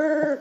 Welcome 0.00 0.38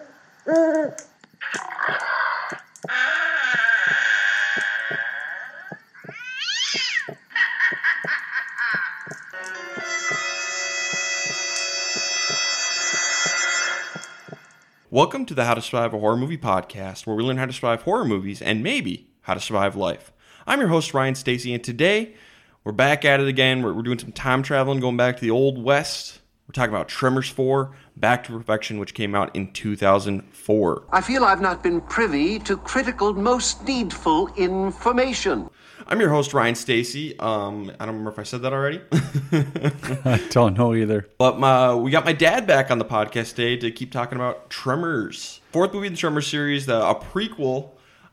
to 15.25 15.33
the 15.33 15.43
How 15.43 15.55
to 15.55 15.61
Survive 15.61 15.93
a 15.93 15.99
Horror 15.99 16.15
Movie 16.15 16.37
podcast, 16.37 17.05
where 17.05 17.17
we 17.17 17.23
learn 17.23 17.35
how 17.35 17.45
to 17.45 17.51
survive 17.51 17.81
horror 17.81 18.05
movies 18.05 18.41
and 18.41 18.63
maybe 18.63 19.09
how 19.23 19.33
to 19.33 19.41
survive 19.41 19.75
life. 19.75 20.13
I'm 20.47 20.61
your 20.61 20.69
host, 20.69 20.93
Ryan 20.93 21.15
Stacy, 21.15 21.53
and 21.53 21.61
today 21.61 22.13
we're 22.63 22.71
back 22.71 23.03
at 23.03 23.19
it 23.19 23.27
again. 23.27 23.61
We're, 23.61 23.73
we're 23.73 23.81
doing 23.81 23.99
some 23.99 24.13
time 24.13 24.41
traveling, 24.41 24.79
going 24.79 24.95
back 24.95 25.17
to 25.17 25.21
the 25.21 25.31
Old 25.31 25.61
West. 25.61 26.21
We're 26.47 26.53
talking 26.53 26.73
about 26.73 26.87
Tremors 26.87 27.29
4, 27.29 27.75
Back 27.99 28.23
to 28.25 28.31
Perfection, 28.31 28.79
which 28.79 28.93
came 28.93 29.13
out 29.13 29.35
in 29.35 29.51
2004. 29.51 30.83
I 30.89 31.01
feel 31.01 31.25
I've 31.25 31.41
not 31.41 31.61
been 31.61 31.81
privy 31.81 32.39
to 32.39 32.55
critical, 32.55 33.13
most 33.13 33.65
needful 33.65 34.33
information. 34.37 35.49
I'm 35.85 35.99
your 35.99 36.09
host, 36.09 36.33
Ryan 36.33 36.55
Stacy. 36.55 37.19
Um, 37.19 37.69
I 37.77 37.85
don't 37.85 37.95
remember 37.95 38.11
if 38.11 38.19
I 38.19 38.23
said 38.23 38.43
that 38.43 38.53
already. 38.53 38.79
I 40.05 40.25
don't 40.29 40.57
know 40.57 40.73
either. 40.73 41.09
But 41.17 41.39
my, 41.39 41.75
we 41.75 41.91
got 41.91 42.05
my 42.05 42.13
dad 42.13 42.47
back 42.47 42.71
on 42.71 42.77
the 42.77 42.85
podcast 42.85 43.31
today 43.31 43.57
to 43.57 43.69
keep 43.69 43.91
talking 43.91 44.15
about 44.15 44.49
Tremors. 44.49 45.41
Fourth 45.51 45.73
movie 45.73 45.87
in 45.87 45.93
the 45.93 45.99
Tremors 45.99 46.27
series, 46.27 46.67
the, 46.67 46.81
a 46.81 46.95
prequel. 46.95 47.71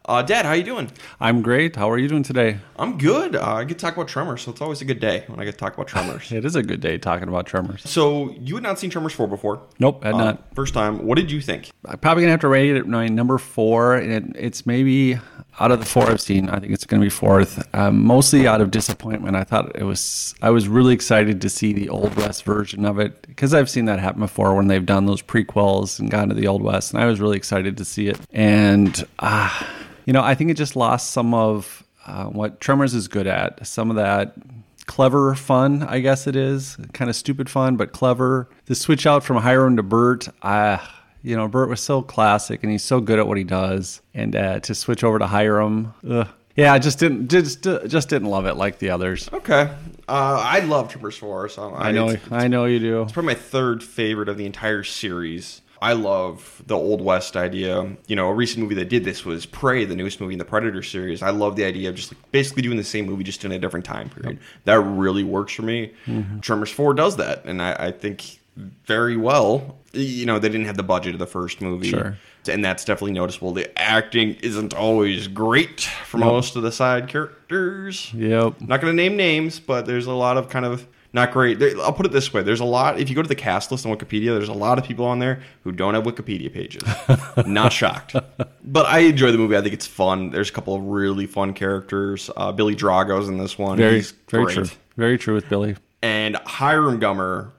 Uh, 0.08 0.22
dad, 0.22 0.46
how 0.46 0.52
you 0.52 0.62
doing? 0.62 0.88
I'm 1.18 1.42
great. 1.42 1.74
How 1.74 1.90
are 1.90 1.98
you 1.98 2.06
doing 2.06 2.22
today? 2.22 2.58
I'm 2.76 2.96
good. 2.96 3.34
Uh, 3.34 3.42
I 3.54 3.64
get 3.64 3.76
to 3.78 3.84
talk 3.84 3.96
about 3.96 4.06
Tremors, 4.06 4.42
so 4.42 4.52
it's 4.52 4.60
always 4.60 4.80
a 4.80 4.84
good 4.84 5.00
day 5.00 5.24
when 5.26 5.40
I 5.40 5.44
get 5.44 5.52
to 5.52 5.58
talk 5.58 5.74
about 5.74 5.88
Tremors. 5.88 6.30
It 6.36 6.44
is 6.44 6.54
a 6.54 6.62
good 6.62 6.80
day 6.80 6.96
talking 6.96 7.26
about 7.26 7.46
Tremors. 7.46 7.82
so 7.90 8.30
you 8.40 8.54
had 8.54 8.62
not 8.62 8.78
seen 8.78 8.88
Tremors 8.88 9.14
4 9.14 9.26
before. 9.26 9.62
Nope, 9.80 10.04
had 10.04 10.14
Uh, 10.14 10.18
not. 10.18 10.54
First 10.54 10.74
time. 10.74 11.04
What 11.04 11.16
did 11.16 11.32
you 11.32 11.40
think? 11.40 11.70
I'm 11.84 11.98
probably 11.98 12.22
gonna 12.22 12.30
have 12.30 12.40
to 12.42 12.48
rate 12.48 12.70
it 12.70 12.76
at 12.78 12.86
my 12.86 13.08
number 13.08 13.36
four, 13.36 13.96
and 13.96 14.12
it, 14.12 14.24
it's 14.40 14.64
maybe 14.64 15.18
out 15.58 15.72
of 15.72 15.80
the 15.80 15.86
four 15.86 16.08
I've 16.08 16.20
seen. 16.20 16.50
I 16.50 16.60
think 16.60 16.72
it's 16.72 16.84
gonna 16.84 17.02
be 17.02 17.08
fourth. 17.10 17.66
Um, 17.74 18.04
mostly 18.04 18.46
out 18.46 18.60
of 18.60 18.70
disappointment. 18.70 19.34
I 19.34 19.42
thought 19.42 19.74
it 19.74 19.82
was. 19.84 20.36
I 20.40 20.50
was 20.50 20.68
really 20.68 20.94
excited 20.94 21.40
to 21.40 21.48
see 21.48 21.72
the 21.72 21.88
Old 21.88 22.14
West 22.14 22.44
version 22.44 22.84
of 22.84 23.00
it 23.00 23.22
because 23.26 23.52
I've 23.54 23.68
seen 23.68 23.86
that 23.86 23.98
happen 23.98 24.20
before 24.20 24.54
when 24.54 24.68
they've 24.68 24.86
done 24.86 25.06
those 25.06 25.22
prequels 25.22 25.98
and 25.98 26.08
gone 26.12 26.28
to 26.28 26.34
the 26.34 26.46
Old 26.46 26.62
West, 26.62 26.92
and 26.94 27.02
I 27.02 27.06
was 27.06 27.18
really 27.20 27.36
excited 27.36 27.76
to 27.78 27.84
see 27.84 28.06
it. 28.06 28.20
And 28.32 29.04
ah, 29.18 29.68
you 30.06 30.12
know, 30.14 30.22
I 30.22 30.34
think 30.34 30.50
it 30.50 30.54
just 30.54 30.74
lost 30.76 31.10
some 31.10 31.34
of 31.34 31.84
uh, 32.06 32.24
what 32.26 32.60
Tremors 32.60 32.94
is 32.94 33.06
good 33.08 33.26
at. 33.26 33.66
Some 33.66 33.90
of 33.90 33.96
that 33.96 34.34
clever 34.86 35.34
fun, 35.34 35.82
I 35.82 35.98
guess 36.00 36.26
it 36.26 36.36
is. 36.36 36.76
Kind 36.92 37.10
of 37.10 37.16
stupid 37.16 37.50
fun, 37.50 37.76
but 37.76 37.92
clever. 37.92 38.48
The 38.66 38.74
switch 38.74 39.06
out 39.06 39.24
from 39.24 39.36
Hiram 39.38 39.76
to 39.76 39.82
Burt, 39.82 40.28
ah, 40.42 41.02
you 41.22 41.36
know, 41.36 41.48
Burt 41.48 41.68
was 41.68 41.80
so 41.80 42.02
classic 42.02 42.62
and 42.62 42.70
he's 42.70 42.84
so 42.84 43.00
good 43.00 43.18
at 43.18 43.26
what 43.26 43.36
he 43.36 43.42
does. 43.44 44.00
And 44.14 44.36
uh, 44.36 44.60
to 44.60 44.74
switch 44.74 45.02
over 45.02 45.18
to 45.18 45.26
Hiram, 45.26 45.92
ugh. 46.08 46.28
yeah, 46.54 46.72
I 46.72 46.78
just 46.78 47.00
didn't 47.00 47.26
just 47.28 47.62
just 47.64 48.08
didn't 48.08 48.28
love 48.28 48.46
it 48.46 48.54
like 48.54 48.78
the 48.78 48.90
others. 48.90 49.28
Okay. 49.32 49.68
Uh, 50.08 50.40
I 50.40 50.60
love 50.60 50.88
Tremors 50.88 51.16
4. 51.16 51.48
So 51.48 51.70
I, 51.74 51.88
I 51.88 51.90
know, 51.90 52.10
It's, 52.10 52.30
I 52.30 52.46
know 52.46 52.66
you 52.66 52.78
do. 52.78 53.02
it's 53.02 53.10
probably 53.12 53.34
my 53.34 53.40
third 53.40 53.82
favorite 53.82 54.28
of 54.28 54.36
the 54.36 54.46
entire 54.46 54.84
series. 54.84 55.62
I 55.80 55.92
love 55.92 56.62
the 56.66 56.76
Old 56.76 57.00
West 57.00 57.36
idea. 57.36 57.96
You 58.06 58.16
know, 58.16 58.28
a 58.28 58.34
recent 58.34 58.62
movie 58.62 58.74
that 58.76 58.88
did 58.88 59.04
this 59.04 59.24
was 59.24 59.46
Prey, 59.46 59.84
the 59.84 59.96
newest 59.96 60.20
movie 60.20 60.34
in 60.34 60.38
the 60.38 60.44
Predator 60.44 60.82
series. 60.82 61.22
I 61.22 61.30
love 61.30 61.56
the 61.56 61.64
idea 61.64 61.90
of 61.90 61.94
just 61.94 62.12
like 62.12 62.32
basically 62.32 62.62
doing 62.62 62.76
the 62.76 62.84
same 62.84 63.06
movie 63.06 63.24
just 63.24 63.44
in 63.44 63.52
a 63.52 63.58
different 63.58 63.84
time 63.84 64.08
period. 64.08 64.38
That 64.64 64.80
really 64.80 65.24
works 65.24 65.52
for 65.52 65.62
me. 65.62 65.92
Mm-hmm. 66.06 66.40
Tremors 66.40 66.70
4 66.70 66.94
does 66.94 67.16
that, 67.16 67.44
and 67.44 67.60
I, 67.60 67.86
I 67.86 67.92
think 67.92 68.40
very 68.56 69.16
well. 69.16 69.76
You 69.92 70.26
know, 70.26 70.38
they 70.38 70.48
didn't 70.48 70.66
have 70.66 70.76
the 70.76 70.82
budget 70.82 71.14
of 71.14 71.18
the 71.18 71.26
first 71.26 71.60
movie. 71.60 71.90
Sure. 71.90 72.16
And 72.48 72.64
that's 72.64 72.84
definitely 72.84 73.12
noticeable. 73.12 73.52
The 73.52 73.76
acting 73.78 74.36
isn't 74.36 74.72
always 74.72 75.26
great 75.26 75.80
for 75.80 76.18
most 76.18 76.56
of 76.56 76.62
the 76.62 76.70
side 76.70 77.08
characters. 77.08 78.12
Yep. 78.14 78.60
Not 78.60 78.80
going 78.80 78.96
to 78.96 79.02
name 79.02 79.16
names, 79.16 79.58
but 79.58 79.84
there's 79.86 80.06
a 80.06 80.12
lot 80.12 80.36
of 80.36 80.48
kind 80.48 80.64
of 80.64 80.86
not 81.16 81.32
great. 81.32 81.58
There, 81.58 81.72
I'll 81.80 81.92
put 81.92 82.06
it 82.06 82.12
this 82.12 82.32
way: 82.32 82.42
there's 82.42 82.60
a 82.60 82.64
lot. 82.64 83.00
If 83.00 83.08
you 83.08 83.16
go 83.16 83.22
to 83.22 83.28
the 83.28 83.34
cast 83.34 83.72
list 83.72 83.84
on 83.84 83.96
Wikipedia, 83.96 84.26
there's 84.26 84.50
a 84.50 84.52
lot 84.52 84.78
of 84.78 84.84
people 84.84 85.06
on 85.06 85.18
there 85.18 85.42
who 85.64 85.72
don't 85.72 85.94
have 85.94 86.04
Wikipedia 86.04 86.52
pages. 86.52 86.82
not 87.46 87.72
shocked, 87.72 88.14
but 88.62 88.86
I 88.86 89.00
enjoy 89.00 89.32
the 89.32 89.38
movie. 89.38 89.56
I 89.56 89.62
think 89.62 89.74
it's 89.74 89.86
fun. 89.86 90.30
There's 90.30 90.50
a 90.50 90.52
couple 90.52 90.74
of 90.74 90.82
really 90.84 91.26
fun 91.26 91.54
characters. 91.54 92.30
Uh, 92.36 92.52
Billy 92.52 92.76
Drago's 92.76 93.28
in 93.28 93.38
this 93.38 93.58
one. 93.58 93.78
Very, 93.78 93.96
He's 93.96 94.12
very 94.28 94.44
great. 94.44 94.54
true. 94.54 94.66
Very 94.96 95.18
true 95.18 95.34
with 95.34 95.48
Billy. 95.48 95.74
And 96.02 96.36
Hiram 96.36 97.00
Gummer. 97.00 97.50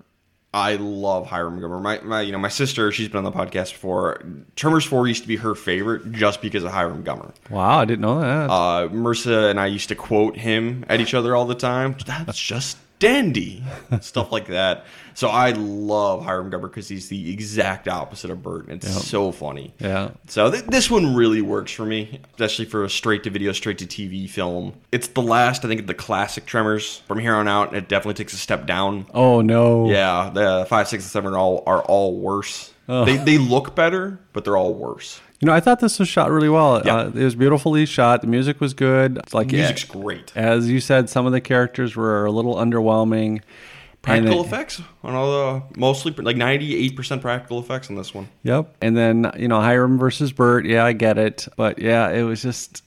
I 0.54 0.76
love 0.76 1.28
Hiram 1.28 1.60
Gummer. 1.60 1.82
My, 1.82 2.00
my, 2.00 2.22
you 2.22 2.32
know, 2.32 2.40
my 2.40 2.48
sister, 2.48 2.92
she's 2.92 3.10
been 3.10 3.18
on 3.18 3.24
the 3.26 3.32
podcast 3.32 3.74
before. 3.74 4.24
Tremors 4.56 4.86
Four 4.86 5.08
used 5.08 5.22
to 5.24 5.28
be 5.28 5.36
her 5.36 5.54
favorite 5.54 6.12
just 6.14 6.42
because 6.42 6.64
of 6.64 6.72
Hiram 6.72 7.04
Gummer. 7.04 7.34
Wow, 7.50 7.80
I 7.80 7.86
didn't 7.86 8.02
know 8.02 8.22
that. 8.22 8.50
Uh, 8.50 8.88
Mercer 8.90 9.50
and 9.50 9.60
I 9.60 9.66
used 9.68 9.90
to 9.90 9.96
quote 9.96 10.38
him 10.38 10.86
at 10.90 11.02
each 11.02 11.14
other 11.14 11.36
all 11.36 11.46
the 11.46 11.54
time. 11.56 11.96
That's 12.08 12.40
just 12.40 12.78
dandy, 13.00 13.64
stuff 14.02 14.32
like 14.32 14.48
that. 14.48 14.86
So 15.14 15.30
I 15.30 15.52
love 15.52 16.24
Hiram 16.24 16.52
Gummer 16.52 16.64
because 16.64 16.88
he's 16.88 17.10
the 17.10 17.32
exact 17.32 17.88
opposite 17.88 18.30
of 18.30 18.44
Burt. 18.44 18.70
It's 18.70 19.08
so 19.08 19.32
funny. 19.32 19.74
yeah. 19.80 20.12
So 20.28 20.52
th- 20.52 20.66
this 20.66 20.92
one 20.92 21.16
really 21.16 21.42
works 21.42 21.72
for 21.72 21.86
me, 21.86 22.22
especially 22.34 22.66
for 22.66 22.84
a 22.84 22.90
straight 22.90 23.24
to 23.24 23.30
video, 23.32 23.52
straight 23.52 23.80
to 23.80 23.86
TV 23.88 24.30
film. 24.30 24.74
It's 24.92 25.08
the 25.08 25.22
last, 25.24 25.66
I 25.66 25.68
think, 25.68 25.82
of 25.82 25.88
the 25.88 25.96
classic 25.96 26.46
Tremors. 26.46 27.00
From 27.08 27.18
here 27.20 27.34
on 27.34 27.48
out, 27.48 27.76
it 27.76 27.88
definitely 27.90 28.14
takes 28.16 28.34
a 28.34 28.38
step 28.38 28.68
down. 28.68 29.08
Oh 29.14 29.42
no. 29.42 29.90
Yeah, 29.90 30.30
the 30.32 30.66
five, 30.70 30.88
six, 30.88 31.04
and 31.04 31.10
seven 31.12 31.34
are 31.34 31.38
all 31.40 31.64
are 31.66 31.82
all 31.84 32.16
worse. 32.20 32.74
They 32.88 33.18
they 33.18 33.38
look 33.38 33.76
better, 33.76 34.20
but 34.34 34.46
they're 34.46 34.56
all 34.56 34.74
worse. 34.74 35.20
You 35.40 35.46
know, 35.46 35.54
I 35.54 35.60
thought 35.60 35.80
this 35.80 36.00
was 36.00 36.08
shot 36.08 36.32
really 36.32 36.50
well. 36.50 36.82
Yeah. 36.84 36.96
Uh, 36.96 37.08
it 37.10 37.24
was 37.24 37.36
beautifully 37.36 37.86
shot. 37.86 38.22
The 38.22 38.28
music 38.28 38.60
was 38.60 38.74
good. 38.74 39.18
It's 39.18 39.34
like 39.36 39.52
Music's 39.52 39.84
great. 39.84 40.32
as 40.36 40.68
you 40.70 40.80
said, 40.80 41.10
some 41.10 41.26
of 41.28 41.32
the 41.32 41.42
characters 41.42 41.96
were 41.96 42.26
a 42.26 42.32
little 42.32 42.56
underwhelming. 42.56 43.42
Practical 44.02 44.42
it- 44.42 44.46
effects 44.48 44.82
on 45.04 45.14
all 45.16 45.32
the 45.32 45.80
mostly 45.80 46.12
like 46.14 46.38
ninety 46.38 46.76
eight 46.76 46.96
percent 46.96 47.22
practical 47.22 47.60
effects 47.60 47.90
on 47.90 47.96
this 47.98 48.14
one. 48.14 48.30
Yep. 48.44 48.76
And 48.82 48.96
then 48.96 49.32
you 49.38 49.48
know 49.48 49.60
Hiram 49.62 49.98
versus 50.00 50.32
Burt. 50.32 50.66
Yeah, 50.66 50.86
I 50.86 50.94
get 50.94 51.18
it, 51.18 51.48
but 51.58 51.80
yeah, 51.80 52.10
it 52.10 52.24
was 52.24 52.42
just. 52.42 52.84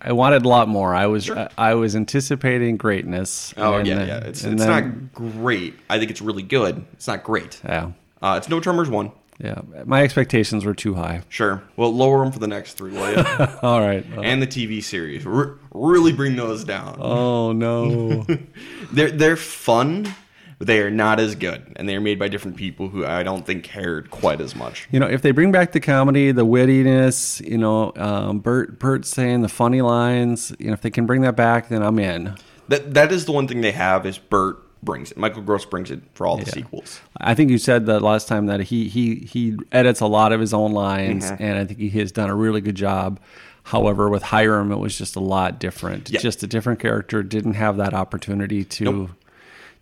I, 0.00 0.12
wanted 0.12 0.44
a 0.44 0.48
lot 0.48 0.68
more. 0.68 0.94
I 0.94 1.06
was 1.06 1.28
I, 1.28 1.50
I 1.58 1.74
was 1.74 1.96
anticipating 1.96 2.76
greatness. 2.76 3.52
Oh 3.56 3.74
and 3.78 3.86
yeah, 3.86 3.94
then- 3.96 4.08
yeah. 4.08 4.16
It's 4.18 4.44
it's 4.44 4.64
then- 4.64 5.12
not 5.12 5.12
great. 5.12 5.74
I 5.90 5.98
think 5.98 6.10
it's 6.12 6.22
really 6.22 6.44
good. 6.44 6.84
It's 6.92 7.08
not 7.08 7.24
great. 7.24 7.60
Yeah, 7.64 7.90
Uh, 8.22 8.36
it's 8.38 8.48
no 8.48 8.60
Tremors 8.60 8.88
one. 8.88 9.10
Yeah. 9.42 9.62
My 9.86 10.02
expectations 10.02 10.64
were 10.64 10.74
too 10.74 10.94
high. 10.94 11.22
Sure. 11.28 11.62
Well, 11.76 11.94
lower 11.94 12.22
them 12.22 12.32
for 12.32 12.38
the 12.38 12.46
next 12.46 12.74
three, 12.74 12.92
will 12.92 13.10
you? 13.12 13.24
All 13.62 13.80
right. 13.80 14.04
and 14.22 14.42
the 14.42 14.46
TV 14.46 14.82
series. 14.82 15.26
R- 15.26 15.58
really 15.72 16.12
bring 16.12 16.36
those 16.36 16.64
down. 16.64 16.96
oh 17.00 17.52
no. 17.52 18.26
They're 18.92 19.10
they're 19.10 19.36
fun, 19.36 20.12
but 20.58 20.66
they 20.66 20.80
are 20.80 20.90
not 20.90 21.20
as 21.20 21.36
good, 21.36 21.72
and 21.76 21.88
they 21.88 21.94
are 21.94 22.00
made 22.00 22.18
by 22.18 22.28
different 22.28 22.56
people 22.56 22.88
who 22.88 23.06
I 23.06 23.22
don't 23.22 23.46
think 23.46 23.62
cared 23.64 24.10
quite 24.10 24.40
as 24.40 24.54
much. 24.56 24.88
you 24.90 24.98
know, 25.00 25.06
if 25.06 25.22
they 25.22 25.30
bring 25.30 25.52
back 25.52 25.72
the 25.72 25.80
comedy, 25.80 26.32
the 26.32 26.44
wittiness, 26.44 27.40
you 27.48 27.56
know, 27.56 27.92
um, 27.96 28.40
Burt 28.40 28.78
Burt 28.78 29.04
saying 29.06 29.42
the 29.42 29.48
funny 29.48 29.80
lines, 29.80 30.52
you 30.58 30.66
know, 30.66 30.72
if 30.72 30.80
they 30.82 30.90
can 30.90 31.06
bring 31.06 31.20
that 31.22 31.36
back, 31.36 31.68
then 31.68 31.82
I'm 31.82 31.98
in. 31.98 32.34
That 32.68 32.94
that 32.94 33.12
is 33.12 33.24
the 33.26 33.32
one 33.32 33.46
thing 33.48 33.60
they 33.60 33.72
have 33.72 34.04
is 34.06 34.18
Burt 34.18 34.58
brings 34.82 35.10
it. 35.10 35.16
Michael 35.18 35.42
Gross 35.42 35.64
brings 35.64 35.90
it 35.90 36.00
for 36.14 36.26
all 36.26 36.36
the 36.38 36.46
sequels. 36.46 37.00
I 37.18 37.34
think 37.34 37.50
you 37.50 37.58
said 37.58 37.86
that 37.86 38.00
last 38.00 38.28
time 38.28 38.46
that 38.46 38.60
he 38.60 38.88
he 38.88 39.16
he 39.16 39.56
edits 39.72 40.00
a 40.00 40.06
lot 40.06 40.32
of 40.32 40.40
his 40.40 40.54
own 40.54 40.72
lines, 40.72 41.24
Mm-hmm. 41.30 41.42
and 41.42 41.58
I 41.58 41.64
think 41.64 41.78
he 41.80 41.90
has 42.00 42.12
done 42.12 42.30
a 42.30 42.34
really 42.34 42.60
good 42.60 42.74
job. 42.76 43.20
However, 43.64 44.08
with 44.08 44.22
Hiram, 44.22 44.72
it 44.72 44.78
was 44.78 44.96
just 44.96 45.16
a 45.16 45.20
lot 45.20 45.58
different. 45.60 46.10
Yeah. 46.10 46.20
Just 46.20 46.42
a 46.42 46.46
different 46.46 46.80
character. 46.80 47.22
Didn't 47.22 47.54
have 47.54 47.76
that 47.76 47.92
opportunity 47.94 48.64
to 48.64 49.10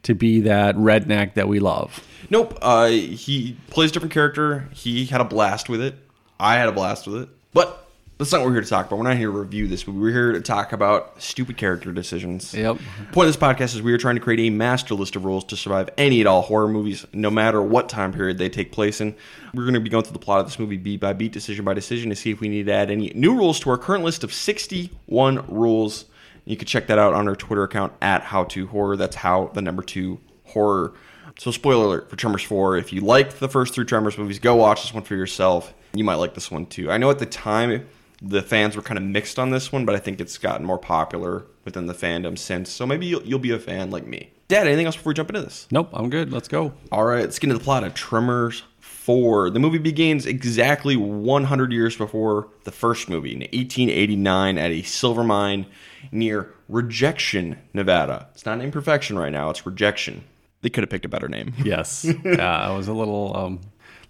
to 0.02 0.14
be 0.14 0.40
that 0.43 0.75
redneck 0.76 1.34
that 1.34 1.49
we 1.49 1.58
love. 1.61 2.05
Nope. 2.31 2.58
Uh, 2.61 2.88
he 2.88 3.56
plays 3.70 3.90
a 3.90 3.93
different 3.94 4.12
character. 4.12 4.69
He 4.73 5.06
had 5.06 5.20
a 5.20 5.25
blast 5.25 5.69
with 5.69 5.81
it. 5.81 5.94
I 6.38 6.55
had 6.56 6.69
a 6.69 6.73
blast 6.73 7.06
with 7.06 7.23
it. 7.23 7.28
But 7.52 7.88
that's 8.19 8.32
not 8.32 8.41
what 8.41 8.49
we're 8.49 8.55
here 8.55 8.62
to 8.62 8.69
talk 8.69 8.87
about. 8.87 8.99
We're 8.99 9.05
not 9.05 9.17
here 9.17 9.31
to 9.31 9.38
review 9.38 9.69
this 9.69 9.87
movie. 9.87 10.00
We're 10.00 10.12
here 10.12 10.32
to 10.32 10.41
talk 10.41 10.73
about 10.73 11.23
stupid 11.23 11.56
character 11.56 11.93
decisions. 11.93 12.53
Yep. 12.53 12.79
The 12.79 13.12
point 13.12 13.29
of 13.29 13.35
this 13.35 13.41
podcast 13.41 13.76
is 13.76 13.82
we 13.82 13.93
are 13.93 13.99
trying 13.99 14.17
to 14.17 14.20
create 14.20 14.41
a 14.41 14.50
master 14.50 14.94
list 14.97 15.15
of 15.15 15.25
rules 15.25 15.44
to 15.44 15.56
survive 15.56 15.88
any 15.97 16.20
and 16.20 16.26
all 16.26 16.43
horror 16.43 16.67
movies, 16.67 17.06
no 17.12 17.31
matter 17.31 17.62
what 17.62 17.88
time 17.88 18.12
period 18.12 18.37
they 18.38 18.49
take 18.49 18.73
place 18.73 19.00
in. 19.00 19.15
We're 19.55 19.62
going 19.62 19.75
to 19.75 19.81
be 19.81 19.88
going 19.88 20.03
through 20.03 20.15
the 20.15 20.19
plot 20.19 20.41
of 20.41 20.47
this 20.47 20.59
movie 20.59 20.76
beat 20.76 20.99
by 20.99 21.12
beat, 21.12 21.31
decision 21.31 21.65
by 21.65 21.75
decision, 21.75 22.11
to 22.11 22.17
see 22.17 22.32
if 22.32 22.41
we 22.41 22.49
need 22.49 22.67
to 22.67 22.73
add 22.73 22.91
any 22.91 23.12
new 23.15 23.37
rules 23.37 23.61
to 23.61 23.70
our 23.70 23.79
current 23.79 24.03
list 24.03 24.25
of 24.25 24.35
61 24.35 25.47
rules. 25.47 26.06
You 26.44 26.56
can 26.56 26.67
check 26.67 26.88
that 26.88 26.99
out 26.99 27.14
on 27.14 27.29
our 27.29 27.37
Twitter 27.37 27.62
account 27.62 27.93
at 28.03 28.23
How 28.23 28.44
to 28.44 28.67
Horror. 28.67 28.97
That's 28.97 29.17
how 29.17 29.53
the 29.55 29.62
number 29.62 29.82
two 29.82 30.19
horror. 30.43 30.93
So, 31.38 31.53
spoiler 31.53 31.85
alert 31.85 32.11
for 32.11 32.17
Tremors 32.17 32.43
4. 32.43 32.79
If 32.79 32.93
you 32.93 33.00
liked 33.00 33.38
the 33.38 33.49
first 33.49 33.75
three 33.75 33.85
Tremors 33.85 34.19
movies, 34.19 34.41
go 34.41 34.56
watch 34.56 34.82
this 34.82 34.93
one 34.93 35.05
for 35.05 35.14
yourself. 35.14 35.73
You 35.93 36.03
might 36.03 36.17
like 36.17 36.35
this 36.35 36.50
one 36.50 36.67
too. 36.67 36.91
I 36.91 36.99
know 36.99 37.11
at 37.11 37.21
the 37.21 37.26
time 37.26 37.87
The 38.20 38.43
fans 38.43 38.76
were 38.76 38.82
kind 38.82 38.99
of 38.99 39.05
mixed 39.05 39.38
on 39.38 39.50
this 39.50 39.70
one, 39.70 39.85
but 39.85 39.94
I 39.94 39.99
think 39.99 40.20
it's 40.20 40.38
gotten 40.38 40.67
more 40.67 40.79
popular 40.79 41.44
within 41.65 41.87
the 41.87 41.94
fandom 41.94 42.37
since. 42.37 42.70
So 42.70 42.87
maybe 42.87 43.06
you'll, 43.06 43.23
you'll 43.23 43.38
be 43.38 43.53
a 43.53 43.59
fan 43.59 43.91
like 43.91 44.06
me. 44.06 44.32
Dad, 44.49 44.67
anything 44.67 44.87
else 44.87 44.97
before 44.97 45.11
we 45.11 45.15
jump 45.15 45.29
into 45.29 45.43
this? 45.43 45.69
Nope, 45.70 45.91
I'm 45.93 46.11
good. 46.11 46.32
Let's 46.32 46.49
go. 46.49 46.73
All 46.91 47.05
right, 47.05 47.20
let's 47.20 47.38
get 47.38 47.50
into 47.50 47.59
the 47.59 47.65
plot 47.65 47.85
of 47.85 47.94
Tremors 47.94 48.62
4. 48.81 49.50
The 49.50 49.59
movie 49.59 49.79
begins 49.79 50.26
exactly 50.26 50.97
100 50.97 51.73
years 51.73 51.97
before 51.97 52.49
the 52.65 52.73
first 52.73 53.09
movie 53.09 53.32
in 53.32 53.41
1889 53.41 54.59
at 54.59 54.71
a 54.71 54.82
silver 54.82 55.23
mine 55.23 55.67
near 56.11 56.55
Rejection, 56.69 57.59
Nevada. 57.73 58.29
It's 58.35 58.47
not 58.47 58.59
named 58.59 58.73
Perfection 58.73 59.19
right 59.19 59.32
now, 59.32 59.50
it's 59.50 59.64
Rejection. 59.64 60.25
They 60.62 60.71
could 60.71 60.82
have 60.82 60.91
picked 60.91 61.05
a 61.05 61.09
better 61.09 61.29
name. 61.29 61.55
Yes. 61.62 62.05
yeah, 62.25 62.73
it 62.73 62.76
was 62.76 62.88
a 62.88 62.93
little 62.93 63.37
um, 63.37 63.61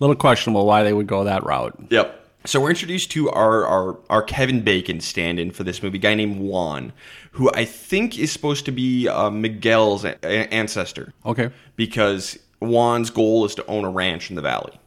little 0.01 0.17
questionable 0.17 0.67
why 0.67 0.83
they 0.83 0.93
would 0.93 1.07
go 1.07 1.25
that 1.25 1.45
route. 1.45 1.79
Yep. 1.91 2.18
So 2.45 2.61
we're 2.61 2.71
introduced 2.71 3.11
to 3.13 3.29
our, 3.31 3.67
our, 3.67 3.99
our 4.09 4.23
Kevin 4.23 4.63
Bacon 4.63 5.01
stand-in 5.01 5.51
for 5.51 5.65
this 5.65 5.83
movie, 5.83 5.99
a 5.99 6.01
guy 6.01 6.15
named 6.15 6.41
Juan, 6.41 6.93
who 7.33 7.51
I 7.53 7.65
think 7.65 8.19
is 8.19 8.33
supposed 8.33 8.65
to 8.67 8.73
be 8.73 9.09
uh, 9.09 9.29
Miguel's 9.31 10.05
a- 10.05 10.25
ancestor. 10.25 11.13
Okay. 11.27 11.51
because 11.77 12.39
Juan's 12.61 13.11
goal 13.11 13.45
is 13.45 13.55
to 13.57 13.67
own 13.67 13.85
a 13.85 13.91
ranch 13.91 14.31
in 14.31 14.37
the 14.37 14.43
valley. 14.43 14.79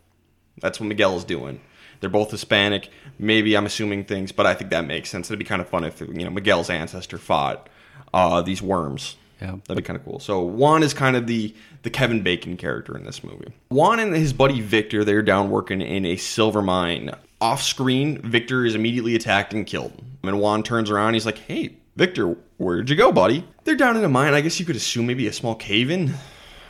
That's 0.62 0.80
what 0.80 0.88
Miguel 0.88 1.18
is 1.18 1.24
doing. 1.24 1.62
They're 2.00 2.09
both 2.09 2.31
Hispanic. 2.31 2.89
Maybe 3.19 3.56
I'm 3.56 3.65
assuming 3.65 4.06
things, 4.06 4.31
but 4.31 4.45
I 4.48 4.53
think 4.56 4.71
that 4.71 4.86
makes 4.86 5.09
sense. 5.09 5.30
It'd 5.30 5.38
be 5.38 5.45
kind 5.45 5.62
of 5.62 5.69
fun 5.69 5.83
if 5.83 6.00
you 6.01 6.07
know 6.24 6.30
Miguel's 6.31 6.69
ancestor 6.69 7.18
fought 7.19 7.69
uh, 8.13 8.42
these 8.42 8.62
worms. 8.62 9.18
Yeah. 9.39 9.56
that'd 9.68 9.77
be 9.77 9.86
kind 9.86 9.98
of 9.98 10.03
cool. 10.06 10.19
So 10.19 10.42
Juan 10.42 10.83
is 10.83 10.94
kind 10.94 11.15
of 11.15 11.27
the 11.27 11.53
the 11.83 11.89
Kevin 11.89 12.21
Bacon 12.24 12.57
character 12.57 12.98
in 12.98 13.06
this 13.06 13.24
movie. 13.24 13.53
Juan 13.69 14.00
and 14.00 14.15
his 14.15 14.33
buddy 14.33 14.62
Victor, 14.62 15.03
they're 15.03 15.21
down 15.21 15.50
working 15.51 15.81
in 15.81 16.06
a 16.06 16.15
silver 16.15 16.62
mine. 16.62 17.12
Off 17.41 17.61
screen, 17.63 18.21
Victor 18.21 18.65
is 18.65 18.75
immediately 18.75 19.15
attacked 19.15 19.53
and 19.53 19.65
killed. 19.65 19.91
And 20.23 20.39
Juan 20.39 20.61
turns 20.63 20.89
around. 20.91 21.15
He's 21.15 21.25
like, 21.25 21.39
"Hey, 21.39 21.75
Victor, 21.95 22.38
where'd 22.57 22.89
you 22.89 22.95
go, 22.95 23.11
buddy?" 23.11 23.43
They're 23.63 23.75
down 23.75 23.97
in 23.97 24.03
a 24.03 24.09
mine. 24.09 24.33
I 24.33 24.41
guess 24.41 24.59
you 24.59 24.65
could 24.65 24.75
assume 24.75 25.07
maybe 25.07 25.27
a 25.27 25.33
small 25.33 25.55
cave 25.55 25.89
in 25.89 26.13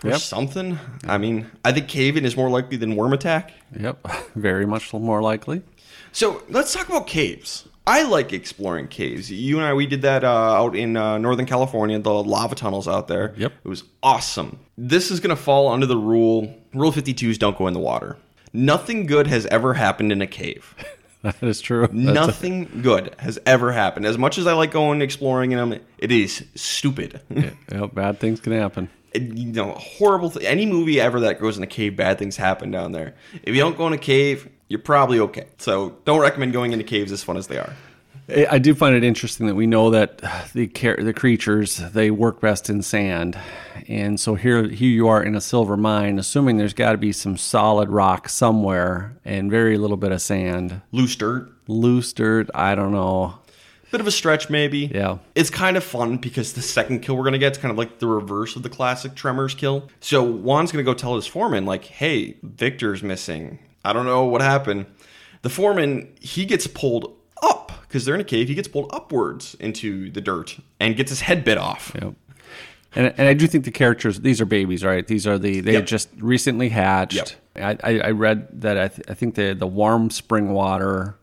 or 0.03 0.11
Yep. 0.11 0.19
something. 0.21 0.79
I 1.05 1.17
mean, 1.17 1.47
I 1.65 1.71
think 1.73 1.87
cave 1.89 2.15
in 2.17 2.25
is 2.25 2.35
more 2.37 2.49
likely 2.49 2.77
than 2.77 2.95
worm 2.95 3.13
attack. 3.13 3.51
Yep. 3.77 4.07
Very 4.35 4.65
much 4.65 4.91
more 4.93 5.21
likely. 5.21 5.61
So 6.13 6.41
let's 6.49 6.73
talk 6.73 6.87
about 6.89 7.05
caves. 7.07 7.67
I 7.87 8.03
like 8.03 8.31
exploring 8.31 8.87
caves. 8.87 9.31
You 9.31 9.57
and 9.57 9.65
I, 9.65 9.73
we 9.73 9.87
did 9.87 10.03
that 10.03 10.23
uh, 10.23 10.27
out 10.29 10.75
in 10.75 10.95
uh, 10.95 11.17
Northern 11.17 11.45
California, 11.47 11.97
the 11.99 12.13
lava 12.13 12.55
tunnels 12.55 12.87
out 12.87 13.07
there. 13.07 13.33
Yep. 13.37 13.53
It 13.65 13.67
was 13.67 13.83
awesome. 14.03 14.59
This 14.77 15.09
is 15.11 15.19
going 15.19 15.35
to 15.35 15.41
fall 15.41 15.67
under 15.67 15.85
the 15.85 15.97
rule 15.97 16.55
Rule 16.73 16.91
52s 16.93 17.37
don't 17.37 17.57
go 17.57 17.67
in 17.67 17.73
the 17.73 17.79
water. 17.79 18.17
Nothing 18.53 19.05
good 19.05 19.27
has 19.27 19.45
ever 19.47 19.73
happened 19.73 20.11
in 20.11 20.21
a 20.21 20.27
cave. 20.27 20.75
That 21.23 21.43
is 21.43 21.61
true. 21.61 21.81
That's 21.81 21.93
a- 21.93 21.97
Nothing 21.97 22.81
good 22.81 23.13
has 23.19 23.37
ever 23.45 23.71
happened. 23.71 24.07
As 24.07 24.17
much 24.17 24.39
as 24.39 24.47
I 24.47 24.53
like 24.53 24.71
going 24.71 25.03
exploring 25.03 25.51
in 25.51 25.59
them, 25.59 25.79
it 25.99 26.11
is 26.11 26.43
stupid. 26.55 27.21
Yep, 27.71 27.93
bad 27.93 28.19
things 28.19 28.39
can 28.39 28.53
happen. 28.53 28.89
And, 29.13 29.37
you 29.37 29.51
know, 29.51 29.73
horrible. 29.73 30.31
Th- 30.31 30.43
any 30.43 30.65
movie 30.65 30.99
ever 30.99 31.19
that 31.19 31.39
goes 31.39 31.57
in 31.57 31.63
a 31.63 31.67
cave, 31.67 31.95
bad 31.95 32.17
things 32.17 32.37
happen 32.37 32.71
down 32.71 32.91
there. 32.91 33.13
If 33.43 33.53
you 33.53 33.61
don't 33.61 33.77
go 33.77 33.85
in 33.85 33.93
a 33.93 33.99
cave, 33.99 34.49
you're 34.67 34.79
probably 34.79 35.19
okay. 35.19 35.45
So 35.59 35.95
don't 36.05 36.21
recommend 36.21 36.53
going 36.53 36.71
into 36.71 36.83
caves 36.83 37.11
as 37.11 37.21
fun 37.21 37.37
as 37.37 37.45
they 37.45 37.59
are. 37.59 37.71
I 38.29 38.59
do 38.59 38.73
find 38.73 38.95
it 38.95 39.03
interesting 39.03 39.47
that 39.47 39.55
we 39.55 39.67
know 39.67 39.89
that 39.89 40.19
the 40.53 40.67
the 40.99 41.13
creatures 41.13 41.77
they 41.77 42.11
work 42.11 42.39
best 42.39 42.69
in 42.69 42.81
sand, 42.81 43.37
and 43.87 44.19
so 44.19 44.35
here 44.35 44.67
here 44.69 44.89
you 44.89 45.07
are 45.07 45.21
in 45.21 45.35
a 45.35 45.41
silver 45.41 45.75
mine, 45.75 46.17
assuming 46.17 46.57
there's 46.57 46.73
got 46.73 46.93
to 46.93 46.97
be 46.97 47.11
some 47.11 47.35
solid 47.35 47.89
rock 47.89 48.29
somewhere 48.29 49.17
and 49.25 49.51
very 49.51 49.77
little 49.77 49.97
bit 49.97 50.11
of 50.11 50.21
sand, 50.21 50.81
Loose 50.91 51.15
dirt, 51.15 51.51
loose 51.67 52.13
dirt. 52.13 52.49
I 52.55 52.75
don't 52.75 52.91
know. 52.93 53.39
bit 53.91 53.99
of 53.99 54.07
a 54.07 54.11
stretch 54.11 54.49
maybe. 54.49 54.89
Yeah. 54.93 55.17
It's 55.35 55.49
kind 55.49 55.75
of 55.75 55.83
fun 55.83 56.17
because 56.17 56.53
the 56.53 56.61
second 56.61 57.01
kill 57.01 57.17
we're 57.17 57.25
gonna 57.25 57.37
get 57.37 57.53
is 57.53 57.57
kind 57.57 57.71
of 57.71 57.77
like 57.77 57.99
the 57.99 58.07
reverse 58.07 58.55
of 58.55 58.63
the 58.63 58.69
classic 58.69 59.15
Tremors 59.15 59.53
kill. 59.55 59.89
So 59.99 60.23
Juan's 60.23 60.71
gonna 60.71 60.83
go 60.83 60.93
tell 60.93 61.15
his 61.15 61.27
foreman 61.27 61.65
like, 61.65 61.83
"Hey, 61.85 62.37
Victor's 62.43 63.03
missing. 63.03 63.59
I 63.83 63.91
don't 63.91 64.05
know 64.05 64.23
what 64.23 64.41
happened." 64.41 64.85
The 65.41 65.49
foreman 65.49 66.07
he 66.21 66.45
gets 66.45 66.67
pulled 66.67 67.17
because 67.91 68.05
they're 68.05 68.15
in 68.15 68.21
a 68.21 68.23
cave. 68.25 68.47
He 68.47 68.55
gets 68.55 68.69
pulled 68.69 68.89
upwards 68.93 69.53
into 69.59 70.09
the 70.11 70.21
dirt 70.21 70.57
and 70.79 70.95
gets 70.95 71.09
his 71.09 71.19
head 71.21 71.43
bit 71.43 71.57
off. 71.57 71.91
Yep. 72.01 72.13
And, 72.95 73.13
and 73.17 73.27
I 73.27 73.33
do 73.33 73.47
think 73.47 73.65
the 73.65 73.71
characters 73.71 74.21
these 74.21 74.39
are 74.39 74.45
babies, 74.45 74.81
right? 74.83 75.05
These 75.05 75.27
are 75.27 75.37
the 75.37 75.59
they 75.59 75.73
Yep. 75.73 75.85
just 75.85 76.09
recently 76.17 76.69
hatched. 76.69 77.37
Yep. 77.55 77.77
I, 77.83 77.99
I, 77.99 78.11
read 78.11 78.61
that 78.61 78.77
I, 78.77 78.87
th- 78.87 79.09
I 79.09 79.13
think 79.13 79.35
the 79.35 79.53
the 79.53 79.67
warm 79.67 80.09
spring 80.09 80.53
water, 80.53 81.15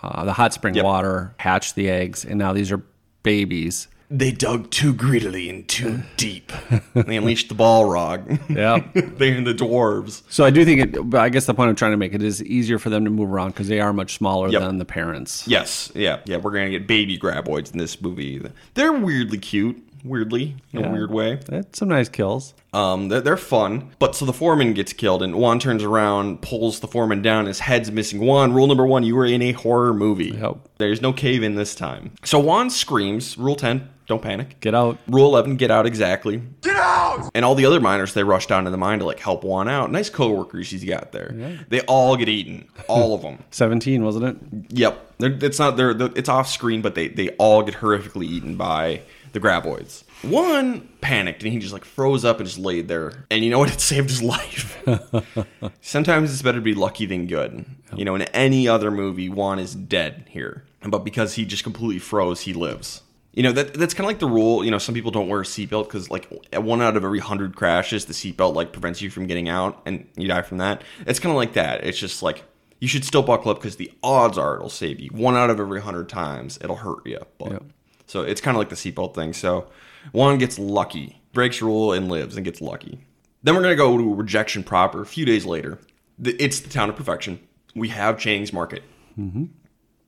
uh, 0.00 0.24
the 0.24 0.32
hot 0.32 0.54
spring 0.54 0.74
Yep. 0.74 0.84
water 0.84 1.34
hatched 1.38 1.74
the 1.74 1.90
eggs, 1.90 2.24
and 2.24 2.38
now 2.38 2.52
these 2.52 2.70
are 2.70 2.82
babies. 3.24 3.88
They 4.14 4.30
dug 4.30 4.70
too 4.70 4.92
greedily 4.92 5.48
and 5.48 5.66
too 5.66 6.00
deep. 6.18 6.52
they 6.94 7.16
unleashed 7.16 7.48
the 7.48 7.54
Balrog. 7.54 8.38
Yeah. 8.54 8.80
They're 8.94 9.40
the 9.40 9.54
dwarves. 9.54 10.22
So 10.28 10.44
I 10.44 10.50
do 10.50 10.64
think 10.66 10.80
it. 10.94 11.10
But 11.10 11.20
I 11.22 11.30
guess 11.30 11.46
the 11.46 11.54
point 11.54 11.70
I'm 11.70 11.76
trying 11.76 11.92
to 11.92 11.96
make 11.96 12.12
it 12.12 12.22
is 12.22 12.42
easier 12.44 12.78
for 12.78 12.90
them 12.90 13.04
to 13.04 13.10
move 13.10 13.32
around 13.32 13.52
because 13.52 13.68
they 13.68 13.80
are 13.80 13.92
much 13.92 14.14
smaller 14.18 14.48
Yep. 14.50 14.60
than 14.60 14.78
the 14.78 14.84
parents. 14.84 15.48
Yes, 15.48 15.90
yeah, 15.94 16.18
yeah. 16.26 16.36
We're 16.36 16.50
gonna 16.50 16.70
get 16.70 16.86
baby 16.86 17.16
graboids 17.18 17.72
in 17.72 17.78
this 17.78 18.00
movie. 18.02 18.42
They're 18.74 18.92
weirdly 18.92 19.38
cute, 19.38 19.82
weirdly 20.04 20.56
in 20.72 20.80
Yeah. 20.80 20.88
a 20.88 20.92
weird 20.92 21.10
way. 21.10 21.38
That's 21.46 21.78
some 21.78 21.88
nice 21.88 22.08
kills. 22.10 22.52
Um, 22.74 23.08
they're, 23.08 23.20
they're 23.20 23.36
fun. 23.36 23.90
But 23.98 24.14
so 24.14 24.24
the 24.26 24.32
foreman 24.32 24.72
gets 24.74 24.92
killed, 24.92 25.22
and 25.22 25.34
Juan 25.36 25.58
turns 25.58 25.82
around, 25.82 26.42
pulls 26.42 26.80
the 26.80 26.86
foreman 26.88 27.22
down. 27.22 27.46
His 27.46 27.60
head's 27.60 27.90
missing. 27.90 28.20
Juan, 28.20 28.52
rule 28.52 28.66
number 28.66 28.84
one: 28.86 29.04
you 29.04 29.16
were 29.16 29.26
in 29.26 29.40
a 29.42 29.52
horror 29.52 29.94
movie. 29.94 30.36
Yep. 30.38 30.56
There's 30.78 31.00
no 31.00 31.12
cave 31.14 31.42
in 31.42 31.54
this 31.54 31.74
time. 31.74 32.12
So 32.24 32.38
Juan 32.38 32.68
screams. 32.70 33.36
Rule 33.38 33.56
ten: 33.56 33.88
don't 34.12 34.22
panic. 34.22 34.60
Get 34.60 34.74
out. 34.74 34.98
Rule 35.08 35.26
11, 35.28 35.56
get 35.56 35.70
out 35.70 35.86
exactly. 35.86 36.42
Get 36.60 36.76
out! 36.76 37.30
And 37.34 37.44
all 37.44 37.54
the 37.54 37.66
other 37.66 37.80
miners, 37.80 38.14
they 38.14 38.22
rush 38.24 38.46
down 38.46 38.64
to 38.64 38.70
the 38.70 38.76
mine 38.76 38.98
to 39.00 39.04
like 39.04 39.18
help 39.20 39.42
Juan 39.44 39.68
out. 39.68 39.90
Nice 39.90 40.10
coworkers 40.10 40.70
he's 40.70 40.84
got 40.84 41.12
there. 41.12 41.58
They 41.68 41.80
all 41.82 42.16
get 42.16 42.28
eaten. 42.28 42.68
All 42.88 43.14
of 43.14 43.22
them. 43.22 43.38
Seventeen, 43.50 44.04
wasn't 44.04 44.24
it? 44.26 44.36
Yep. 44.78 45.14
They're, 45.18 45.38
it's 45.42 45.58
not 45.58 45.76
they're, 45.76 45.94
they're- 45.94 46.12
it's 46.16 46.28
off 46.28 46.48
screen, 46.48 46.82
but 46.82 46.94
they 46.94 47.08
they 47.08 47.30
all 47.30 47.62
get 47.62 47.74
horrifically 47.76 48.24
eaten 48.26 48.56
by 48.56 49.02
the 49.32 49.40
graboids. 49.40 50.04
Juan 50.22 50.86
panicked 51.00 51.42
and 51.42 51.52
he 51.52 51.58
just 51.58 51.72
like 51.72 51.84
froze 51.84 52.24
up 52.24 52.38
and 52.38 52.46
just 52.46 52.58
laid 52.58 52.86
there. 52.88 53.24
And 53.30 53.42
you 53.44 53.50
know 53.50 53.58
what? 53.58 53.70
It 53.72 53.80
saved 53.80 54.10
his 54.10 54.22
life. 54.22 54.78
Sometimes 55.80 56.32
it's 56.32 56.42
better 56.42 56.58
to 56.58 56.62
be 56.64 56.74
lucky 56.74 57.06
than 57.06 57.26
good. 57.26 57.64
You 57.94 58.04
know, 58.04 58.14
in 58.14 58.22
any 58.22 58.68
other 58.68 58.90
movie, 58.90 59.28
Juan 59.28 59.58
is 59.58 59.74
dead 59.74 60.26
here, 60.28 60.64
but 60.82 61.00
because 61.04 61.34
he 61.34 61.44
just 61.44 61.62
completely 61.64 61.98
froze, 61.98 62.42
he 62.42 62.52
lives. 62.52 63.02
You 63.32 63.42
know 63.42 63.52
that 63.52 63.74
that's 63.74 63.94
kind 63.94 64.04
of 64.04 64.08
like 64.08 64.18
the 64.18 64.26
rule. 64.26 64.62
You 64.62 64.70
know, 64.70 64.78
some 64.78 64.94
people 64.94 65.10
don't 65.10 65.28
wear 65.28 65.40
a 65.40 65.44
seatbelt 65.44 65.84
because 65.84 66.10
like 66.10 66.28
one 66.52 66.82
out 66.82 66.96
of 66.96 67.04
every 67.04 67.18
hundred 67.18 67.56
crashes, 67.56 68.04
the 68.04 68.12
seatbelt 68.12 68.54
like 68.54 68.72
prevents 68.72 69.00
you 69.00 69.08
from 69.08 69.26
getting 69.26 69.48
out, 69.48 69.80
and 69.86 70.06
you 70.16 70.28
die 70.28 70.42
from 70.42 70.58
that. 70.58 70.82
It's 71.06 71.18
kind 71.18 71.30
of 71.30 71.36
like 71.36 71.54
that. 71.54 71.84
It's 71.84 71.98
just 71.98 72.22
like 72.22 72.44
you 72.78 72.88
should 72.88 73.04
still 73.04 73.22
buckle 73.22 73.50
up 73.50 73.58
because 73.58 73.76
the 73.76 73.90
odds 74.02 74.36
are 74.36 74.56
it'll 74.56 74.68
save 74.68 75.00
you. 75.00 75.08
One 75.10 75.34
out 75.34 75.48
of 75.48 75.60
every 75.60 75.80
hundred 75.80 76.08
times, 76.10 76.58
it'll 76.60 76.76
hurt 76.76 77.06
you. 77.06 77.20
But 77.38 77.62
so 78.06 78.20
it's 78.20 78.40
kind 78.40 78.54
of 78.54 78.58
like 78.58 78.68
the 78.68 78.76
seatbelt 78.76 79.14
thing. 79.14 79.32
So 79.32 79.70
Juan 80.12 80.36
gets 80.36 80.58
lucky, 80.58 81.22
breaks 81.32 81.62
rule, 81.62 81.92
and 81.92 82.10
lives, 82.10 82.36
and 82.36 82.44
gets 82.44 82.60
lucky. 82.60 82.98
Then 83.42 83.54
we're 83.54 83.62
gonna 83.62 83.76
go 83.76 83.96
to 83.96 84.14
rejection 84.14 84.62
proper. 84.62 85.00
A 85.00 85.06
few 85.06 85.24
days 85.24 85.46
later, 85.46 85.78
it's 86.22 86.60
the 86.60 86.68
town 86.68 86.90
of 86.90 86.96
perfection. 86.96 87.40
We 87.74 87.88
have 87.88 88.18
Chang's 88.18 88.52
Market. 88.52 88.82
Mm-hmm. 89.18 89.44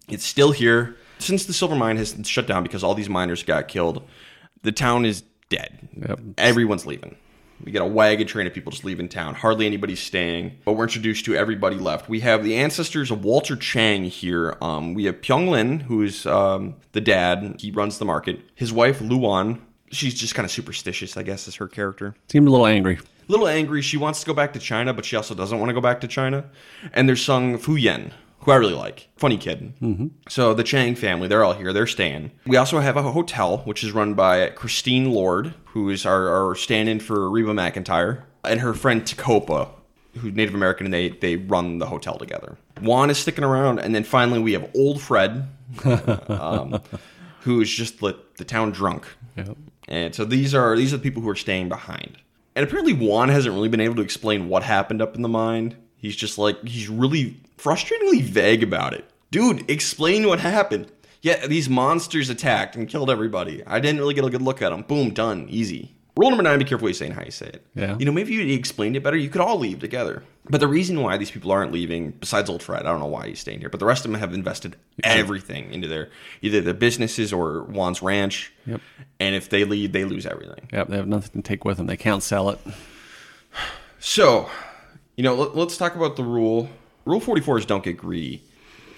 It's 0.08 0.25
still 0.26 0.52
here. 0.52 0.96
Since 1.18 1.47
the 1.47 1.52
silver 1.52 1.75
mine 1.76 1.97
has 1.97 2.16
shut 2.25 2.47
down 2.47 2.62
because 2.62 2.83
all 2.85 2.94
these 2.94 3.09
miners 3.09 3.42
got 3.42 3.68
killed, 3.68 4.06
the 4.62 4.73
town 4.73 5.04
is 5.04 5.23
dead. 5.49 5.88
Yep. 6.06 6.21
Everyone's 6.38 6.87
leaving. 6.87 7.16
We 7.64 7.71
get 7.73 7.83
a 7.83 7.87
wagon 7.87 8.26
train 8.26 8.47
of 8.47 8.52
people 8.52 8.73
just 8.73 8.85
leaving 8.85 9.09
town. 9.09 9.35
Hardly 9.35 9.64
anybody's 9.64 10.00
staying, 10.00 10.59
but 10.64 10.73
we're 10.73 10.85
introduced 10.85 11.25
to 11.26 11.37
everybody 11.37 11.76
left. 11.76 12.09
We 12.09 12.21
have 12.21 12.42
the 12.44 12.56
ancestors 12.56 13.11
of 13.11 13.25
Walter 13.25 13.56
Chang 13.56 14.04
here. 14.04 14.56
Um, 14.61 14.92
we 14.92 15.04
have 15.04 15.21
Pyong 15.21 15.49
Lin, 15.49 15.80
who's 15.80 16.26
um, 16.26 16.75
the 16.92 17.00
dad. 17.00 17.56
He 17.61 17.71
runs 17.71 17.99
the 17.99 18.04
market. 18.04 18.40
His 18.56 18.73
wife, 18.73 19.00
Luan, 19.00 19.64
she's 19.92 20.14
just 20.14 20.35
kind 20.35 20.44
of 20.44 20.50
superstitious, 20.50 21.16
I 21.16 21.23
guess, 21.23 21.47
is 21.47 21.54
her 21.54 21.68
character 21.68 22.14
Seemed 22.28 22.49
a 22.49 22.50
little 22.50 22.66
angry. 22.66 22.97
a 22.97 23.33
little 23.33 23.49
angry. 23.49 23.80
She 23.83 23.97
wants 23.97 24.21
to 24.21 24.26
go 24.26 24.35
back 24.35 24.52
to 24.54 24.59
China, 24.59 24.92
but 24.92 25.04
she 25.04 25.14
also 25.16 25.35
doesn't 25.35 25.59
want 25.59 25.71
to 25.71 25.75
go 25.75 25.80
back 25.80 26.00
to 26.02 26.09
China. 26.09 26.44
And 26.92 27.09
there's 27.09 27.23
Sung 27.23 27.56
Fu 27.56 27.76
Yen, 27.76 28.12
who 28.44 28.50
I 28.50 28.56
really 28.56 28.74
like. 28.74 29.08
Funny 29.16 29.38
kid. 29.38 29.72
Mm-hmm. 29.80 30.08
So 30.28 30.54
the 30.54 30.64
Chang 30.64 30.94
family, 30.94 31.28
they're 31.28 31.44
all 31.44 31.54
here. 31.54 31.72
They're 31.72 31.86
staying. 31.86 32.30
We 32.46 32.56
also 32.56 32.80
have 32.80 32.96
a 32.96 33.02
hotel, 33.02 33.58
which 33.58 33.82
is 33.82 33.92
run 33.92 34.14
by 34.14 34.50
Christine 34.50 35.10
Lord, 35.10 35.54
who 35.66 35.88
is 35.90 36.04
our, 36.04 36.28
our 36.28 36.54
stand-in 36.54 37.00
for 37.00 37.30
Reba 37.30 37.52
McEntire, 37.52 38.22
and 38.44 38.60
her 38.60 38.74
friend 38.74 39.02
Tecopa, 39.02 39.68
who's 40.18 40.34
Native 40.34 40.54
American, 40.54 40.86
and 40.86 40.92
they, 40.92 41.08
they 41.08 41.36
run 41.36 41.78
the 41.78 41.86
hotel 41.86 42.18
together. 42.18 42.58
Juan 42.80 43.10
is 43.10 43.18
sticking 43.18 43.44
around, 43.44 43.78
and 43.78 43.94
then 43.94 44.04
finally 44.04 44.38
we 44.38 44.52
have 44.52 44.70
Old 44.74 45.00
Fred, 45.00 45.48
um, 46.28 46.80
who 47.40 47.60
is 47.60 47.70
just 47.70 48.00
the, 48.00 48.14
the 48.36 48.44
town 48.44 48.72
drunk. 48.72 49.06
Yep. 49.36 49.56
And 49.88 50.14
so 50.14 50.24
these 50.24 50.54
are 50.54 50.76
these 50.76 50.94
are 50.94 50.96
the 50.96 51.02
people 51.02 51.22
who 51.22 51.28
are 51.28 51.36
staying 51.36 51.68
behind. 51.68 52.18
And 52.56 52.64
apparently 52.64 52.92
Juan 52.92 53.28
hasn't 53.28 53.54
really 53.54 53.68
been 53.68 53.80
able 53.80 53.96
to 53.96 54.02
explain 54.02 54.48
what 54.48 54.62
happened 54.62 55.02
up 55.02 55.16
in 55.16 55.22
the 55.22 55.28
mine. 55.28 55.76
He's 55.96 56.16
just 56.16 56.38
like 56.38 56.62
he's 56.66 56.88
really 56.88 57.40
frustratingly 57.58 58.23
vague 58.23 58.62
about 58.62 58.94
it. 58.94 59.04
dude, 59.30 59.68
explain 59.70 60.26
what 60.26 60.40
happened. 60.40 60.90
Yeah, 61.23 61.46
these 61.46 61.68
monsters 61.68 62.28
attacked 62.28 62.76
and 62.76 62.88
killed 62.88 63.08
everybody. 63.08 63.62
I 63.66 63.80
didn't 63.80 63.99
really 63.99 64.14
get 64.14 64.25
a 64.25 64.30
good 64.30 64.42
look 64.42 64.61
at 64.61 64.70
them. 64.70 64.82
Boom, 64.82 65.11
done, 65.11 65.46
easy. 65.49 65.94
Rule 66.16 66.30
number 66.30 66.44
nine: 66.44 66.58
Be 66.58 66.64
careful 66.64 66.84
what 66.84 66.90
you 66.90 66.94
say 66.94 67.06
and 67.06 67.14
how 67.14 67.25
you 67.25 67.32
say 67.32 67.46
it. 67.46 67.66
Yeah. 67.75 67.96
You 67.99 68.04
know, 68.04 68.12
maybe 68.12 68.32
you 68.34 68.54
explained 68.54 68.94
it 68.96 69.02
better, 69.02 69.16
you 69.16 69.28
could 69.28 69.40
all 69.40 69.58
leave 69.58 69.80
together. 69.80 70.23
But 70.49 70.61
the 70.61 70.68
reason 70.68 71.00
why 71.00 71.16
these 71.16 71.30
people 71.30 71.50
aren't 71.50 71.73
leaving, 71.73 72.11
besides 72.11 72.49
old 72.50 72.62
Fred, 72.62 72.82
I 72.82 72.90
don't 72.90 73.00
know 73.00 73.06
why 73.06 73.28
he's 73.28 73.40
staying 73.40 73.61
here. 73.61 73.70
But 73.70 73.80
the 73.80 73.87
rest 73.87 74.04
of 74.04 74.12
them 74.12 74.20
have 74.20 74.32
invested 74.32 74.76
everything 75.02 75.73
into 75.73 75.88
their 75.88 76.11
either 76.42 76.61
their 76.61 76.75
businesses 76.75 77.32
or 77.32 77.62
Juan's 77.62 78.00
ranch. 78.00 78.52
Yep. 78.66 78.80
And 79.18 79.34
if 79.34 79.49
they 79.49 79.64
leave, 79.64 79.92
they 79.92 80.04
lose 80.04 80.26
everything. 80.26 80.68
Yep, 80.73 80.88
they 80.88 80.96
have 80.96 81.08
nothing 81.08 81.42
to 81.42 81.49
take 81.49 81.64
with 81.64 81.78
them. 81.78 81.87
They 81.87 81.96
can't 81.96 82.23
sell 82.23 82.50
it. 82.50 82.61
So, 83.99 84.50
you 85.16 85.25
know, 85.25 85.34
let, 85.34 85.66
us 85.66 85.78
talk 85.78 85.96
about 85.96 86.16
the 86.16 86.25
rule. 86.25 86.68
Rule 87.04 87.20
44 87.20 87.58
is 87.58 87.66
don't 87.66 87.84
get 87.84 87.96
greedy. 87.96 88.44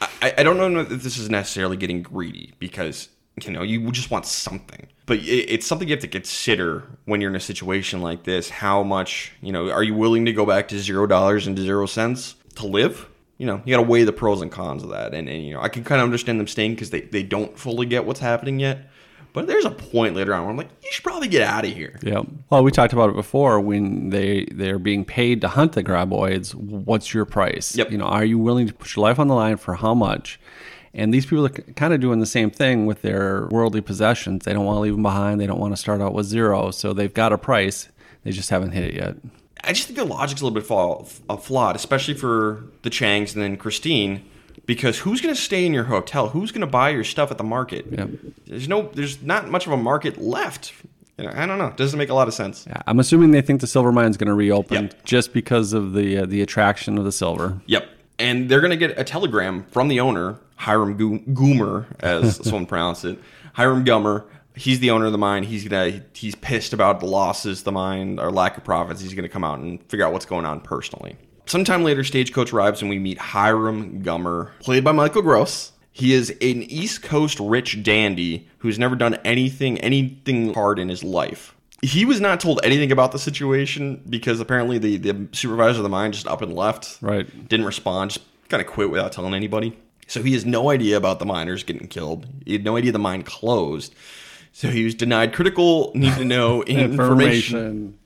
I, 0.00 0.34
I 0.38 0.42
don't 0.42 0.58
know 0.58 0.80
if 0.80 0.88
this 0.88 1.18
is 1.18 1.30
necessarily 1.30 1.76
getting 1.76 2.02
greedy 2.02 2.52
because, 2.58 3.08
you 3.42 3.52
know, 3.52 3.62
you 3.62 3.90
just 3.90 4.10
want 4.10 4.26
something. 4.26 4.86
But 5.06 5.18
it, 5.18 5.50
it's 5.50 5.66
something 5.66 5.88
you 5.88 5.94
have 5.94 6.02
to 6.02 6.08
consider 6.08 6.84
when 7.06 7.20
you're 7.20 7.30
in 7.30 7.36
a 7.36 7.40
situation 7.40 8.02
like 8.02 8.24
this. 8.24 8.50
How 8.50 8.82
much, 8.82 9.32
you 9.40 9.52
know, 9.52 9.70
are 9.70 9.82
you 9.82 9.94
willing 9.94 10.26
to 10.26 10.32
go 10.32 10.44
back 10.44 10.68
to 10.68 10.78
zero 10.78 11.06
dollars 11.06 11.46
and 11.46 11.58
zero 11.58 11.86
cents 11.86 12.36
to 12.56 12.66
live? 12.66 13.08
You 13.38 13.46
know, 13.46 13.60
you 13.64 13.74
got 13.74 13.82
to 13.82 13.88
weigh 13.88 14.04
the 14.04 14.12
pros 14.12 14.40
and 14.40 14.50
cons 14.50 14.82
of 14.82 14.90
that. 14.90 15.12
And, 15.14 15.28
and, 15.28 15.44
you 15.44 15.54
know, 15.54 15.60
I 15.60 15.68
can 15.68 15.84
kind 15.84 16.00
of 16.00 16.04
understand 16.04 16.40
them 16.40 16.46
staying 16.46 16.74
because 16.74 16.90
they, 16.90 17.02
they 17.02 17.22
don't 17.22 17.58
fully 17.58 17.86
get 17.86 18.06
what's 18.06 18.20
happening 18.20 18.60
yet. 18.60 18.90
But 19.36 19.48
there's 19.48 19.66
a 19.66 19.70
point 19.70 20.14
later 20.14 20.32
on 20.32 20.44
where 20.44 20.50
I'm 20.50 20.56
like, 20.56 20.70
you 20.82 20.88
should 20.90 21.04
probably 21.04 21.28
get 21.28 21.42
out 21.42 21.66
of 21.66 21.70
here. 21.70 21.98
Yeah. 22.02 22.22
Well, 22.48 22.64
we 22.64 22.70
talked 22.70 22.94
about 22.94 23.10
it 23.10 23.16
before 23.16 23.60
when 23.60 24.08
they 24.08 24.46
they're 24.50 24.78
being 24.78 25.04
paid 25.04 25.42
to 25.42 25.48
hunt 25.48 25.72
the 25.72 25.84
graboids. 25.84 26.54
What's 26.54 27.12
your 27.12 27.26
price? 27.26 27.76
Yep. 27.76 27.90
You 27.90 27.98
know, 27.98 28.06
are 28.06 28.24
you 28.24 28.38
willing 28.38 28.66
to 28.66 28.72
put 28.72 28.96
your 28.96 29.02
life 29.02 29.18
on 29.18 29.28
the 29.28 29.34
line 29.34 29.58
for 29.58 29.74
how 29.74 29.92
much? 29.92 30.40
And 30.94 31.12
these 31.12 31.26
people 31.26 31.44
are 31.44 31.50
kind 31.50 31.92
of 31.92 32.00
doing 32.00 32.18
the 32.20 32.24
same 32.24 32.50
thing 32.50 32.86
with 32.86 33.02
their 33.02 33.46
worldly 33.48 33.82
possessions. 33.82 34.46
They 34.46 34.54
don't 34.54 34.64
want 34.64 34.78
to 34.78 34.80
leave 34.80 34.94
them 34.94 35.02
behind. 35.02 35.38
They 35.38 35.46
don't 35.46 35.60
want 35.60 35.74
to 35.74 35.76
start 35.76 36.00
out 36.00 36.14
with 36.14 36.24
zero. 36.24 36.70
So 36.70 36.94
they've 36.94 37.12
got 37.12 37.34
a 37.34 37.36
price. 37.36 37.90
They 38.24 38.30
just 38.30 38.48
haven't 38.48 38.70
hit 38.70 38.84
it 38.84 38.94
yet. 38.94 39.16
I 39.62 39.74
just 39.74 39.86
think 39.86 39.98
the 39.98 40.06
logic's 40.06 40.40
a 40.40 40.46
little 40.46 40.58
bit 40.58 41.20
uh, 41.28 41.36
flawed, 41.36 41.76
especially 41.76 42.14
for 42.14 42.64
the 42.84 42.90
Changs 42.90 43.34
and 43.34 43.42
then 43.42 43.58
Christine 43.58 44.24
because 44.66 44.98
who's 44.98 45.20
going 45.20 45.34
to 45.34 45.40
stay 45.40 45.64
in 45.64 45.72
your 45.72 45.84
hotel? 45.84 46.28
Who's 46.28 46.52
going 46.52 46.60
to 46.60 46.66
buy 46.66 46.90
your 46.90 47.04
stuff 47.04 47.30
at 47.30 47.38
the 47.38 47.44
market? 47.44 47.86
Yep. 47.90 48.10
There's 48.46 48.68
no, 48.68 48.90
there's 48.94 49.22
not 49.22 49.48
much 49.48 49.66
of 49.66 49.72
a 49.72 49.76
market 49.76 50.18
left. 50.18 50.72
You 51.18 51.24
know, 51.24 51.32
I 51.34 51.46
don't 51.46 51.58
know. 51.58 51.68
It 51.68 51.76
doesn't 51.76 51.98
make 51.98 52.10
a 52.10 52.14
lot 52.14 52.28
of 52.28 52.34
sense. 52.34 52.66
Yeah, 52.68 52.82
I'm 52.86 52.98
assuming 53.00 53.30
they 53.30 53.40
think 53.40 53.60
the 53.62 53.66
silver 53.66 53.90
mine's 53.92 54.16
going 54.18 54.28
to 54.28 54.34
reopen 54.34 54.84
Yep. 54.84 55.04
just 55.04 55.32
because 55.32 55.72
of 55.72 55.92
the 55.94 56.18
uh, 56.18 56.26
the 56.26 56.42
attraction 56.42 56.98
of 56.98 57.04
the 57.04 57.12
silver. 57.12 57.58
Yep. 57.66 57.88
And 58.18 58.48
they're 58.48 58.60
going 58.60 58.70
to 58.70 58.76
get 58.76 58.98
a 58.98 59.04
telegram 59.04 59.64
from 59.70 59.88
the 59.88 60.00
owner, 60.00 60.38
Hiram 60.56 60.96
Go- 60.96 61.18
Goomer, 61.32 61.86
as 62.00 62.36
someone 62.44 62.66
pronounced 62.66 63.04
it. 63.06 63.18
Hiram 63.54 63.84
Gummer. 63.84 64.24
He's 64.54 64.80
the 64.80 64.90
owner 64.90 65.04
of 65.06 65.12
the 65.12 65.18
mine. 65.18 65.42
He's 65.42 65.68
gonna. 65.68 66.02
He's 66.14 66.34
pissed 66.34 66.72
about 66.72 67.00
the 67.00 67.06
losses, 67.06 67.62
the 67.62 67.72
mine, 67.72 68.18
or 68.18 68.30
lack 68.32 68.56
of 68.56 68.64
profits. 68.64 69.02
He's 69.02 69.12
gonna 69.12 69.28
come 69.28 69.44
out 69.44 69.58
and 69.58 69.82
figure 69.90 70.06
out 70.06 70.12
what's 70.14 70.24
going 70.26 70.46
on 70.46 70.60
personally. 70.60 71.16
Sometime 71.46 71.84
later, 71.84 72.02
Stagecoach 72.02 72.52
arrives 72.52 72.82
and 72.82 72.90
we 72.90 72.98
meet 72.98 73.18
Hiram 73.18 74.02
Gummer, 74.02 74.50
played 74.60 74.84
by 74.84 74.92
Michael 74.92 75.22
Gross. 75.22 75.72
He 75.92 76.12
is 76.12 76.30
an 76.30 76.62
East 76.64 77.02
Coast 77.02 77.40
rich 77.40 77.82
dandy 77.82 78.48
who's 78.58 78.78
never 78.78 78.96
done 78.96 79.14
anything, 79.24 79.78
anything 79.78 80.52
hard 80.52 80.78
in 80.78 80.88
his 80.88 81.02
life. 81.02 81.54
He 81.82 82.04
was 82.04 82.20
not 82.20 82.40
told 82.40 82.60
anything 82.64 82.90
about 82.90 83.12
the 83.12 83.18
situation 83.18 84.02
because 84.08 84.40
apparently 84.40 84.78
the, 84.78 84.96
the 84.96 85.28
supervisor 85.32 85.78
of 85.78 85.82
the 85.84 85.88
mine 85.88 86.12
just 86.12 86.26
up 86.26 86.42
and 86.42 86.54
left. 86.54 86.98
Right. 87.00 87.48
Didn't 87.48 87.64
respond, 87.64 88.10
just 88.10 88.26
kind 88.48 88.60
of 88.60 88.66
quit 88.66 88.90
without 88.90 89.12
telling 89.12 89.34
anybody. 89.34 89.78
So 90.06 90.22
he 90.22 90.32
has 90.34 90.44
no 90.44 90.70
idea 90.70 90.96
about 90.96 91.18
the 91.18 91.26
miners 91.26 91.62
getting 91.62 91.88
killed. 91.88 92.26
He 92.44 92.52
had 92.52 92.64
no 92.64 92.76
idea 92.76 92.92
the 92.92 92.98
mine 92.98 93.22
closed. 93.22 93.94
So 94.52 94.68
he 94.70 94.84
was 94.84 94.94
denied 94.94 95.32
critical 95.34 95.92
need 95.94 96.14
to 96.14 96.24
know 96.24 96.62
information. 96.64 97.98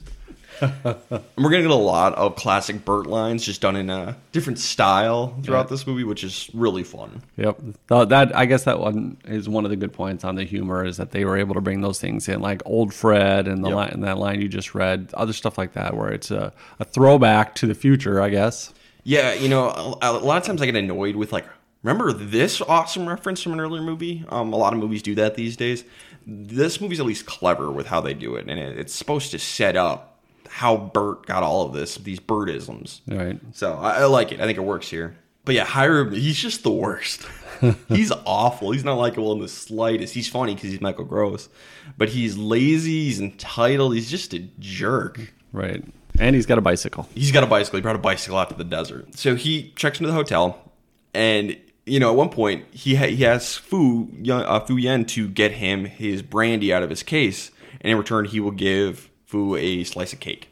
And 1.10 1.44
we're 1.44 1.50
gonna 1.50 1.62
get 1.62 1.70
a 1.70 1.74
lot 1.74 2.14
of 2.16 2.36
classic 2.36 2.84
Burt 2.84 3.06
lines 3.06 3.44
just 3.44 3.60
done 3.60 3.76
in 3.76 3.88
a 3.90 4.16
different 4.32 4.58
style 4.58 5.34
throughout 5.42 5.68
this 5.68 5.86
movie, 5.86 6.04
which 6.04 6.22
is 6.24 6.50
really 6.54 6.82
fun. 6.82 7.22
Yep. 7.36 7.60
Th- 7.88 8.08
That 8.08 8.36
I 8.36 8.46
guess 8.46 8.64
that 8.64 8.78
one 8.80 9.16
is 9.24 9.48
one 9.48 9.64
of 9.64 9.70
the 9.70 9.76
good 9.76 9.92
points 9.92 10.24
on 10.24 10.34
the 10.34 10.44
humor 10.44 10.84
is 10.84 10.96
that 10.98 11.10
they 11.12 11.24
were 11.24 11.36
able 11.38 11.54
to 11.54 11.60
bring 11.60 11.80
those 11.80 12.00
things 12.00 12.28
in, 12.28 12.40
like 12.40 12.62
old 12.66 12.92
Fred 12.92 13.48
and 13.48 13.64
the 13.64 13.68
Yep. 13.68 13.76
line 13.76 13.90
and 13.90 14.04
that 14.04 14.18
line 14.18 14.40
you 14.40 14.48
just 14.48 14.74
read, 14.74 15.10
other 15.14 15.32
stuff 15.32 15.56
like 15.58 15.72
that, 15.72 15.96
where 15.96 16.10
it's 16.10 16.30
a, 16.30 16.52
a 16.78 16.84
throwback 16.84 17.54
to 17.56 17.66
the 17.66 17.74
future, 17.74 18.20
I 18.20 18.28
guess. 18.30 18.72
Yeah, 19.04 19.32
you 19.32 19.48
know, 19.48 19.68
a, 20.02 20.10
a 20.10 20.12
lot 20.12 20.36
of 20.38 20.44
times 20.44 20.60
I 20.60 20.66
get 20.66 20.76
annoyed 20.76 21.16
with 21.16 21.32
like, 21.32 21.46
remember 21.82 22.12
this 22.12 22.60
awesome 22.60 23.08
reference 23.08 23.42
from 23.42 23.52
an 23.54 23.60
earlier 23.60 23.82
movie? 23.82 24.24
Um, 24.28 24.52
a 24.52 24.56
lot 24.56 24.74
of 24.74 24.78
movies 24.78 25.02
do 25.02 25.14
that 25.14 25.36
these 25.36 25.56
days. 25.56 25.84
This 26.26 26.80
movie's 26.82 27.00
at 27.00 27.06
least 27.06 27.24
clever 27.24 27.72
with 27.72 27.86
how 27.86 28.02
they 28.02 28.12
do 28.12 28.36
it, 28.36 28.46
and 28.48 28.60
it, 28.60 28.78
it's 28.78 28.94
supposed 28.94 29.30
to 29.30 29.38
set 29.38 29.74
up 29.74 30.09
how 30.50 30.76
Burt 30.76 31.26
got 31.26 31.44
all 31.44 31.64
of 31.64 31.72
this, 31.72 31.94
these 31.94 32.18
Burtisms. 32.18 33.00
Right. 33.06 33.38
So 33.52 33.74
I, 33.74 34.00
I 34.00 34.04
like 34.06 34.32
it. 34.32 34.40
I 34.40 34.46
think 34.46 34.58
it 34.58 34.62
works 34.62 34.88
here. 34.88 35.16
But 35.44 35.54
yeah, 35.54 35.64
Hiram, 35.64 36.12
he's 36.12 36.36
just 36.36 36.64
the 36.64 36.72
worst. 36.72 37.24
he's 37.88 38.12
awful. 38.26 38.72
He's 38.72 38.84
not 38.84 38.94
likable 38.94 39.32
in 39.32 39.38
the 39.38 39.48
slightest. 39.48 40.12
He's 40.12 40.28
funny 40.28 40.54
because 40.54 40.70
he's 40.70 40.80
Michael 40.80 41.04
Gross, 41.04 41.48
but 41.96 42.08
he's 42.08 42.36
lazy. 42.36 43.04
He's 43.04 43.20
entitled. 43.20 43.94
He's 43.94 44.10
just 44.10 44.34
a 44.34 44.40
jerk. 44.58 45.32
Right. 45.52 45.84
And 46.18 46.34
he's 46.34 46.46
got 46.46 46.58
a 46.58 46.62
bicycle. 46.62 47.08
He's 47.14 47.30
got 47.30 47.44
a 47.44 47.46
bicycle. 47.46 47.78
He 47.78 47.82
brought 47.82 47.96
a 47.96 48.00
bicycle 48.00 48.36
out 48.36 48.50
to 48.50 48.56
the 48.56 48.64
desert. 48.64 49.16
So 49.16 49.36
he 49.36 49.72
checks 49.76 50.00
into 50.00 50.08
the 50.08 50.14
hotel, 50.14 50.72
and 51.14 51.56
you 51.86 52.00
know, 52.00 52.10
at 52.10 52.16
one 52.16 52.30
point 52.30 52.64
he 52.72 52.96
ha- 52.96 53.06
he 53.06 53.24
asks 53.24 53.56
Fu 53.56 54.08
uh, 54.28 54.60
Fu 54.60 54.76
Yen 54.76 55.04
to 55.06 55.28
get 55.28 55.52
him 55.52 55.84
his 55.84 56.22
brandy 56.22 56.74
out 56.74 56.82
of 56.82 56.90
his 56.90 57.04
case, 57.04 57.52
and 57.80 57.92
in 57.92 57.96
return 57.96 58.24
he 58.24 58.40
will 58.40 58.50
give 58.50 59.09
Fu 59.30 59.54
a 59.54 59.84
slice 59.84 60.12
of 60.12 60.18
cake. 60.18 60.48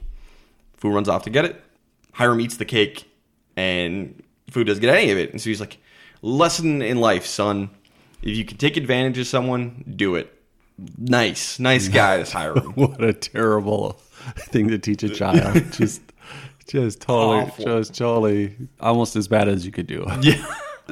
Fu 0.76 0.88
runs 0.90 1.08
off 1.08 1.24
to 1.24 1.30
get 1.30 1.44
it. 1.44 1.60
Hiram 2.12 2.40
eats 2.40 2.58
the 2.58 2.64
cake, 2.64 3.10
and 3.56 4.22
Fu 4.48 4.62
doesn't 4.62 4.80
get 4.80 4.94
any 4.94 5.10
of 5.10 5.18
it. 5.18 5.32
And 5.32 5.40
so 5.40 5.50
he's 5.50 5.58
like, 5.58 5.78
"Lesson 6.22 6.80
in 6.80 7.00
life, 7.00 7.26
son: 7.26 7.70
if 8.22 8.36
you 8.36 8.44
can 8.44 8.56
take 8.56 8.76
advantage 8.76 9.18
of 9.18 9.26
someone, 9.26 9.82
do 9.96 10.14
it." 10.14 10.32
Nice, 10.96 11.58
nice 11.58 11.88
guy, 12.00 12.18
this 12.18 12.30
Hiram. 12.30 12.72
What 12.76 13.02
a 13.02 13.12
terrible 13.12 14.00
thing 14.36 14.68
to 14.68 14.78
teach 14.78 15.02
a 15.02 15.08
child. 15.08 15.60
just 15.72 16.00
just 16.68 17.00
totally 17.00 17.38
Awful. 17.40 17.64
just 17.64 17.94
totally 17.96 18.54
almost 18.78 19.16
as 19.16 19.26
bad 19.26 19.48
as 19.48 19.66
you 19.66 19.72
could 19.72 19.88
do. 19.88 20.06
Yeah. 20.20 20.40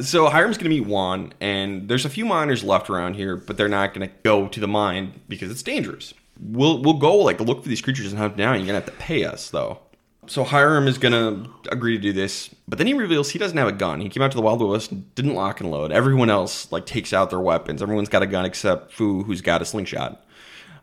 So 0.00 0.28
Hiram's 0.28 0.58
gonna 0.58 0.70
meet 0.70 0.86
Juan, 0.86 1.34
and 1.40 1.88
there's 1.88 2.04
a 2.04 2.10
few 2.10 2.24
miners 2.24 2.64
left 2.64 2.90
around 2.90 3.14
here, 3.14 3.36
but 3.36 3.56
they're 3.56 3.68
not 3.68 3.94
gonna 3.94 4.10
go 4.24 4.48
to 4.48 4.58
the 4.58 4.66
mine 4.68 5.20
because 5.28 5.52
it's 5.52 5.62
dangerous. 5.62 6.12
We'll 6.40 6.82
we'll 6.82 6.94
go 6.94 7.16
like 7.16 7.40
look 7.40 7.62
for 7.62 7.68
these 7.68 7.80
creatures 7.80 8.12
and 8.12 8.18
hunt 8.18 8.36
them 8.36 8.38
down. 8.38 8.56
You're 8.56 8.66
gonna 8.66 8.80
have 8.80 8.86
to 8.86 8.92
pay 8.92 9.24
us 9.24 9.50
though. 9.50 9.80
So 10.28 10.42
Hiram 10.42 10.88
is 10.88 10.98
gonna 10.98 11.46
agree 11.70 11.96
to 11.96 12.02
do 12.02 12.12
this, 12.12 12.54
but 12.66 12.78
then 12.78 12.86
he 12.86 12.94
reveals 12.94 13.30
he 13.30 13.38
doesn't 13.38 13.56
have 13.56 13.68
a 13.68 13.72
gun. 13.72 14.00
He 14.00 14.08
came 14.08 14.22
out 14.22 14.32
to 14.32 14.36
the 14.36 14.42
Wild 14.42 14.60
West, 14.60 15.14
didn't 15.14 15.34
lock 15.34 15.60
and 15.60 15.70
load. 15.70 15.92
Everyone 15.92 16.30
else 16.30 16.70
like 16.72 16.84
takes 16.84 17.12
out 17.12 17.30
their 17.30 17.40
weapons. 17.40 17.80
Everyone's 17.80 18.08
got 18.08 18.22
a 18.22 18.26
gun 18.26 18.44
except 18.44 18.92
Fu, 18.92 19.22
who's 19.22 19.40
got 19.40 19.62
a 19.62 19.64
slingshot. 19.64 20.24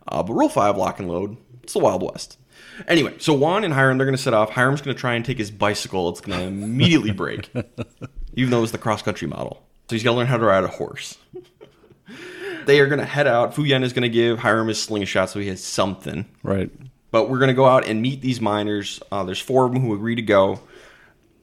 Uh, 0.08 0.24
but 0.24 0.34
Rule 0.34 0.50
Five, 0.50 0.78
lock 0.78 1.00
and 1.00 1.10
load. 1.10 1.38
It's 1.62 1.74
the 1.74 1.80
Wild 1.80 2.04
West. 2.04 2.38
Anyway, 2.88 3.16
so 3.20 3.34
Juan 3.34 3.64
and 3.64 3.74
Hiram 3.74 3.98
they're 3.98 4.08
gonna 4.08 4.18
set 4.18 4.34
off. 4.34 4.52
Hiram's 4.52 4.82
gonna 4.82 4.96
try 4.96 5.14
and 5.16 5.24
take 5.26 5.38
his 5.38 5.52
bicycle. 5.52 6.10
It's 6.10 6.22
gonna 6.22 6.44
immediately 6.44 7.12
break 7.12 7.50
even 8.36 8.52
though 8.52 8.64
it's 8.64 8.72
the 8.72 8.78
cross 8.78 9.02
country 9.02 9.28
model. 9.28 9.64
So 9.90 9.96
he's 9.96 10.04
got 10.04 10.12
to 10.12 10.18
learn 10.18 10.28
how 10.28 10.38
to 10.38 10.46
ride 10.46 10.64
a 10.64 10.68
horse. 10.68 11.18
They 12.66 12.80
are 12.80 12.88
going 12.88 13.00
to 13.00 13.06
head 13.06 13.28
out. 13.28 13.54
Fu 13.54 13.64
Yen 13.64 13.84
is 13.84 13.94
going 13.94 14.04
to 14.04 14.10
give 14.10 14.40
Hiram 14.40 14.68
his 14.68 14.82
slingshot 14.82 15.30
so 15.30 15.40
he 15.40 15.48
has 15.48 15.64
something. 15.64 16.26
Right. 16.44 16.72
But 17.12 17.30
we're 17.30 17.40
going 17.40 17.50
to 17.50 17.54
go 17.54 17.66
out 17.66 17.88
and 17.88 18.02
meet 18.02 18.22
these 18.22 18.42
miners. 18.42 19.02
Uh, 19.12 19.24
there's 19.24 19.40
four 19.40 19.66
of 19.66 19.74
them 19.74 19.82
who 19.82 19.94
agree 19.94 20.16
to 20.16 20.22
go. 20.22 20.60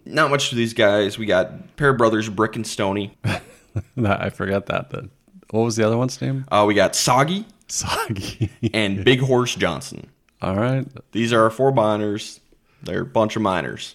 Not 0.05 0.31
much 0.31 0.50
to 0.50 0.57
these 0.57 0.75
guys. 0.75 1.19
We 1.19 1.27
got 1.27 1.77
pair 1.77 1.91
of 1.91 1.99
brothers, 1.99 2.29
Brick 2.29 2.57
and 2.57 2.67
Stony. 2.67 3.17
I 4.05 4.31
forgot 4.31 4.67
that. 4.67 4.91
The, 4.91 5.09
what 5.50 5.62
was 5.62 5.77
the 5.77 5.87
other 5.87 5.97
one's 5.97 6.21
name? 6.21 6.45
Uh, 6.50 6.65
we 6.67 6.75
got 6.75 6.97
Soggy 6.97 7.47
Soggy. 7.71 8.50
and 8.75 9.05
Big 9.05 9.21
Horse 9.21 9.55
Johnson. 9.55 10.09
All 10.43 10.57
right. 10.57 10.87
These 11.12 11.33
are 11.33 11.43
our 11.43 11.50
four 11.50 11.73
miners. 11.73 12.41
They're 12.83 13.03
a 13.03 13.07
bunch 13.07 13.37
of 13.37 13.43
miners. 13.43 13.95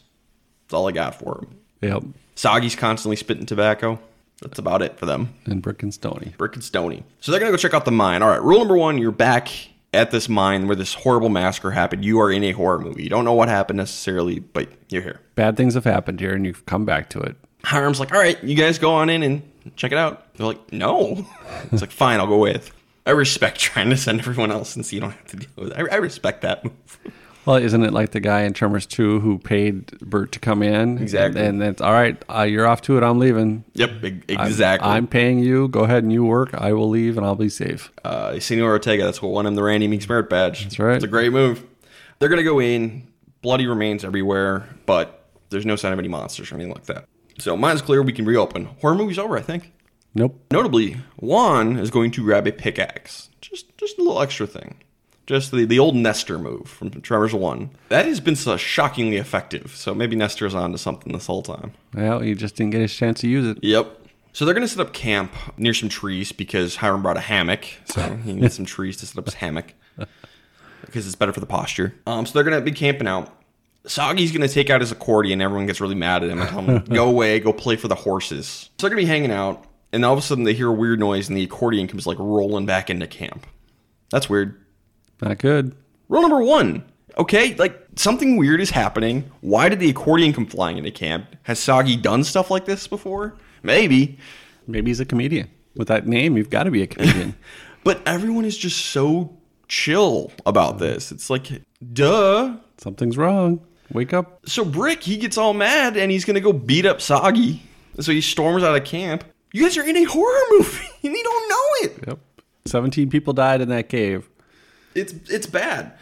That's 0.63 0.73
all 0.73 0.87
I 0.87 0.91
got 0.91 1.15
for 1.15 1.35
them. 1.35 1.59
Yep. 1.81 2.03
Soggy's 2.35 2.75
constantly 2.75 3.15
spitting 3.15 3.45
tobacco. 3.45 3.99
That's 4.41 4.59
about 4.59 4.81
it 4.81 4.99
for 4.99 5.05
them. 5.05 5.33
And 5.45 5.61
Brick 5.61 5.81
and 5.83 5.93
Stony. 5.93 6.33
Brick 6.37 6.55
and 6.55 6.63
Stony. 6.63 7.03
So 7.19 7.31
they're 7.31 7.39
gonna 7.39 7.51
go 7.51 7.57
check 7.57 7.73
out 7.73 7.85
the 7.85 7.91
mine. 7.91 8.21
All 8.21 8.29
right, 8.29 8.41
rule 8.41 8.59
number 8.59 8.75
one: 8.77 8.97
you're 8.97 9.11
back 9.11 9.49
at 9.93 10.11
this 10.11 10.27
mine 10.27 10.67
where 10.67 10.75
this 10.75 10.93
horrible 10.93 11.29
massacre 11.29 11.71
happened. 11.71 12.03
You 12.03 12.19
are 12.19 12.31
in 12.31 12.43
a 12.43 12.51
horror 12.51 12.79
movie. 12.79 13.03
You 13.03 13.09
don't 13.09 13.25
know 13.25 13.33
what 13.33 13.47
happened 13.47 13.77
necessarily, 13.77 14.39
but 14.39 14.69
you're 14.89 15.01
here. 15.01 15.21
Bad 15.35 15.57
things 15.57 15.73
have 15.73 15.85
happened 15.85 16.19
here, 16.19 16.33
and 16.33 16.45
you've 16.45 16.65
come 16.65 16.85
back 16.85 17.09
to 17.11 17.19
it. 17.21 17.35
Hiram's 17.63 17.99
like, 17.99 18.11
all 18.11 18.19
right, 18.19 18.41
you 18.43 18.55
guys 18.55 18.77
go 18.77 18.93
on 18.93 19.09
in 19.09 19.23
and 19.23 19.41
check 19.75 19.91
it 19.91 19.97
out. 19.97 20.33
They're 20.35 20.47
like, 20.47 20.71
no. 20.71 21.25
It's 21.71 21.81
like, 21.81 21.91
fine, 21.91 22.19
I'll 22.19 22.27
go 22.27 22.37
with. 22.37 22.71
I 23.05 23.11
respect 23.11 23.59
trying 23.59 23.89
to 23.89 23.97
send 23.97 24.19
everyone 24.19 24.51
else 24.51 24.69
since 24.69 24.91
you 24.93 24.99
don't 24.99 25.11
have 25.11 25.27
to 25.27 25.37
deal 25.37 25.49
with 25.55 25.71
it. 25.71 25.77
I, 25.77 25.95
I 25.95 25.97
respect 25.97 26.41
that 26.41 26.63
move. 26.63 26.99
Well, 27.45 27.57
isn't 27.57 27.83
it 27.83 27.93
like 27.93 28.11
the 28.11 28.19
guy 28.19 28.41
in 28.41 28.53
Tremors 28.53 28.85
2 28.87 29.19
who 29.19 29.37
paid 29.37 29.97
Burt 29.99 30.31
to 30.31 30.39
come 30.39 30.63
in? 30.63 30.97
Exactly. 30.97 31.41
And, 31.41 31.61
and 31.61 31.71
it's 31.71 31.81
all 31.81 31.91
right, 31.91 32.21
uh, 32.29 32.41
you're 32.41 32.65
off 32.67 32.81
to 32.83 32.97
it, 32.97 33.03
I'm 33.03 33.19
leaving. 33.19 33.63
Yep, 33.73 34.03
e- 34.03 34.35
I'm- 34.35 34.47
exactly. 34.47 34.89
I'm, 34.89 35.05
paying 35.07 35.39
you. 35.39 35.67
Go 35.67 35.81
ahead 35.81 36.03
and 36.03 36.11
you 36.11 36.23
work. 36.25 36.53
I 36.55 36.73
will 36.73 36.89
leave 36.89 37.17
and 37.17 37.25
I'll 37.25 37.35
be 37.35 37.49
safe. 37.49 37.91
uh, 38.03 38.39
Senor 38.39 38.69
Ortega. 38.71 39.03
That's 39.03 39.21
what 39.21 39.31
won 39.31 39.45
him 39.45 39.55
the 39.55 39.63
Randy 39.63 39.87
Meeks 39.87 40.09
merit 40.09 40.29
badge. 40.29 40.63
That's 40.63 40.79
right. 40.79 40.95
It's 40.95 41.03
a 41.05 41.07
great 41.07 41.31
move. 41.31 41.63
They're 42.19 42.29
gonna 42.29 42.43
go 42.43 42.59
in, 42.59 43.07
bloody 43.41 43.67
remains 43.67 44.03
everywhere, 44.03 44.67
but 44.85 45.29
there's 45.49 45.65
no 45.65 45.75
sign 45.75 45.93
of 45.93 45.99
any 45.99 46.07
monsters 46.07 46.51
or 46.51 46.55
anything 46.55 46.73
like 46.73 46.85
that. 46.85 47.05
So 47.37 47.55
mine's 47.57 47.81
clear. 47.81 48.01
We 48.01 48.13
can 48.13 48.25
reopen. 48.25 48.65
Horror 48.81 48.95
movie's 48.95 49.19
over, 49.19 49.37
I 49.37 49.41
think. 49.41 49.71
Nope. 50.15 50.39
Notably, 50.49 50.97
Juan 51.17 51.77
is 51.77 51.91
going 51.91 52.09
to 52.11 52.23
grab 52.23 52.47
a 52.47 52.51
pickaxe. 52.53 53.29
Just 53.41 53.77
just 53.77 53.97
a 53.99 54.01
little 54.01 54.21
extra 54.21 54.47
thing. 54.47 54.77
Just 55.25 55.51
the, 55.51 55.65
the 55.65 55.79
old 55.79 55.95
Nestor 55.95 56.37
move 56.37 56.67
from 56.67 56.91
Tremors 57.01 57.33
1. 57.33 57.71
That 57.89 58.05
has 58.05 58.19
been 58.19 58.35
so 58.35 58.57
shockingly 58.57 59.17
effective. 59.17 59.75
So 59.75 59.95
maybe 59.95 60.15
Nestor's 60.15 60.53
on 60.53 60.71
to 60.71 60.77
something 60.77 61.13
this 61.13 61.25
whole 61.25 61.41
time. 61.41 61.73
Well, 61.95 62.19
he 62.19 62.35
just 62.35 62.55
didn't 62.55 62.71
get 62.71 62.81
his 62.81 62.93
chance 62.93 63.21
to 63.21 63.27
use 63.27 63.47
it. 63.47 63.63
Yep. 63.63 64.01
So 64.33 64.45
they're 64.45 64.53
going 64.53 64.67
to 64.67 64.71
set 64.71 64.85
up 64.85 64.93
camp 64.93 65.33
near 65.57 65.73
some 65.73 65.89
trees 65.89 66.31
because 66.31 66.75
Hiram 66.75 67.01
brought 67.01 67.17
a 67.17 67.21
hammock. 67.21 67.65
So 67.85 68.01
he 68.23 68.33
needs 68.33 68.55
some 68.55 68.65
trees 68.65 68.97
to 68.97 69.07
set 69.07 69.17
up 69.17 69.25
his 69.25 69.35
hammock 69.35 69.73
because 70.85 71.07
it's 71.07 71.15
better 71.15 71.33
for 71.33 71.39
the 71.39 71.45
posture. 71.45 71.95
Um, 72.05 72.25
so 72.25 72.33
they're 72.33 72.43
going 72.43 72.59
to 72.59 72.61
be 72.61 72.71
camping 72.71 73.07
out. 73.07 73.33
Soggy's 73.87 74.31
going 74.31 74.47
to 74.47 74.53
take 74.53 74.69
out 74.69 74.81
his 74.81 74.91
accordion. 74.91 75.41
Everyone 75.41 75.67
gets 75.67 75.79
really 75.79 75.95
mad 75.95 76.23
at 76.23 76.29
him 76.29 76.41
and 76.41 76.49
tell 76.49 76.61
him, 76.61 76.83
go 76.85 77.07
away, 77.09 77.39
go 77.39 77.53
play 77.53 77.75
for 77.75 77.87
the 77.87 77.95
horses. 77.95 78.69
So 78.77 78.87
they're 78.87 78.89
going 78.95 79.01
to 79.01 79.05
be 79.05 79.09
hanging 79.09 79.31
out. 79.31 79.63
And 79.93 80.03
all 80.03 80.13
of 80.13 80.19
a 80.19 80.21
sudden 80.21 80.43
they 80.43 80.53
hear 80.53 80.67
a 80.67 80.73
weird 80.73 80.99
noise 80.99 81.29
and 81.29 81.37
the 81.37 81.43
accordion 81.43 81.87
comes 81.87 82.05
like 82.05 82.19
rolling 82.19 82.65
back 82.65 82.89
into 82.89 83.07
camp. 83.07 83.47
That's 84.09 84.29
weird. 84.29 84.64
Not 85.21 85.37
good. 85.39 85.75
Rule 86.09 86.21
number 86.21 86.43
one. 86.43 86.83
Okay, 87.17 87.55
like 87.55 87.79
something 87.95 88.35
weird 88.37 88.59
is 88.59 88.69
happening. 88.69 89.29
Why 89.41 89.69
did 89.69 89.79
the 89.79 89.89
accordion 89.89 90.33
come 90.33 90.45
flying 90.45 90.77
into 90.77 90.91
camp? 90.91 91.35
Has 91.43 91.59
Soggy 91.59 91.95
done 91.95 92.23
stuff 92.23 92.51
like 92.51 92.65
this 92.65 92.87
before? 92.87 93.35
Maybe. 93.63 94.17
Maybe 94.67 94.89
he's 94.89 94.99
a 94.99 95.05
comedian. 95.05 95.49
With 95.75 95.87
that 95.87 96.07
name, 96.07 96.37
you've 96.37 96.49
got 96.49 96.63
to 96.63 96.71
be 96.71 96.81
a 96.83 96.87
comedian. 96.87 97.35
But 97.85 98.01
everyone 98.07 98.45
is 98.45 98.57
just 98.57 98.83
so 98.87 99.37
chill 99.67 100.31
about 100.47 100.79
this. 100.79 101.11
It's 101.11 101.29
like, 101.29 101.61
duh. 101.93 102.57
Something's 102.79 103.15
wrong. 103.15 103.59
Wake 103.91 104.11
up. 104.11 104.39
So 104.49 104.65
Brick, 104.65 105.03
he 105.03 105.17
gets 105.17 105.37
all 105.37 105.53
mad 105.53 105.95
and 105.95 106.11
he's 106.11 106.25
gonna 106.25 106.39
go 106.39 106.51
beat 106.51 106.87
up 106.87 106.99
Soggy. 106.99 107.61
So 107.99 108.11
he 108.11 108.21
storms 108.21 108.63
out 108.63 108.75
of 108.75 108.83
camp. 108.85 109.23
You 109.53 109.61
guys 109.61 109.77
are 109.77 109.83
in 109.83 109.95
a 109.95 110.03
horror 110.05 110.41
movie 110.51 110.87
and 111.03 111.13
you 111.13 111.23
don't 111.23 111.49
know 111.49 111.89
it. 111.91 112.07
Yep. 112.07 112.19
17 112.65 113.09
people 113.11 113.33
died 113.33 113.61
in 113.61 113.69
that 113.69 113.87
cave. 113.87 114.27
It's 114.95 115.13
it's 115.29 115.45
bad. 115.45 115.93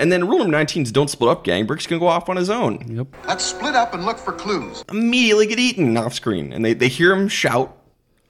And 0.00 0.12
then 0.12 0.28
rule 0.28 0.38
number 0.38 0.52
19 0.52 0.84
is 0.84 0.92
don't 0.92 1.10
split 1.10 1.30
up, 1.30 1.44
gang. 1.44 1.66
Brick's 1.66 1.86
gonna 1.86 1.98
go 2.00 2.06
off 2.06 2.28
on 2.28 2.36
his 2.36 2.50
own. 2.50 2.84
Yep. 2.88 3.26
Let's 3.26 3.44
split 3.44 3.74
up 3.74 3.94
and 3.94 4.04
look 4.04 4.18
for 4.18 4.32
clues. 4.32 4.84
Immediately 4.90 5.46
get 5.46 5.58
eaten 5.58 5.96
off 5.96 6.14
screen. 6.14 6.52
And 6.52 6.64
they, 6.64 6.72
they 6.72 6.88
hear 6.88 7.12
him 7.12 7.28
shout, 7.28 7.76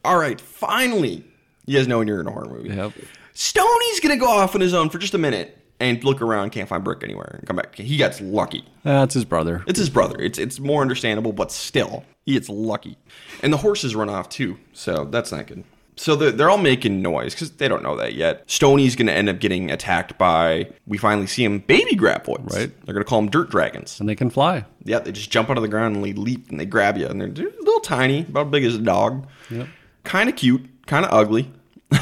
All 0.04 0.18
right, 0.18 0.40
finally. 0.40 1.24
You 1.66 1.76
guys 1.78 1.86
know 1.86 1.98
when 1.98 2.08
you're 2.08 2.20
in 2.20 2.26
a 2.26 2.30
horror 2.32 2.48
movie. 2.48 2.70
Yep. 2.70 2.92
Stoney's 3.34 4.00
gonna 4.00 4.16
go 4.16 4.30
off 4.30 4.54
on 4.54 4.60
his 4.60 4.72
own 4.74 4.88
for 4.88 4.98
just 4.98 5.14
a 5.14 5.18
minute 5.18 5.58
and 5.80 6.02
look 6.02 6.22
around, 6.22 6.50
can't 6.50 6.68
find 6.68 6.82
Brick 6.82 7.04
anywhere, 7.04 7.36
and 7.38 7.46
come 7.46 7.56
back. 7.56 7.74
He 7.76 7.96
gets 7.96 8.20
lucky. 8.20 8.64
That's 8.82 9.14
his 9.14 9.24
brother. 9.24 9.62
It's 9.66 9.78
his 9.78 9.90
brother. 9.90 10.18
It's 10.18 10.38
it's 10.38 10.58
more 10.58 10.82
understandable, 10.82 11.32
but 11.32 11.52
still, 11.52 12.04
he 12.24 12.32
gets 12.32 12.48
lucky. 12.48 12.96
And 13.42 13.52
the 13.52 13.58
horses 13.58 13.94
run 13.94 14.08
off 14.08 14.28
too, 14.28 14.58
so 14.72 15.04
that's 15.04 15.30
not 15.30 15.46
good. 15.46 15.64
So 15.98 16.14
they're, 16.14 16.30
they're 16.30 16.50
all 16.50 16.58
making 16.58 17.02
noise 17.02 17.34
because 17.34 17.50
they 17.52 17.68
don't 17.68 17.82
know 17.82 17.96
that 17.96 18.14
yet. 18.14 18.44
Stoney's 18.46 18.94
going 18.94 19.08
to 19.08 19.12
end 19.12 19.28
up 19.28 19.40
getting 19.40 19.70
attacked 19.70 20.16
by. 20.16 20.70
We 20.86 20.96
finally 20.96 21.26
see 21.26 21.44
him 21.44 21.58
baby 21.58 21.96
graboids. 21.96 22.54
Right. 22.54 22.72
They're 22.84 22.94
going 22.94 23.04
to 23.04 23.08
call 23.08 23.20
them 23.20 23.30
dirt 23.30 23.50
dragons. 23.50 23.98
And 23.98 24.08
they 24.08 24.14
can 24.14 24.30
fly. 24.30 24.64
Yeah, 24.84 25.00
they 25.00 25.12
just 25.12 25.30
jump 25.30 25.50
out 25.50 25.56
of 25.56 25.62
the 25.62 25.68
ground 25.68 25.96
and 25.96 26.04
they 26.04 26.12
leap 26.12 26.50
and 26.50 26.58
they 26.58 26.66
grab 26.66 26.96
you, 26.96 27.06
and 27.06 27.20
they're, 27.20 27.28
they're 27.28 27.48
a 27.48 27.62
little 27.62 27.80
tiny, 27.80 28.20
about 28.20 28.46
as 28.46 28.52
big 28.52 28.64
as 28.64 28.76
a 28.76 28.80
dog. 28.80 29.26
Yep. 29.50 29.68
Kind 30.04 30.28
of 30.28 30.36
cute, 30.36 30.86
kind 30.86 31.04
of 31.04 31.12
ugly. 31.12 31.50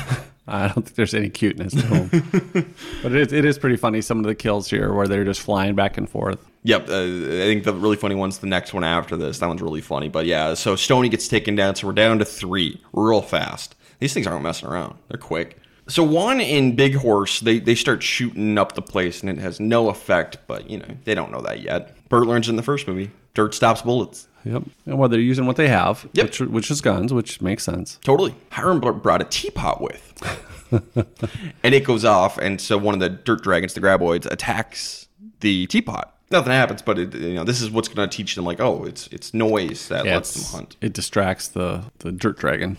I 0.49 0.69
don't 0.69 0.85
think 0.85 0.95
there's 0.95 1.15
any 1.15 1.29
cuteness 1.29 1.73
to 1.73 1.83
them. 1.83 2.75
but 3.03 3.13
it 3.13 3.27
is, 3.29 3.33
it 3.33 3.45
is 3.45 3.59
pretty 3.59 3.77
funny, 3.77 4.01
some 4.01 4.19
of 4.19 4.27
the 4.27 4.35
kills 4.35 4.71
here 4.71 4.93
where 4.93 5.09
they're 5.09 5.25
just 5.25 5.41
flying 5.41 5.75
back 5.75 5.97
and 5.97 6.09
forth. 6.09 6.39
Yep, 6.63 6.89
uh, 6.89 7.03
I 7.03 7.47
think 7.47 7.63
the 7.63 7.73
really 7.73 7.97
funny 7.97 8.17
one's 8.17 8.39
the 8.39 8.49
next 8.49 8.75
one 8.75 8.83
after 8.83 9.17
this. 9.17 9.39
That 9.39 9.47
one's 9.47 9.63
really 9.63 9.81
funny. 9.81 10.09
But 10.09 10.27
yeah, 10.27 10.55
so 10.55 10.75
Stony 10.75 11.09
gets 11.09 11.29
taken 11.29 11.55
down, 11.55 11.77
so 11.77 11.87
we're 11.87 11.93
down 11.93 12.19
to 12.19 12.25
three 12.25 12.81
real 12.93 13.23
fast. 13.23 13.76
These 13.99 14.15
things 14.15 14.27
aren't 14.27 14.43
messing 14.43 14.69
around; 14.69 14.97
they're 15.09 15.19
quick. 15.19 15.59
So 15.89 16.03
Juan 16.03 16.41
and 16.41 16.77
Big 16.77 16.95
Horse, 16.97 17.41
they 17.41 17.59
they 17.59 17.75
start 17.75 18.03
shooting 18.03 18.59
up 18.59 18.75
the 18.75 18.83
place, 18.83 19.21
and 19.21 19.31
it 19.31 19.39
has 19.39 19.61
no 19.61 19.89
effect. 19.89 20.39
But 20.47 20.69
you 20.71 20.79
know 20.79 20.87
they 21.05 21.15
don't 21.15 21.31
know 21.33 21.41
that 21.43 21.61
yet. 21.61 21.97
Burt 22.09 22.27
learns 22.27 22.49
in 22.49 22.57
the 22.57 22.63
first 22.63 22.87
movie: 22.89 23.11
dirt 23.35 23.55
stops 23.55 23.83
bullets. 23.83 24.29
Yep. 24.45 24.63
And 24.87 24.99
well, 24.99 25.09
they're 25.09 25.19
using 25.19 25.47
what 25.47 25.57
they 25.57 25.67
have, 25.67 26.09
Yep. 26.13 26.27
which, 26.27 26.41
which 26.41 26.71
is 26.71 26.81
guns, 26.81 27.13
which 27.13 27.41
makes 27.41 27.65
sense. 27.65 27.99
Totally. 28.05 28.33
Hiram 28.53 28.79
brought 28.79 29.21
a 29.21 29.25
teapot 29.25 29.81
with, 29.81 30.23
and 31.65 31.75
it 31.75 31.83
goes 31.85 32.05
off, 32.05 32.39
and 32.39 32.61
so 32.61 32.79
one 32.79 32.95
of 32.95 33.01
the 33.01 33.09
dirt 33.09 33.43
dragons, 33.43 33.75
the 33.75 33.81
graboids, 33.81 34.25
attacks 34.31 35.09
the 35.41 35.67
teapot. 35.67 36.13
Nothing 36.31 36.53
happens, 36.53 36.83
but 36.83 36.99
it, 36.99 37.15
you 37.15 37.35
know 37.35 37.45
this 37.45 37.61
is 37.61 37.71
what's 37.71 37.89
going 37.89 38.09
to 38.09 38.17
teach 38.17 38.35
them. 38.35 38.45
Like, 38.45 38.61
oh, 38.61 38.85
it's 38.85 39.07
it's 39.09 39.33
noise 39.35 39.89
that 39.89 40.05
lets 40.05 40.37
it's- 40.37 40.51
them 40.53 40.61
hunt. 40.61 40.77
It 40.81 40.93
distracts 40.93 41.49
the, 41.49 41.85
the 41.99 42.13
dirt 42.13 42.39
dragon. 42.39 42.77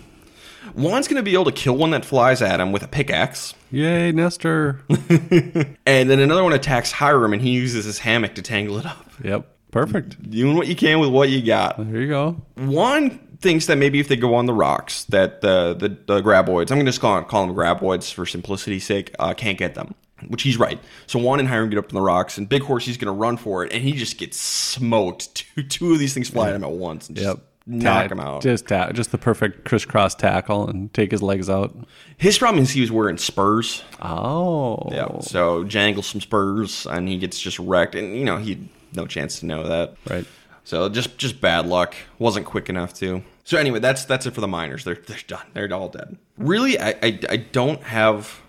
Juan's 0.75 1.07
going 1.07 1.17
to 1.17 1.23
be 1.23 1.33
able 1.33 1.45
to 1.45 1.51
kill 1.51 1.75
one 1.75 1.91
that 1.91 2.05
flies 2.05 2.41
at 2.41 2.59
him 2.59 2.71
with 2.71 2.83
a 2.83 2.87
pickaxe, 2.87 3.53
Yay, 3.71 4.11
Nestor. 4.11 4.81
and 4.89 6.09
then 6.09 6.19
another 6.19 6.43
one 6.43 6.53
attacks 6.53 6.91
Hiram, 6.91 7.33
and 7.33 7.41
he 7.41 7.51
uses 7.51 7.85
his 7.85 7.99
hammock 7.99 8.35
to 8.35 8.41
tangle 8.41 8.77
it 8.77 8.85
up. 8.85 9.05
yep. 9.23 9.47
Perfect. 9.71 10.31
Doing 10.31 10.55
what 10.55 10.67
you 10.67 10.75
can 10.75 10.99
with 10.99 11.09
what 11.09 11.29
you 11.29 11.41
got. 11.45 11.77
There 11.77 12.01
you 12.01 12.07
go. 12.07 12.41
Juan 12.55 13.19
thinks 13.41 13.65
that 13.67 13.77
maybe 13.77 13.99
if 13.99 14.07
they 14.07 14.15
go 14.15 14.33
on 14.35 14.45
the 14.45 14.53
rocks, 14.53 15.03
that 15.05 15.41
the 15.41 15.75
the, 15.77 15.89
the 15.89 16.21
graboids, 16.21 16.71
I'm 16.71 16.77
going 16.77 16.85
to 16.85 16.91
just 16.91 17.01
call, 17.01 17.21
call 17.23 17.45
them 17.45 17.55
graboids 17.55 18.11
for 18.11 18.25
simplicity's 18.25 18.85
sake, 18.85 19.13
uh, 19.19 19.33
can't 19.33 19.57
get 19.57 19.75
them. 19.75 19.93
Which 20.29 20.41
he's 20.41 20.57
right. 20.57 20.79
So 21.05 21.19
Juan 21.19 21.39
and 21.39 21.47
Hiram 21.47 21.69
get 21.69 21.77
up 21.77 21.85
on 21.89 21.93
the 21.93 22.01
rocks, 22.01 22.39
and 22.39 22.49
Big 22.49 22.63
Horse 22.63 22.85
he's 22.85 22.97
going 22.97 23.13
to 23.13 23.19
run 23.19 23.37
for 23.37 23.63
it, 23.63 23.71
and 23.71 23.83
he 23.83 23.91
just 23.91 24.17
gets 24.17 24.37
smoked. 24.39 25.35
Two 25.35 25.63
two 25.63 25.93
of 25.93 25.99
these 25.99 26.13
things 26.13 26.29
fly 26.29 26.49
at 26.49 26.55
him 26.55 26.63
at 26.63 26.71
once, 26.71 27.07
and 27.07 27.17
just 27.17 27.27
Yep. 27.27 27.39
Knock 27.67 28.03
Tack- 28.03 28.11
him 28.11 28.19
out. 28.19 28.41
Just 28.41 28.67
ta- 28.67 28.91
just 28.91 29.11
the 29.11 29.17
perfect 29.17 29.65
crisscross 29.65 30.15
tackle 30.15 30.67
and 30.67 30.93
take 30.93 31.11
his 31.11 31.21
legs 31.21 31.49
out. 31.49 31.75
His 32.17 32.37
problem 32.37 32.63
is 32.63 32.71
he 32.71 32.81
was 32.81 32.91
wearing 32.91 33.17
spurs. 33.17 33.83
Oh. 34.01 34.89
Yeah. 34.91 35.19
So 35.19 35.63
jangle 35.63 36.03
some 36.03 36.21
spurs, 36.21 36.87
and 36.87 37.07
he 37.07 37.17
gets 37.17 37.39
just 37.39 37.59
wrecked, 37.59 37.95
and 37.95 38.15
you 38.15 38.25
know 38.25 38.37
he 38.37 38.51
had 38.51 38.69
no 38.93 39.05
chance 39.05 39.39
to 39.41 39.45
know 39.45 39.67
that. 39.67 39.95
Right. 40.09 40.25
So 40.63 40.89
just 40.89 41.17
just 41.17 41.39
bad 41.41 41.65
luck. 41.67 41.95
Wasn't 42.19 42.45
quick 42.45 42.69
enough 42.69 42.93
to. 42.95 43.23
So 43.43 43.57
anyway, 43.57 43.79
that's 43.79 44.05
that's 44.05 44.25
it 44.25 44.31
for 44.33 44.41
the 44.41 44.47
miners. 44.47 44.83
They're 44.83 44.95
they're 44.95 45.17
done. 45.27 45.45
They're 45.53 45.71
all 45.73 45.89
dead. 45.89 46.17
Really, 46.37 46.79
I 46.79 46.89
I, 47.01 47.19
I 47.29 47.37
don't 47.37 47.81
have 47.83 48.41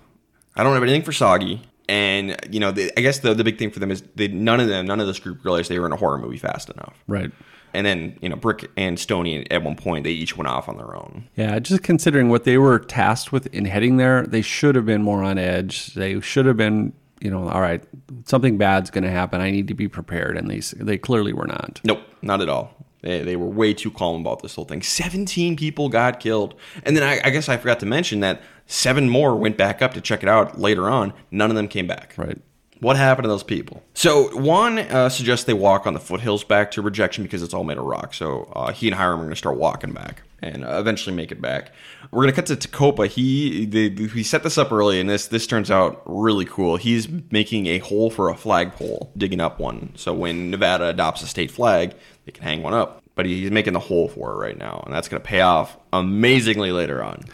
I 0.56 0.64
don't 0.64 0.74
have 0.74 0.82
anything 0.82 1.02
for 1.02 1.12
Soggy. 1.12 1.62
And 1.88 2.36
you 2.50 2.60
know, 2.60 2.68
I 2.68 3.00
guess 3.00 3.20
the 3.20 3.32
the 3.32 3.44
big 3.44 3.58
thing 3.58 3.70
for 3.70 3.78
them 3.78 3.90
is 3.90 4.02
they 4.14 4.28
none 4.28 4.60
of 4.60 4.68
them, 4.68 4.86
none 4.86 5.00
of 5.00 5.06
this 5.06 5.18
group 5.18 5.44
realized 5.44 5.70
they 5.70 5.78
were 5.78 5.86
in 5.86 5.92
a 5.92 5.96
horror 5.96 6.18
movie 6.18 6.36
fast 6.36 6.68
enough. 6.68 7.02
Right. 7.06 7.30
And 7.74 7.86
then 7.86 8.18
you 8.20 8.28
know, 8.28 8.36
Brick 8.36 8.70
and 8.76 8.98
Stony 8.98 9.48
at 9.50 9.62
one 9.62 9.76
point 9.76 10.04
they 10.04 10.10
each 10.10 10.36
went 10.36 10.48
off 10.48 10.68
on 10.68 10.76
their 10.76 10.96
own. 10.96 11.28
Yeah, 11.36 11.58
just 11.58 11.82
considering 11.82 12.28
what 12.28 12.44
they 12.44 12.58
were 12.58 12.78
tasked 12.78 13.32
with 13.32 13.46
in 13.48 13.64
heading 13.64 13.96
there, 13.96 14.26
they 14.26 14.42
should 14.42 14.74
have 14.74 14.86
been 14.86 15.02
more 15.02 15.22
on 15.22 15.38
edge. 15.38 15.94
They 15.94 16.20
should 16.20 16.46
have 16.46 16.56
been, 16.56 16.92
you 17.20 17.30
know, 17.30 17.48
all 17.48 17.60
right, 17.60 17.82
something 18.24 18.58
bad's 18.58 18.90
going 18.90 19.04
to 19.04 19.10
happen. 19.10 19.40
I 19.40 19.50
need 19.50 19.68
to 19.68 19.74
be 19.74 19.88
prepared, 19.88 20.36
and 20.36 20.50
they 20.50 20.60
they 20.82 20.98
clearly 20.98 21.32
were 21.32 21.46
not. 21.46 21.80
Nope, 21.84 22.00
not 22.22 22.40
at 22.40 22.48
all. 22.48 22.74
They, 23.02 23.22
they 23.22 23.36
were 23.36 23.46
way 23.46 23.74
too 23.74 23.90
calm 23.90 24.20
about 24.20 24.42
this 24.42 24.54
whole 24.54 24.64
thing. 24.64 24.82
17 24.82 25.56
people 25.56 25.88
got 25.88 26.20
killed. 26.20 26.54
And 26.84 26.96
then 26.96 27.04
I, 27.04 27.20
I 27.24 27.30
guess 27.30 27.48
I 27.48 27.56
forgot 27.56 27.80
to 27.80 27.86
mention 27.86 28.20
that 28.20 28.42
seven 28.66 29.08
more 29.08 29.36
went 29.36 29.56
back 29.56 29.82
up 29.82 29.94
to 29.94 30.00
check 30.00 30.22
it 30.22 30.28
out 30.28 30.58
later 30.58 30.88
on. 30.88 31.12
None 31.30 31.50
of 31.50 31.56
them 31.56 31.68
came 31.68 31.86
back. 31.86 32.14
Right. 32.16 32.38
What 32.80 32.96
happened 32.96 33.24
to 33.24 33.28
those 33.28 33.42
people? 33.42 33.82
So 33.94 34.36
Juan 34.36 34.78
uh, 34.78 35.08
suggests 35.08 35.44
they 35.44 35.52
walk 35.52 35.86
on 35.86 35.94
the 35.94 36.00
foothills 36.00 36.44
back 36.44 36.70
to 36.72 36.82
rejection 36.82 37.24
because 37.24 37.42
it's 37.42 37.52
all 37.52 37.64
made 37.64 37.78
of 37.78 37.84
rock. 37.84 38.14
So 38.14 38.50
uh, 38.54 38.72
he 38.72 38.88
and 38.88 38.94
Hiram 38.94 39.18
are 39.20 39.22
going 39.24 39.30
to 39.30 39.36
start 39.36 39.56
walking 39.58 39.92
back 39.92 40.22
and 40.40 40.64
uh, 40.64 40.78
eventually 40.78 41.14
make 41.14 41.32
it 41.32 41.40
back. 41.40 41.72
We're 42.10 42.22
going 42.22 42.34
to 42.34 42.42
cut 42.42 42.46
to 42.46 42.68
Tecopa. 42.68 43.08
He 43.08 43.66
they, 43.66 43.88
he 43.88 44.22
set 44.22 44.42
this 44.42 44.58
up 44.58 44.70
early, 44.70 45.00
and 45.00 45.10
this 45.10 45.26
this 45.26 45.46
turns 45.46 45.70
out 45.70 46.02
really 46.06 46.44
cool. 46.44 46.76
He's 46.76 47.08
making 47.30 47.66
a 47.66 47.78
hole 47.78 48.10
for 48.10 48.28
a 48.28 48.36
flagpole, 48.36 49.12
digging 49.16 49.40
up 49.40 49.58
one. 49.58 49.92
So 49.96 50.14
when 50.14 50.50
Nevada 50.50 50.88
adopts 50.88 51.22
a 51.22 51.26
state 51.26 51.50
flag, 51.50 51.94
they 52.24 52.32
can 52.32 52.44
hang 52.44 52.62
one 52.62 52.74
up. 52.74 53.02
But 53.14 53.26
he's 53.26 53.50
making 53.50 53.72
the 53.72 53.80
hole 53.80 54.08
for 54.08 54.32
it 54.32 54.36
right 54.36 54.56
now, 54.56 54.84
and 54.86 54.94
that's 54.94 55.08
going 55.08 55.20
to 55.20 55.26
pay 55.28 55.40
off 55.40 55.76
amazingly 55.92 56.70
later 56.70 57.02
on. 57.02 57.24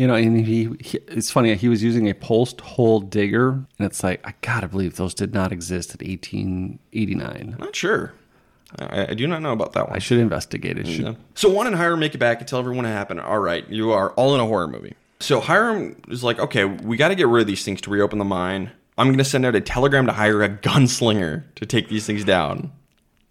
You 0.00 0.06
know, 0.06 0.14
and 0.14 0.46
he, 0.46 0.64
he 0.80 0.96
it's 1.08 1.30
funny. 1.30 1.54
He 1.56 1.68
was 1.68 1.82
using 1.82 2.08
a 2.08 2.14
post 2.14 2.62
hole 2.62 3.00
digger, 3.00 3.50
and 3.50 3.66
it's 3.80 4.02
like 4.02 4.26
I 4.26 4.32
gotta 4.40 4.66
believe 4.66 4.96
those 4.96 5.12
did 5.12 5.34
not 5.34 5.52
exist 5.52 5.90
at 5.90 6.00
1889. 6.00 7.52
I'm 7.52 7.60
Not 7.60 7.76
sure. 7.76 8.14
I, 8.78 9.08
I 9.10 9.14
do 9.14 9.26
not 9.26 9.42
know 9.42 9.52
about 9.52 9.74
that 9.74 9.88
one. 9.88 9.94
I 9.94 9.98
should 9.98 10.16
investigate 10.16 10.78
it. 10.78 10.88
Should, 10.88 11.04
Yeah. 11.04 11.14
So 11.34 11.50
Juan 11.50 11.66
and 11.66 11.76
Hiram 11.76 12.00
make 12.00 12.14
it 12.14 12.18
back 12.18 12.38
and 12.38 12.48
tell 12.48 12.60
everyone 12.60 12.86
what 12.86 12.92
happened. 12.92 13.20
All 13.20 13.40
right, 13.40 13.68
you 13.68 13.92
are 13.92 14.12
all 14.12 14.34
in 14.34 14.40
a 14.40 14.46
horror 14.46 14.68
movie. 14.68 14.94
So 15.18 15.38
Hiram 15.38 16.00
is 16.08 16.24
like, 16.24 16.38
okay, 16.38 16.64
we 16.64 16.96
got 16.96 17.08
to 17.08 17.14
get 17.14 17.28
rid 17.28 17.42
of 17.42 17.46
these 17.46 17.62
things 17.62 17.82
to 17.82 17.90
reopen 17.90 18.18
the 18.18 18.24
mine. 18.24 18.70
I'm 18.96 19.08
going 19.08 19.18
to 19.18 19.24
send 19.24 19.44
out 19.44 19.54
a 19.54 19.60
telegram 19.60 20.06
to 20.06 20.12
hire 20.12 20.42
a 20.42 20.48
gunslinger 20.48 21.44
to 21.56 21.66
take 21.66 21.90
these 21.90 22.06
things 22.06 22.24
down. 22.24 22.72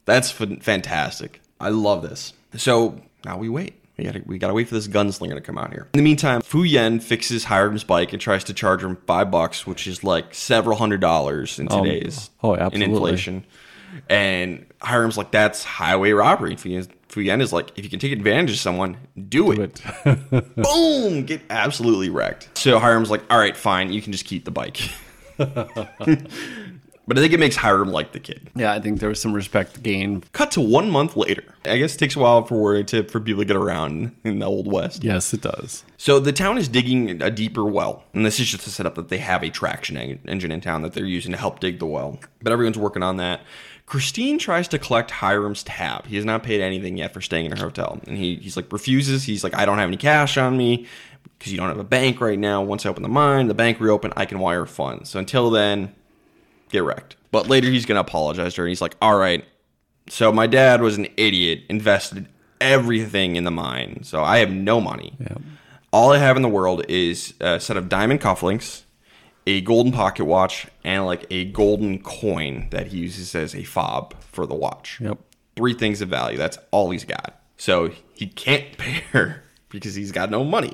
That's 0.06 0.40
f- 0.40 0.62
fantastic. 0.62 1.42
I 1.60 1.70
love 1.70 2.04
this. 2.04 2.34
So 2.58 3.02
now 3.26 3.40
we 3.40 3.50
wait. 3.50 3.79
We 4.00 4.06
gotta, 4.06 4.22
we 4.26 4.38
gotta 4.38 4.54
wait 4.54 4.68
for 4.68 4.76
this 4.76 4.88
gunslinger 4.88 5.34
to 5.36 5.42
come 5.42 5.58
out 5.58 5.72
here. 5.72 5.88
In 5.94 5.98
the 5.98 6.04
meantime, 6.04 6.42
Fu 6.42 6.64
Yen 6.64 7.00
fixes 7.00 7.46
Hiram's 7.46 7.84
bike 7.84 8.14
and 8.14 8.22
tries 8.22 8.44
to 8.46 8.54
charge 8.54 8.84
him 8.84 8.98
five 9.06 9.30
bucks, 9.30 9.68
which 9.68 9.88
is 9.88 10.04
like 10.04 10.34
several 10.34 10.78
hundred 10.78 11.02
dollars 11.02 11.60
in 11.60 11.72
Um, 11.72 11.84
today's 11.84 12.30
oh, 12.42 12.54
in 12.54 12.82
inflation. 12.82 13.46
And 14.10 14.66
Hiram's 14.82 15.18
like, 15.18 15.32
that's 15.32 15.64
highway 15.64 16.12
robbery. 16.12 16.56
Fu 16.56 16.70
Yen- 17.22 17.42
is 17.42 17.52
like, 17.52 17.72
if 17.76 17.84
you 17.84 17.90
can 17.90 18.00
take 18.00 18.12
advantage 18.12 18.52
of 18.52 18.58
someone, 18.58 18.98
do 19.28 19.52
it. 19.52 19.82
But 20.04 20.56
Boom! 20.56 21.26
Get 21.26 21.42
absolutely 21.50 22.10
wrecked. 22.10 22.58
So 22.58 22.80
Hiram's 22.80 23.10
like, 23.10 23.24
all 23.30 23.40
right, 23.40 23.58
fine, 23.58 23.92
you 23.92 24.02
can 24.02 24.12
just 24.12 24.26
keep 24.26 24.46
the 24.46 24.52
bike. 24.52 24.80
but 27.10 27.18
I 27.18 27.22
think 27.22 27.34
it 27.34 27.40
makes 27.40 27.56
Hiram 27.56 27.92
like 27.92 28.12
the 28.12 28.20
kid. 28.20 28.52
yeah, 28.56 28.72
I 28.72 28.80
think 28.80 29.00
there 29.00 29.10
was 29.10 29.20
some 29.20 29.34
respect 29.34 29.82
gained. 29.82 30.32
Cut 30.32 30.52
to 30.52 30.62
one 30.62 30.92
month 30.92 31.16
later. 31.18 31.44
I 31.66 31.78
guess 31.80 31.96
it 31.96 31.98
takes 31.98 32.16
a 32.16 32.20
while 32.20 32.44
for 32.46 32.84
to 32.84 33.04
for 33.06 33.20
people 33.20 33.42
to 33.42 33.46
get 33.46 33.56
around 33.56 34.16
in 34.24 34.38
the 34.38 34.46
old 34.46 34.72
west. 34.72 35.04
Yes, 35.04 35.34
it 35.34 35.42
does. 35.42 35.84
So 35.98 36.20
the 36.20 36.32
town 36.32 36.60
is 36.60 36.68
digging 36.68 37.22
a 37.22 37.32
deeper 37.32 37.66
well, 37.66 38.04
and 38.14 38.24
this 38.24 38.40
is 38.40 38.48
just 38.48 38.64
to 38.66 38.70
set 38.70 38.86
up 38.86 38.94
that 38.94 39.10
they 39.10 39.18
have 39.18 39.44
a 39.44 39.50
traction 39.50 39.98
engine 39.98 40.52
in 40.52 40.62
town 40.62 40.84
that 40.84 40.94
they're 40.94 41.04
using 41.04 41.32
to 41.32 41.38
help 41.38 41.60
dig 41.60 41.80
the 41.80 41.88
well. 41.88 42.20
But 42.44 42.54
everyone's 42.54 42.78
working 42.78 43.02
on 43.02 43.18
that. 43.18 43.42
Christine 43.88 44.38
tries 44.38 44.68
to 44.68 44.78
collect 44.78 45.10
Hiram's 45.10 45.64
tab. 45.64 46.06
He 46.06 46.16
has 46.16 46.24
not 46.24 46.44
paid 46.44 46.62
anything 46.62 46.96
yet 46.96 47.12
for 47.12 47.22
staying 47.22 47.48
in 47.48 47.58
her 47.58 47.64
hotel, 47.64 48.00
and 48.06 48.18
he, 48.18 48.36
he's 48.36 48.56
like 48.56 48.72
refuses. 48.72 49.24
He's 49.24 49.44
like, 49.44 49.56
I 49.56 49.66
don't 49.66 49.80
have 49.80 49.88
any 49.90 49.98
cash 49.98 50.38
on 50.38 50.56
me 50.56 50.86
because 51.40 51.52
you 51.52 51.58
don't 51.58 51.70
have 51.70 51.80
a 51.80 51.84
bank 51.84 52.22
right 52.22 52.38
now. 52.38 52.62
Once 52.62 52.86
I 52.86 52.90
open 52.90 53.02
the 53.02 53.10
mine, 53.10 53.48
the 53.48 53.56
bank 53.56 53.80
reopen, 53.80 54.14
I 54.16 54.26
can 54.26 54.38
wire 54.38 54.68
funds. 54.68 55.10
So 55.10 55.20
until 55.20 55.50
then, 55.50 55.96
get 56.70 56.84
wrecked. 56.84 57.16
But 57.32 57.48
later 57.48 57.70
he's 57.70 57.86
gonna 57.86 58.00
apologize 58.02 58.54
to 58.56 58.62
her, 58.62 58.66
and 58.66 58.70
he's 58.70 58.82
like, 58.82 58.96
All 59.02 59.18
right, 59.18 59.44
so 60.10 60.32
my 60.32 60.48
dad 60.48 60.82
was 60.82 60.98
an 60.98 61.08
idiot, 61.18 61.64
invested 61.70 62.28
everything 62.62 63.36
in 63.36 63.44
the 63.44 63.52
mine, 63.52 64.04
so 64.04 64.24
I 64.24 64.40
have 64.40 64.52
no 64.52 64.82
money. 64.82 65.14
All 65.92 66.12
I 66.12 66.18
have 66.18 66.36
in 66.36 66.42
the 66.44 66.50
world 66.50 66.84
is 66.90 67.34
a 67.40 67.60
set 67.60 67.78
of 67.78 67.90
diamond 67.90 68.22
cufflinks, 68.22 68.84
a 69.48 69.62
golden 69.62 69.92
pocket 69.92 70.26
watch, 70.26 70.68
and 70.84 71.06
like 71.06 71.26
a 71.32 71.46
golden 71.46 72.02
coin 72.04 72.68
that 72.72 72.88
he 72.88 72.98
uses 73.00 73.34
as 73.34 73.56
a 73.56 73.64
fob 73.64 74.14
for 74.22 74.46
the 74.46 74.54
watch. 74.56 75.00
Yep. 75.02 75.18
Three 75.56 75.74
things 75.74 76.02
of 76.02 76.10
value. 76.10 76.38
That's 76.38 76.58
all 76.72 76.92
he's 76.92 77.06
got. 77.06 77.42
So 77.58 77.92
he 78.14 78.28
can't 78.28 78.66
pay 78.78 79.02
her 79.14 79.44
because 79.70 79.96
he's 79.96 80.12
got 80.12 80.30
no 80.30 80.44
money. 80.44 80.74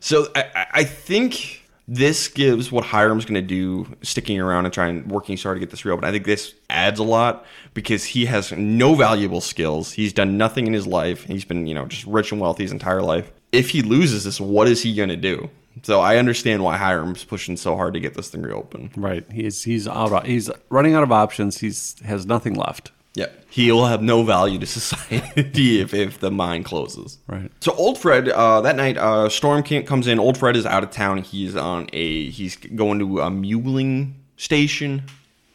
So 0.00 0.26
I, 0.34 0.44
I- 0.54 0.66
I 0.72 0.84
think 0.84 1.59
this 1.92 2.28
gives 2.28 2.70
what 2.70 2.84
Hiram's 2.84 3.24
going 3.24 3.34
to 3.34 3.42
do, 3.42 3.84
sticking 4.02 4.38
around 4.38 4.64
and 4.64 4.72
trying 4.72 5.08
working 5.08 5.36
hard 5.36 5.56
to 5.56 5.60
get 5.60 5.70
this 5.70 5.84
reopened. 5.84 6.06
I 6.06 6.12
think 6.12 6.24
this 6.24 6.54
adds 6.70 7.00
a 7.00 7.02
lot 7.02 7.44
because 7.74 8.04
he 8.04 8.26
has 8.26 8.52
no 8.52 8.94
valuable 8.94 9.40
skills. 9.40 9.90
He's 9.90 10.12
done 10.12 10.38
nothing 10.38 10.68
in 10.68 10.72
his 10.72 10.86
life. 10.86 11.24
He's 11.24 11.44
been 11.44 11.66
you 11.66 11.74
know 11.74 11.86
just 11.86 12.06
rich 12.06 12.30
and 12.30 12.40
wealthy 12.40 12.62
his 12.62 12.70
entire 12.70 13.02
life. 13.02 13.32
If 13.50 13.70
he 13.70 13.82
loses 13.82 14.22
this, 14.22 14.40
what 14.40 14.68
is 14.68 14.82
he 14.84 14.94
going 14.94 15.08
to 15.08 15.16
do? 15.16 15.50
So 15.82 15.98
I 15.98 16.18
understand 16.18 16.62
why 16.62 16.76
Hiram's 16.76 17.24
pushing 17.24 17.56
so 17.56 17.74
hard 17.74 17.94
to 17.94 18.00
get 18.00 18.14
this 18.14 18.28
thing 18.28 18.42
reopened. 18.42 18.90
Right. 18.96 19.24
He's 19.32 19.64
he's 19.64 19.88
out. 19.88 20.26
He's 20.26 20.48
running 20.68 20.94
out 20.94 21.02
of 21.02 21.10
options. 21.10 21.58
He's 21.58 21.96
has 22.04 22.24
nothing 22.24 22.54
left. 22.54 22.92
Yep. 23.14 23.44
He'll 23.50 23.86
have 23.86 24.02
no 24.02 24.22
value 24.22 24.58
to 24.58 24.66
society 24.80 25.80
if, 25.80 25.92
if 25.92 26.20
the 26.20 26.30
mine 26.30 26.62
closes. 26.62 27.18
Right. 27.26 27.50
So 27.60 27.72
old 27.72 27.98
Fred, 27.98 28.28
uh, 28.28 28.60
that 28.60 28.76
night, 28.76 28.96
uh, 28.96 29.28
Storm 29.28 29.62
King 29.62 29.84
comes 29.84 30.06
in. 30.06 30.18
Old 30.18 30.38
Fred 30.38 30.56
is 30.56 30.66
out 30.66 30.82
of 30.82 30.90
town. 30.90 31.18
He's 31.18 31.56
on 31.56 31.88
a 31.92 32.30
he's 32.30 32.56
going 32.56 32.98
to 33.00 33.20
a 33.20 33.30
muling 33.30 34.14
station, 34.36 35.02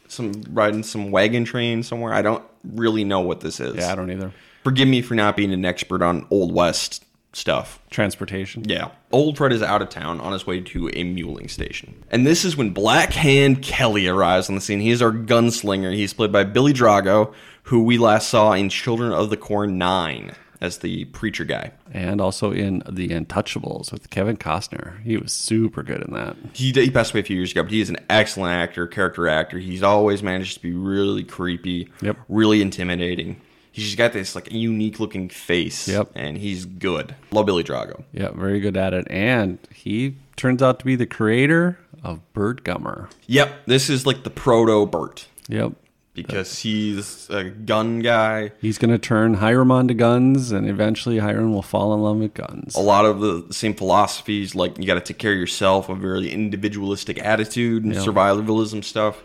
some 0.08 0.44
riding 0.50 0.82
some 0.82 1.10
wagon 1.10 1.44
train 1.44 1.82
somewhere. 1.82 2.12
I 2.12 2.22
don't 2.22 2.44
really 2.64 3.04
know 3.04 3.20
what 3.20 3.40
this 3.40 3.60
is. 3.60 3.76
Yeah, 3.76 3.92
I 3.92 3.94
don't 3.94 4.10
either. 4.10 4.32
Forgive 4.62 4.88
me 4.88 5.00
for 5.00 5.14
not 5.14 5.36
being 5.36 5.52
an 5.52 5.64
expert 5.64 6.02
on 6.02 6.26
Old 6.30 6.52
West 6.52 7.04
stuff. 7.36 7.78
Transportation. 7.90 8.64
Yeah. 8.66 8.90
Old 9.12 9.36
Fred 9.36 9.52
is 9.52 9.62
out 9.62 9.82
of 9.82 9.88
town 9.90 10.20
on 10.20 10.32
his 10.32 10.46
way 10.46 10.60
to 10.60 10.90
a 10.94 11.04
muling 11.04 11.48
station. 11.48 12.02
And 12.10 12.26
this 12.26 12.44
is 12.44 12.56
when 12.56 12.70
Black 12.70 13.12
Hand 13.12 13.62
Kelly 13.62 14.06
arrives 14.08 14.48
on 14.48 14.54
the 14.54 14.60
scene. 14.60 14.80
He 14.80 14.90
is 14.90 15.02
our 15.02 15.12
gunslinger. 15.12 15.94
He's 15.94 16.12
played 16.14 16.32
by 16.32 16.44
Billy 16.44 16.72
Drago, 16.72 17.32
who 17.64 17.82
we 17.82 17.98
last 17.98 18.28
saw 18.28 18.52
in 18.52 18.68
Children 18.68 19.12
of 19.12 19.30
the 19.30 19.36
Corn 19.36 19.76
9 19.78 20.34
as 20.60 20.78
the 20.78 21.04
preacher 21.06 21.44
guy. 21.44 21.70
And 21.92 22.18
also 22.18 22.50
in 22.50 22.82
The 22.88 23.08
Untouchables 23.10 23.92
with 23.92 24.08
Kevin 24.08 24.38
Costner. 24.38 25.02
He 25.02 25.18
was 25.18 25.30
super 25.32 25.82
good 25.82 26.00
in 26.02 26.14
that. 26.14 26.34
He, 26.54 26.72
he 26.72 26.90
passed 26.90 27.12
away 27.12 27.20
a 27.20 27.24
few 27.24 27.36
years 27.36 27.52
ago, 27.52 27.62
but 27.62 27.72
he 27.72 27.80
is 27.82 27.90
an 27.90 27.98
excellent 28.08 28.52
actor, 28.54 28.86
character 28.86 29.28
actor. 29.28 29.58
He's 29.58 29.82
always 29.82 30.22
managed 30.22 30.54
to 30.54 30.60
be 30.62 30.72
really 30.72 31.24
creepy, 31.24 31.90
Yep. 32.00 32.16
really 32.30 32.62
intimidating. 32.62 33.42
He's 33.76 33.84
just 33.84 33.98
got 33.98 34.14
this 34.14 34.34
like 34.34 34.50
unique 34.50 34.98
looking 34.98 35.28
face, 35.28 35.86
Yep. 35.86 36.12
and 36.14 36.38
he's 36.38 36.64
good. 36.64 37.14
Love 37.30 37.44
Billy 37.44 37.62
Drago. 37.62 38.04
Yeah, 38.10 38.30
very 38.30 38.58
good 38.58 38.74
at 38.74 38.94
it. 38.94 39.06
And 39.10 39.58
he 39.70 40.14
turns 40.36 40.62
out 40.62 40.78
to 40.78 40.86
be 40.86 40.96
the 40.96 41.04
creator 41.06 41.78
of 42.02 42.20
Burt 42.32 42.64
Gummer. 42.64 43.10
Yep, 43.26 43.66
this 43.66 43.90
is 43.90 44.06
like 44.06 44.24
the 44.24 44.30
proto 44.30 44.86
Burt 44.86 45.26
Yep. 45.50 45.72
because 46.14 46.60
he's 46.60 47.28
a 47.28 47.44
gun 47.44 47.98
guy. 47.98 48.52
He's 48.62 48.78
going 48.78 48.92
to 48.92 48.98
turn 48.98 49.34
Hiram 49.34 49.70
onto 49.70 49.92
guns, 49.92 50.52
and 50.52 50.66
eventually 50.70 51.18
Hiram 51.18 51.52
will 51.52 51.60
fall 51.60 51.92
in 51.92 52.00
love 52.00 52.16
with 52.16 52.32
guns. 52.32 52.74
a 52.76 52.80
lot 52.80 53.04
of 53.04 53.20
the 53.20 53.44
same 53.52 53.74
philosophies 53.74 54.54
like 54.54 54.78
you 54.78 54.86
got 54.86 54.94
to 54.94 55.00
take 55.02 55.18
care 55.18 55.32
of 55.32 55.38
yourself 55.38 55.90
a 55.90 55.94
very 55.94 56.30
individualistic 56.30 57.18
attitude 57.22 57.84
and 57.84 57.92
Yeah. 57.94 58.00
survivalism 58.00 58.82
stuff 58.82 59.22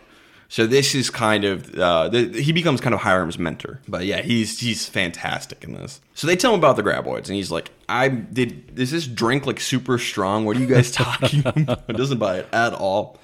so 0.51 0.67
this 0.67 0.93
is 0.93 1.09
kind 1.09 1.45
of 1.45 1.73
uh, 1.79 2.09
th- 2.09 2.35
he 2.35 2.51
becomes 2.51 2.81
kind 2.81 2.93
of 2.93 2.99
Hiram's 2.99 3.39
mentor. 3.39 3.79
But 3.87 4.03
yeah 4.03 4.21
he's 4.21 4.59
he's 4.59 4.85
fantastic 4.85 5.63
in 5.63 5.75
this. 5.75 6.01
So 6.13 6.27
they 6.27 6.35
tell 6.35 6.53
him 6.53 6.59
about 6.59 6.75
the 6.75 6.83
graboids 6.83 7.27
and 7.27 7.35
he's 7.35 7.51
like 7.51 7.71
I 7.87 8.09
did 8.09 8.77
is 8.77 8.91
this 8.91 9.07
drink 9.07 9.45
like 9.45 9.61
super 9.61 9.97
strong? 9.97 10.43
What 10.43 10.57
are 10.57 10.59
you 10.59 10.67
guys 10.67 10.91
talking 10.91 11.47
about? 11.47 11.87
Doesn't 11.87 12.17
buy 12.17 12.39
it 12.39 12.49
at 12.51 12.73
all. 12.73 13.17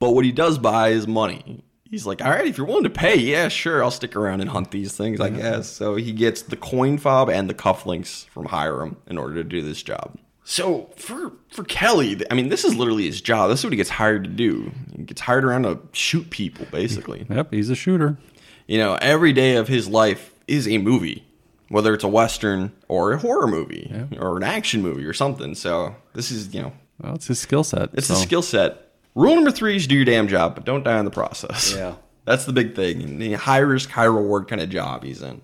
But 0.00 0.10
what 0.10 0.26
he 0.26 0.32
does 0.32 0.58
buy 0.58 0.90
is 0.90 1.06
money. 1.06 1.64
He's 1.84 2.04
like, 2.04 2.22
all 2.22 2.30
right, 2.30 2.46
if 2.46 2.58
you're 2.58 2.66
willing 2.66 2.84
to 2.84 2.90
pay, 2.90 3.16
yeah, 3.16 3.48
sure, 3.48 3.82
I'll 3.82 3.90
stick 3.90 4.14
around 4.14 4.42
and 4.42 4.50
hunt 4.50 4.70
these 4.70 4.94
things, 4.94 5.18
I 5.18 5.30
guess. 5.30 5.66
So 5.68 5.96
he 5.96 6.12
gets 6.12 6.42
the 6.42 6.56
coin 6.56 6.98
fob 6.98 7.30
and 7.30 7.48
the 7.48 7.54
cufflinks 7.54 8.26
from 8.26 8.44
Hiram 8.44 8.98
in 9.06 9.16
order 9.16 9.34
to 9.36 9.44
do 9.44 9.62
this 9.62 9.82
job. 9.82 10.16
So 10.50 10.90
for 10.96 11.30
for 11.50 11.62
Kelly, 11.62 12.20
I 12.28 12.34
mean, 12.34 12.48
this 12.48 12.64
is 12.64 12.74
literally 12.74 13.06
his 13.06 13.20
job. 13.20 13.50
This 13.50 13.60
is 13.60 13.64
what 13.64 13.72
he 13.72 13.76
gets 13.76 13.88
hired 13.88 14.24
to 14.24 14.30
do. 14.30 14.72
He 14.96 15.04
gets 15.04 15.20
hired 15.20 15.44
around 15.44 15.62
to 15.62 15.78
shoot 15.92 16.28
people, 16.30 16.66
basically. 16.72 17.24
Yep, 17.30 17.52
he's 17.52 17.70
a 17.70 17.76
shooter. 17.76 18.18
You 18.66 18.78
know, 18.78 18.98
every 19.00 19.32
day 19.32 19.54
of 19.54 19.68
his 19.68 19.86
life 19.86 20.34
is 20.48 20.66
a 20.66 20.78
movie, 20.78 21.24
whether 21.68 21.94
it's 21.94 22.02
a 22.02 22.08
western 22.08 22.72
or 22.88 23.12
a 23.12 23.18
horror 23.18 23.46
movie 23.46 23.92
or 24.18 24.36
an 24.38 24.42
action 24.42 24.82
movie 24.82 25.04
or 25.04 25.12
something. 25.12 25.54
So 25.54 25.94
this 26.14 26.32
is, 26.32 26.52
you 26.52 26.62
know, 26.62 26.72
Well, 27.00 27.14
it's 27.14 27.28
his 27.28 27.38
skill 27.38 27.62
set. 27.62 27.90
it's 27.92 28.08
so. 28.08 28.14
a 28.14 28.16
skill 28.16 28.42
set. 28.42 28.88
Rule 29.14 29.36
number 29.36 29.52
three 29.52 29.76
is 29.76 29.86
do 29.86 29.94
your 29.94 30.04
damn 30.04 30.26
job, 30.26 30.56
but 30.56 30.64
don't 30.64 30.82
die 30.82 30.98
in 30.98 31.04
the 31.04 31.12
process. 31.12 31.74
Yeah. 31.76 31.94
That's 32.24 32.44
the 32.44 32.52
big 32.52 32.74
thing. 32.74 33.18
The 33.20 33.34
high 33.34 33.58
risk, 33.58 33.88
high 33.90 34.04
reward 34.04 34.48
kind 34.48 34.60
of 34.60 34.68
job 34.68 35.04
he's 35.04 35.22
in. 35.22 35.42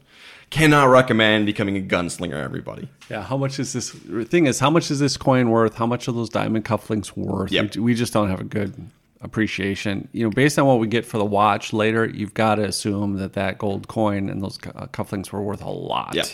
Cannot 0.50 0.84
recommend 0.88 1.46
becoming 1.46 1.76
a 1.76 1.80
gunslinger, 1.80 2.42
everybody. 2.42 2.88
Yeah, 3.10 3.22
how 3.22 3.36
much 3.36 3.58
is 3.58 3.72
this? 3.72 3.90
Thing 3.90 4.46
is, 4.46 4.60
how 4.60 4.70
much 4.70 4.90
is 4.90 5.00
this 5.00 5.16
coin 5.16 5.50
worth? 5.50 5.74
How 5.74 5.86
much 5.86 6.08
are 6.08 6.12
those 6.12 6.28
diamond 6.28 6.64
cufflinks 6.64 7.16
worth? 7.16 7.50
Yep. 7.50 7.76
We, 7.76 7.82
we 7.82 7.94
just 7.94 8.12
don't 8.12 8.30
have 8.30 8.40
a 8.40 8.44
good 8.44 8.74
appreciation. 9.22 10.08
You 10.12 10.24
know, 10.24 10.30
based 10.30 10.58
on 10.58 10.66
what 10.66 10.78
we 10.78 10.86
get 10.86 11.04
for 11.04 11.18
the 11.18 11.24
watch 11.24 11.72
later, 11.72 12.06
you've 12.06 12.34
got 12.34 12.56
to 12.56 12.64
assume 12.64 13.16
that 13.16 13.32
that 13.32 13.58
gold 13.58 13.88
coin 13.88 14.28
and 14.28 14.42
those 14.42 14.58
uh, 14.74 14.86
cufflinks 14.86 15.32
were 15.32 15.42
worth 15.42 15.62
a 15.62 15.70
lot. 15.70 16.14
Yeah. 16.14 16.24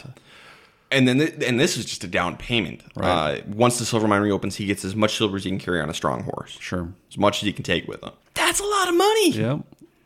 And 0.90 1.08
then, 1.08 1.18
th- 1.18 1.42
and 1.42 1.58
this 1.58 1.78
is 1.78 1.86
just 1.86 2.04
a 2.04 2.06
down 2.06 2.36
payment. 2.36 2.82
Right. 2.94 3.38
Uh, 3.38 3.42
once 3.46 3.78
the 3.78 3.86
silver 3.86 4.06
mine 4.06 4.20
reopens, 4.20 4.56
he 4.56 4.66
gets 4.66 4.84
as 4.84 4.94
much 4.94 5.16
silver 5.16 5.38
as 5.38 5.44
he 5.44 5.50
can 5.50 5.58
carry 5.58 5.80
on 5.80 5.88
a 5.88 5.94
strong 5.94 6.22
horse. 6.24 6.58
Sure. 6.60 6.92
As 7.10 7.16
much 7.16 7.42
as 7.42 7.46
he 7.46 7.52
can 7.52 7.64
take 7.64 7.88
with 7.88 8.02
him. 8.02 8.12
That's 8.34 8.60
a 8.60 8.64
lot 8.64 8.88
of 8.88 8.94
money. 8.94 9.30
Yep. 9.30 9.60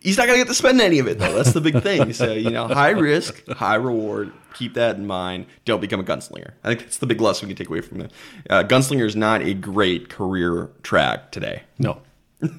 He's 0.07 0.17
not 0.17 0.27
gonna 0.27 0.39
get 0.39 0.47
to 0.47 0.55
spend 0.55 0.81
any 0.81 1.01
of 1.01 1.09
it 1.09 1.19
though. 1.19 1.33
That's 1.33 1.53
the 1.53 1.61
big 1.61 1.83
thing. 1.83 2.13
So 2.13 2.33
you 2.33 2.51
know, 2.51 2.69
high 2.69 2.91
risk, 2.91 3.45
high 3.49 3.75
reward. 3.75 4.33
Keep 4.55 4.75
that 4.75 4.97
in 4.97 5.07
mind. 5.07 5.47
Don't 5.65 5.81
become 5.81 5.99
a 5.99 6.05
gunslinger. 6.05 6.53
I 6.63 6.69
think 6.69 6.81
that's 6.81 6.99
the 6.99 7.07
big 7.07 7.21
lesson 7.21 7.49
we 7.49 7.55
can 7.55 7.65
take 7.65 7.69
away 7.69 7.81
from 7.81 8.03
it. 8.03 8.13
Uh, 8.49 8.63
gunslinger 8.63 9.05
is 9.05 9.17
not 9.17 9.43
a 9.43 9.53
great 9.53 10.09
career 10.09 10.71
track 10.83 11.33
today. 11.33 11.65
No. 11.79 12.01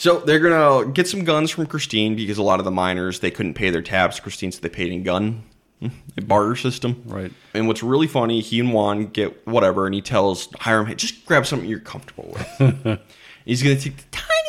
So 0.00 0.18
they're 0.20 0.38
gonna 0.38 0.90
get 0.92 1.06
some 1.08 1.24
guns 1.24 1.50
from 1.50 1.66
Christine 1.66 2.16
because 2.16 2.38
a 2.38 2.42
lot 2.42 2.58
of 2.58 2.64
the 2.64 2.70
miners 2.70 3.20
they 3.20 3.30
couldn't 3.30 3.52
pay 3.52 3.68
their 3.68 3.82
tabs. 3.82 4.18
Christine, 4.18 4.50
so 4.50 4.58
they 4.62 4.70
paid 4.70 4.90
in 4.92 5.02
gun, 5.02 5.42
a 5.82 6.22
barter 6.22 6.56
system. 6.56 7.02
Right. 7.04 7.30
And 7.52 7.68
what's 7.68 7.82
really 7.82 8.06
funny, 8.06 8.40
he 8.40 8.60
and 8.60 8.72
Juan 8.72 9.08
get 9.08 9.46
whatever, 9.46 9.84
and 9.84 9.94
he 9.94 10.00
tells 10.00 10.48
Hiram, 10.60 10.86
"Hey, 10.86 10.94
just 10.94 11.26
grab 11.26 11.44
something 11.44 11.68
you're 11.68 11.80
comfortable 11.80 12.34
with." 12.34 12.98
He's 13.44 13.62
gonna 13.62 13.76
take 13.76 13.98
the 13.98 14.04
tiniest 14.10 14.30
little 14.30 14.30
itty 14.30 14.30
bitty 14.30 14.39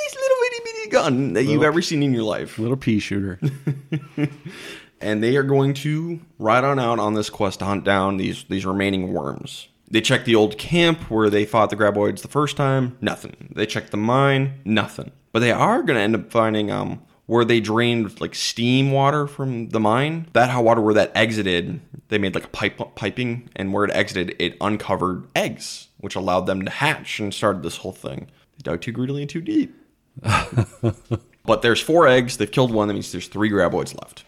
gun 0.91 1.33
that 1.33 1.43
you've 1.43 1.63
ever 1.63 1.81
seen 1.81 2.03
in 2.03 2.13
your 2.13 2.23
life, 2.23 2.59
Little 2.59 2.77
pea 2.77 2.99
shooter. 2.99 3.39
and 5.01 5.23
they 5.23 5.35
are 5.35 5.43
going 5.43 5.73
to 5.75 6.21
ride 6.37 6.63
on 6.63 6.79
out 6.79 6.99
on 6.99 7.13
this 7.13 7.29
quest 7.29 7.59
to 7.59 7.65
hunt 7.65 7.83
down 7.83 8.17
these 8.17 8.45
these 8.49 8.65
remaining 8.65 9.13
worms. 9.13 9.67
They 9.89 10.01
check 10.01 10.23
the 10.23 10.35
old 10.35 10.57
camp 10.57 11.09
where 11.09 11.29
they 11.29 11.45
fought 11.45 11.69
the 11.69 11.75
graboids 11.75 12.21
the 12.21 12.29
first 12.29 12.55
time. 12.55 12.97
Nothing. 13.01 13.49
They 13.53 13.65
check 13.65 13.89
the 13.89 13.97
mine. 13.97 14.61
Nothing. 14.63 15.11
But 15.33 15.39
they 15.39 15.51
are 15.51 15.83
going 15.83 15.97
to 15.97 16.01
end 16.01 16.15
up 16.15 16.31
finding 16.31 16.71
um 16.71 17.01
where 17.25 17.45
they 17.45 17.61
drained 17.61 18.19
like 18.19 18.35
steam 18.35 18.91
water 18.91 19.25
from 19.27 19.69
the 19.69 19.79
mine. 19.79 20.27
That 20.33 20.49
hot 20.49 20.63
water 20.63 20.81
where 20.81 20.93
that 20.95 21.11
exited, 21.15 21.79
they 22.09 22.17
made 22.17 22.35
like 22.35 22.43
a 22.45 22.49
pipe 22.49 22.95
piping, 22.95 23.49
and 23.55 23.71
where 23.73 23.85
it 23.85 23.91
exited, 23.91 24.35
it 24.37 24.57
uncovered 24.59 25.27
eggs, 25.35 25.87
which 25.99 26.15
allowed 26.15 26.45
them 26.45 26.63
to 26.63 26.69
hatch 26.71 27.19
and 27.19 27.33
started 27.33 27.63
this 27.63 27.77
whole 27.77 27.93
thing. 27.93 28.27
They 28.57 28.63
dug 28.63 28.81
too 28.81 28.91
greedily 28.91 29.21
and 29.21 29.29
too 29.29 29.41
deep. 29.41 29.73
but 31.45 31.61
there's 31.61 31.81
four 31.81 32.07
eggs. 32.07 32.37
They've 32.37 32.51
killed 32.51 32.73
one. 32.73 32.87
That 32.87 32.93
means 32.93 33.11
there's 33.11 33.27
three 33.27 33.49
graboids 33.49 33.99
left, 33.99 34.23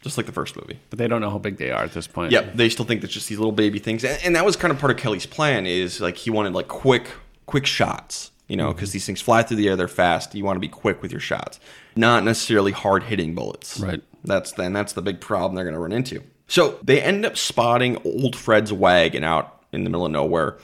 just 0.00 0.16
like 0.16 0.26
the 0.26 0.32
first 0.32 0.56
movie. 0.56 0.78
But 0.90 0.98
they 0.98 1.08
don't 1.08 1.20
know 1.20 1.30
how 1.30 1.38
big 1.38 1.56
they 1.56 1.70
are 1.70 1.82
at 1.82 1.92
this 1.92 2.06
point. 2.06 2.32
Yep, 2.32 2.54
they 2.54 2.68
still 2.68 2.84
think 2.84 3.02
it's 3.04 3.12
just 3.12 3.28
these 3.28 3.38
little 3.38 3.52
baby 3.52 3.78
things, 3.78 4.04
and, 4.04 4.18
and 4.24 4.36
that 4.36 4.44
was 4.44 4.56
kind 4.56 4.72
of 4.72 4.78
part 4.78 4.90
of 4.90 4.98
Kelly's 4.98 5.26
plan. 5.26 5.66
Is 5.66 6.00
like 6.00 6.16
he 6.16 6.30
wanted 6.30 6.52
like 6.52 6.68
quick, 6.68 7.10
quick 7.46 7.66
shots, 7.66 8.30
you 8.48 8.56
know, 8.56 8.72
because 8.72 8.90
mm-hmm. 8.90 8.94
these 8.94 9.06
things 9.06 9.20
fly 9.20 9.42
through 9.42 9.56
the 9.56 9.68
air, 9.68 9.76
they're 9.76 9.88
fast. 9.88 10.34
You 10.34 10.44
want 10.44 10.56
to 10.56 10.60
be 10.60 10.68
quick 10.68 11.02
with 11.02 11.12
your 11.12 11.20
shots, 11.20 11.60
not 11.96 12.24
necessarily 12.24 12.72
hard 12.72 13.04
hitting 13.04 13.34
bullets. 13.34 13.78
Right. 13.80 14.02
That's 14.24 14.52
then 14.52 14.72
that's 14.72 14.92
the 14.92 15.02
big 15.02 15.20
problem 15.20 15.54
they're 15.54 15.64
going 15.64 15.74
to 15.74 15.80
run 15.80 15.92
into. 15.92 16.22
So 16.46 16.80
they 16.82 17.00
end 17.00 17.24
up 17.24 17.36
spotting 17.36 17.96
old 18.04 18.34
Fred's 18.34 18.72
wagon 18.72 19.22
out 19.22 19.62
in 19.72 19.84
the 19.84 19.90
middle 19.90 20.04
of 20.04 20.12
nowhere, 20.12 20.58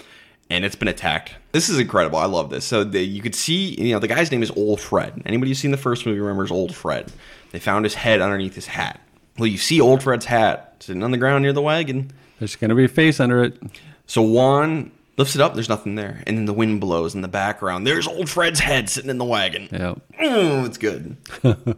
and 0.51 0.65
it's 0.65 0.75
been 0.75 0.89
attacked. 0.89 1.35
This 1.57 1.71
is 1.71 1.79
incredible. 1.79 2.19
I 2.19 2.27
love 2.27 2.51
this. 2.51 2.67
So 2.67 2.85
the, 2.85 3.01
you 3.01 3.23
could 3.23 3.35
see, 3.35 3.75
you 3.83 3.95
know, 3.95 3.99
the 3.99 4.09
guy's 4.09 4.31
name 4.31 4.43
is 4.43 4.51
Old 4.51 4.79
Fred. 4.79 5.23
Anybody 5.25 5.53
who's 5.53 5.59
seen 5.59 5.71
the 5.71 5.79
first 5.79 6.05
movie 6.05 6.21
remembers 6.21 6.51
Old 6.51 6.75
Fred. 6.75 7.11
They 7.51 7.59
found 7.59 7.87
his 7.87 7.95
head 7.95 8.21
underneath 8.21 8.55
his 8.55 8.67
hat. 8.67 9.01
Well, 9.39 9.47
you 9.47 9.57
see 9.57 9.81
Old 9.81 10.03
Fred's 10.03 10.27
hat 10.27 10.77
sitting 10.81 11.03
on 11.03 11.13
the 11.13 11.17
ground 11.17 11.41
near 11.41 11.55
the 11.55 11.63
wagon. 11.63 12.13
There's 12.41 12.57
going 12.57 12.69
to 12.69 12.75
be 12.75 12.85
a 12.85 12.89
face 12.89 13.21
under 13.21 13.43
it. 13.43 13.57
So 14.07 14.21
Juan 14.21 14.93
lifts 15.17 15.35
it 15.35 15.41
up. 15.41 15.55
There's 15.55 15.69
nothing 15.69 15.95
there, 15.95 16.23
and 16.27 16.37
then 16.37 16.45
the 16.45 16.53
wind 16.53 16.81
blows 16.81 17.15
in 17.15 17.23
the 17.23 17.29
background. 17.29 17.87
There's 17.87 18.07
Old 18.07 18.29
Fred's 18.29 18.61
head 18.61 18.89
sitting 18.89 19.11
in 19.11 19.19
the 19.19 19.25
wagon. 19.25 19.69
Yeah. 19.73 19.95
Mm, 20.21 20.67
it's 20.67 20.79
good. 20.79 21.17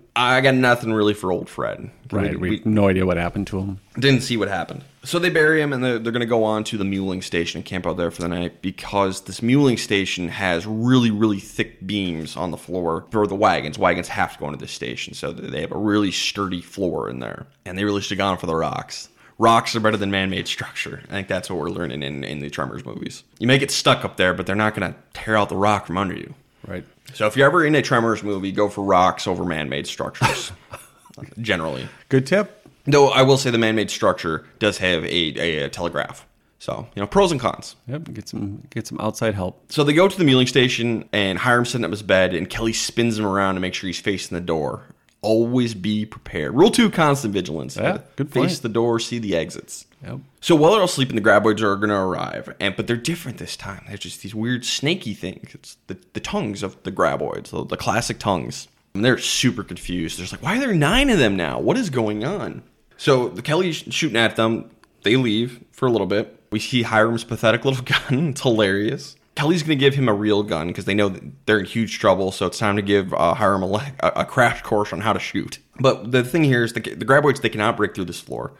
I 0.17 0.41
got 0.41 0.55
nothing 0.55 0.93
really 0.93 1.15
for 1.15 1.33
Old 1.33 1.49
Fred. 1.49 1.91
Right. 2.11 2.39
We, 2.39 2.51
We, 2.51 2.57
have 2.59 2.67
no 2.67 2.89
idea 2.89 3.07
what 3.07 3.17
happened 3.17 3.47
to 3.49 3.61
him. 3.61 3.81
didn't 3.99 4.23
see 4.23 4.37
what 4.37 4.49
happened. 4.49 4.85
So 5.05 5.19
they 5.19 5.31
bury 5.31 5.63
him, 5.63 5.73
and 5.73 5.83
they're, 5.83 5.99
they're 5.99 6.13
going 6.13 6.21
to 6.21 6.27
go 6.27 6.45
on 6.45 6.65
to 6.65 6.77
the 6.77 6.85
muling 6.85 7.23
station 7.23 7.59
and 7.59 7.65
camp 7.65 7.87
out 7.87 7.97
there 7.97 8.11
for 8.11 8.23
the 8.23 8.29
night 8.29 8.61
because 8.63 9.23
this 9.23 9.43
muling 9.43 9.77
station 9.77 10.29
has 10.29 10.67
really, 10.67 11.11
really 11.11 11.41
thick 11.41 11.87
beams 11.87 12.37
on 12.37 12.51
the 12.51 12.57
floor 12.57 13.07
for 13.11 13.27
the 13.27 13.35
wagons. 13.35 13.79
Wagons 13.79 14.09
have 14.09 14.33
to 14.35 14.39
go 14.39 14.47
into 14.47 14.59
this 14.59 14.73
station, 14.73 15.15
so 15.15 15.33
they 15.33 15.61
have 15.61 15.73
a 15.73 15.79
really 15.79 16.11
sturdy 16.11 16.61
floor 16.61 17.09
in 17.09 17.21
there. 17.21 17.47
And 17.65 17.79
they 17.79 17.85
really 17.85 18.01
should 18.01 18.19
have 18.19 18.19
gone 18.19 18.39
for 18.39 18.47
the 18.47 18.57
rocks. 18.57 19.09
Rocks 19.39 19.77
are 19.77 19.81
better 19.81 19.97
than 19.97 20.11
man-made 20.11 20.49
structure. 20.49 21.01
I 21.09 21.13
think 21.13 21.29
that's 21.29 21.49
what 21.49 21.59
we're 21.61 21.71
learning 21.71 22.03
in, 22.03 22.25
in 22.25 22.41
the 22.41 22.51
Tremors 22.51 22.85
movies. 22.85 23.23
You 23.39 23.47
may 23.47 23.59
get 23.59 23.71
stuck 23.71 24.05
up 24.05 24.17
there, 24.17 24.35
but 24.35 24.47
they're 24.47 24.57
not 24.57 24.75
going 24.75 24.93
to 24.93 24.99
tear 25.15 25.37
out 25.37 25.49
the 25.49 25.57
rock 25.57 25.87
from 25.87 25.97
under 25.97 26.15
you. 26.15 26.35
Right. 26.67 26.85
So 27.15 27.27
if 27.29 27.37
you're 27.37 27.47
ever 27.47 27.65
in 27.65 27.75
a 27.77 27.83
Tremors 27.83 28.25
movie, 28.25 28.51
go 28.51 28.69
for 28.69 28.83
rocks 28.83 29.29
over 29.29 29.45
man-made 29.45 29.87
structures. 29.87 30.51
generally. 31.41 31.89
Good 32.09 32.27
tip. 32.27 32.67
Though 32.85 33.11
I 33.11 33.23
will 33.23 33.39
say 33.39 33.51
the 33.51 33.59
man-made 33.59 33.91
structure 33.91 34.45
does 34.59 34.79
have 34.79 35.05
a, 35.05 35.41
a, 35.41 35.65
a 35.65 35.69
telegraph. 35.69 36.27
So, 36.59 36.89
you 36.97 37.01
know, 37.01 37.07
pros 37.07 37.31
and 37.31 37.41
cons. 37.41 37.77
Yep. 37.87 38.13
Get 38.13 38.29
some 38.29 38.63
get 38.71 38.87
some 38.87 38.99
outside 39.01 39.35
help. 39.35 39.71
So 39.71 39.85
they 39.85 39.93
go 39.93 40.09
to 40.09 40.19
the 40.19 40.25
muling 40.25 40.49
station 40.49 41.09
and 41.13 41.39
Hiram's 41.39 41.71
setting 41.71 41.85
up 41.85 41.93
his 41.93 42.03
bed 42.03 42.35
and 42.35 42.51
Kelly 42.51 42.73
spins 42.73 43.19
him 43.19 43.27
around 43.27 43.55
to 43.55 43.61
make 43.61 43.75
sure 43.75 43.87
he's 43.87 44.01
facing 44.01 44.35
the 44.35 44.41
door. 44.41 44.83
Always 45.21 45.75
be 45.75 46.07
prepared. 46.07 46.55
Rule 46.55 46.71
two, 46.71 46.91
constant 46.91 47.35
vigilance. 47.35 47.77
Yeah, 47.77 47.99
good 48.17 48.31
Face 48.33 48.53
point. 48.53 48.63
the 48.63 48.69
door, 48.69 49.01
see 49.01 49.19
the 49.19 49.37
exits. 49.37 49.85
Yep. 50.05 50.21
So 50.41 50.55
while 50.55 50.71
they're 50.73 50.81
all 50.81 50.87
sleeping, 50.87 51.17
the 51.17 51.23
graboids 51.23 51.61
are 51.61 51.75
going 51.75 51.89
to 51.89 51.97
arrive, 51.97 52.55
and 52.61 52.77
but 52.77 52.87
they're 52.87 52.97
different 52.97 53.39
this 53.39 53.57
time. 53.57 53.85
They're 53.89 53.97
just 53.97 54.23
these 54.23 54.35
weird 54.35 54.65
snaky 54.65 55.15
things. 55.15 55.55
It's 55.55 55.77
the, 55.89 55.99
the 56.13 56.21
tongues 56.21 56.63
of 56.63 56.81
the 56.85 56.93
graboids, 56.93 57.51
the, 57.51 57.65
the 57.65 57.77
classic 57.77 58.19
tongues. 58.21 58.69
And 58.95 59.05
they're 59.05 59.19
super 59.19 59.63
confused. 59.65 60.19
There's 60.19 60.33
like, 60.33 60.43
why 60.43 60.57
are 60.57 60.61
there 60.61 60.73
nine 60.73 61.11
of 61.11 61.19
them 61.19 61.37
now? 61.37 61.59
What 61.61 61.77
is 61.77 61.91
going 61.91 62.25
on? 62.25 62.63
So 62.97 63.29
the 63.29 63.43
Kelly's 63.43 63.77
shooting 63.91 64.17
at 64.17 64.37
them. 64.37 64.71
They 65.03 65.17
leave 65.17 65.63
for 65.73 65.87
a 65.87 65.91
little 65.91 66.07
bit. 66.07 66.35
We 66.51 66.59
see 66.59 66.83
Hiram's 66.83 67.25
pathetic 67.25 67.65
little 67.65 67.85
gun. 68.09 68.29
It's 68.31 68.41
hilarious. 68.41 69.17
Kelly's 69.39 69.63
going 69.63 69.79
to 69.79 69.81
give 69.81 69.95
him 69.95 70.09
a 70.09 70.13
real 70.13 70.43
gun 70.43 70.67
because 70.67 70.85
they 70.85 70.95
know 70.95 71.09
that 71.09 71.23
they're 71.47 71.61
in 71.61 71.65
huge 71.65 72.01
trouble. 72.01 72.33
So 72.33 72.47
it's 72.47 72.59
time 72.59 72.75
to 72.75 72.83
give 72.83 73.15
uh, 73.15 73.35
Hiram 73.35 73.63
a, 73.63 73.93
a, 74.01 74.13
a 74.17 74.25
crash 74.25 74.63
course 74.63 74.93
on 74.93 75.01
how 75.01 75.13
to 75.13 75.21
shoot. 75.21 75.61
But 75.79 76.11
the 76.11 76.25
thing 76.25 76.43
here 76.43 76.65
is 76.65 76.73
the, 76.73 76.81
the 76.81 77.05
graboids 77.05 77.41
they 77.41 77.49
cannot 77.49 77.77
break 77.77 77.95
through 77.95 78.07
this 78.07 78.21
floor 78.21 78.55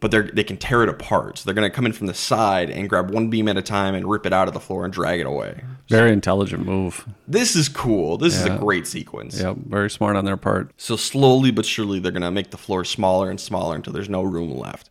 but 0.00 0.10
they 0.10 0.20
they 0.20 0.44
can 0.44 0.56
tear 0.56 0.82
it 0.82 0.88
apart. 0.88 1.38
So 1.38 1.44
they're 1.44 1.54
going 1.54 1.68
to 1.68 1.74
come 1.74 1.86
in 1.86 1.92
from 1.92 2.06
the 2.06 2.14
side 2.14 2.70
and 2.70 2.88
grab 2.88 3.10
one 3.10 3.30
beam 3.30 3.48
at 3.48 3.56
a 3.56 3.62
time 3.62 3.94
and 3.94 4.08
rip 4.08 4.26
it 4.26 4.32
out 4.32 4.48
of 4.48 4.54
the 4.54 4.60
floor 4.60 4.84
and 4.84 4.92
drag 4.92 5.20
it 5.20 5.26
away. 5.26 5.64
Very 5.88 6.12
intelligent 6.12 6.64
move. 6.64 7.06
This 7.26 7.56
is 7.56 7.68
cool. 7.68 8.18
This 8.18 8.36
is 8.36 8.44
a 8.44 8.58
great 8.58 8.86
sequence. 8.86 9.40
Yeah, 9.40 9.54
Very 9.56 9.90
smart 9.90 10.16
on 10.16 10.24
their 10.24 10.36
part. 10.36 10.70
So 10.76 10.96
slowly 10.96 11.50
but 11.50 11.64
surely 11.64 11.98
they're 11.98 12.12
going 12.12 12.22
to 12.22 12.30
make 12.30 12.50
the 12.50 12.58
floor 12.58 12.84
smaller 12.84 13.30
and 13.30 13.40
smaller 13.40 13.74
until 13.74 13.92
there's 13.92 14.08
no 14.08 14.22
room 14.22 14.56
left. 14.56 14.90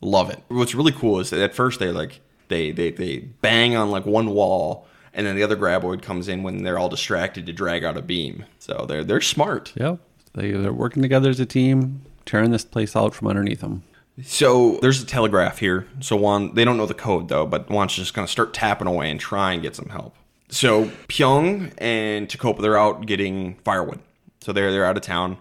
Love 0.00 0.30
it. 0.30 0.42
What's 0.48 0.74
really 0.74 0.92
cool 0.92 1.20
is 1.20 1.30
that 1.30 1.40
at 1.40 1.54
first 1.54 1.80
they 1.80 1.90
like 1.90 2.20
they 2.48 2.70
they 2.70 2.90
they 2.90 3.18
bang 3.18 3.76
on 3.76 3.90
like 3.90 4.06
one 4.06 4.30
wall 4.30 4.86
and 5.18 5.26
then 5.26 5.34
the 5.34 5.42
other 5.42 5.56
graboid 5.56 6.02
comes 6.02 6.28
in 6.28 6.42
when 6.42 6.62
they're 6.62 6.78
all 6.78 6.88
distracted 6.88 7.46
to 7.46 7.52
drag 7.52 7.84
out 7.84 7.96
a 7.96 8.02
beam. 8.02 8.44
So 8.58 8.86
they're 8.88 9.04
they're 9.04 9.20
smart. 9.20 9.72
Yep. 9.76 9.98
They, 10.34 10.52
they're 10.52 10.72
working 10.72 11.02
together 11.02 11.30
as 11.30 11.40
a 11.40 11.46
team, 11.46 12.02
tearing 12.24 12.52
this 12.52 12.64
place 12.64 12.94
out 12.94 13.14
from 13.14 13.26
underneath 13.28 13.60
them. 13.60 13.82
So 14.22 14.78
there's 14.82 15.02
a 15.02 15.06
telegraph 15.06 15.58
here. 15.58 15.86
So 16.00 16.16
Juan, 16.16 16.54
they 16.54 16.64
don't 16.64 16.76
know 16.76 16.86
the 16.86 16.94
code 16.94 17.28
though, 17.28 17.46
but 17.46 17.68
Juan's 17.68 17.94
just 17.94 18.14
gonna 18.14 18.28
start 18.28 18.54
tapping 18.54 18.86
away 18.86 19.10
and 19.10 19.18
try 19.18 19.52
and 19.52 19.62
get 19.62 19.74
some 19.74 19.88
help. 19.88 20.14
So 20.50 20.86
Pyong 21.08 21.72
and 21.78 22.28
Tecopa, 22.28 22.60
they're 22.60 22.78
out 22.78 23.06
getting 23.06 23.56
firewood. 23.64 24.00
So 24.40 24.52
they're 24.52 24.70
they're 24.70 24.84
out 24.84 24.96
of 24.96 25.02
town. 25.02 25.38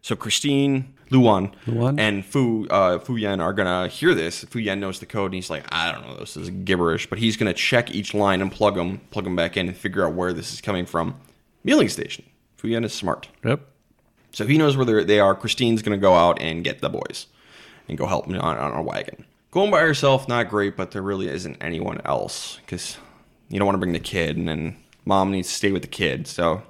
So 0.00 0.16
Christine, 0.16 0.94
Luan, 1.10 1.54
Luan? 1.66 1.98
and 1.98 2.24
Fu 2.24 2.66
uh, 2.68 2.98
Fu 2.98 3.16
Yan 3.16 3.40
are 3.40 3.52
gonna 3.52 3.88
hear 3.88 4.14
this. 4.14 4.44
Fu 4.44 4.58
Yan 4.58 4.80
knows 4.80 5.00
the 5.00 5.06
code, 5.06 5.26
and 5.26 5.34
he's 5.34 5.50
like, 5.50 5.64
I 5.70 5.90
don't 5.92 6.06
know, 6.06 6.16
this 6.16 6.36
is 6.36 6.50
gibberish. 6.50 7.08
But 7.08 7.18
he's 7.18 7.36
gonna 7.36 7.54
check 7.54 7.90
each 7.90 8.14
line 8.14 8.40
and 8.40 8.52
plug 8.52 8.74
them, 8.74 9.00
plug 9.10 9.24
them 9.24 9.36
back 9.36 9.56
in, 9.56 9.68
and 9.68 9.76
figure 9.76 10.06
out 10.06 10.14
where 10.14 10.32
this 10.32 10.52
is 10.52 10.60
coming 10.60 10.86
from. 10.86 11.16
Mealing 11.64 11.88
station. 11.88 12.24
Fu 12.56 12.68
Yan 12.68 12.84
is 12.84 12.92
smart. 12.92 13.28
Yep. 13.44 13.60
So 14.32 14.46
he 14.46 14.58
knows 14.58 14.76
where 14.76 15.04
they 15.04 15.20
are. 15.20 15.34
Christine's 15.34 15.82
going 15.82 15.98
to 15.98 16.00
go 16.00 16.14
out 16.14 16.40
and 16.40 16.62
get 16.62 16.80
the 16.80 16.88
boys 16.88 17.26
and 17.88 17.96
go 17.96 18.06
help 18.06 18.26
them 18.26 18.38
on, 18.38 18.58
on 18.58 18.72
a 18.72 18.82
wagon. 18.82 19.24
Going 19.50 19.70
by 19.70 19.80
herself, 19.80 20.28
not 20.28 20.50
great, 20.50 20.76
but 20.76 20.90
there 20.90 21.02
really 21.02 21.28
isn't 21.28 21.56
anyone 21.60 22.00
else 22.04 22.56
because 22.56 22.98
you 23.48 23.58
don't 23.58 23.66
want 23.66 23.74
to 23.74 23.80
bring 23.80 23.94
the 23.94 23.98
kid, 23.98 24.36
and 24.36 24.46
then 24.46 24.76
mom 25.04 25.30
needs 25.30 25.48
to 25.48 25.54
stay 25.54 25.72
with 25.72 25.82
the 25.82 25.88
kid. 25.88 26.26
So 26.26 26.62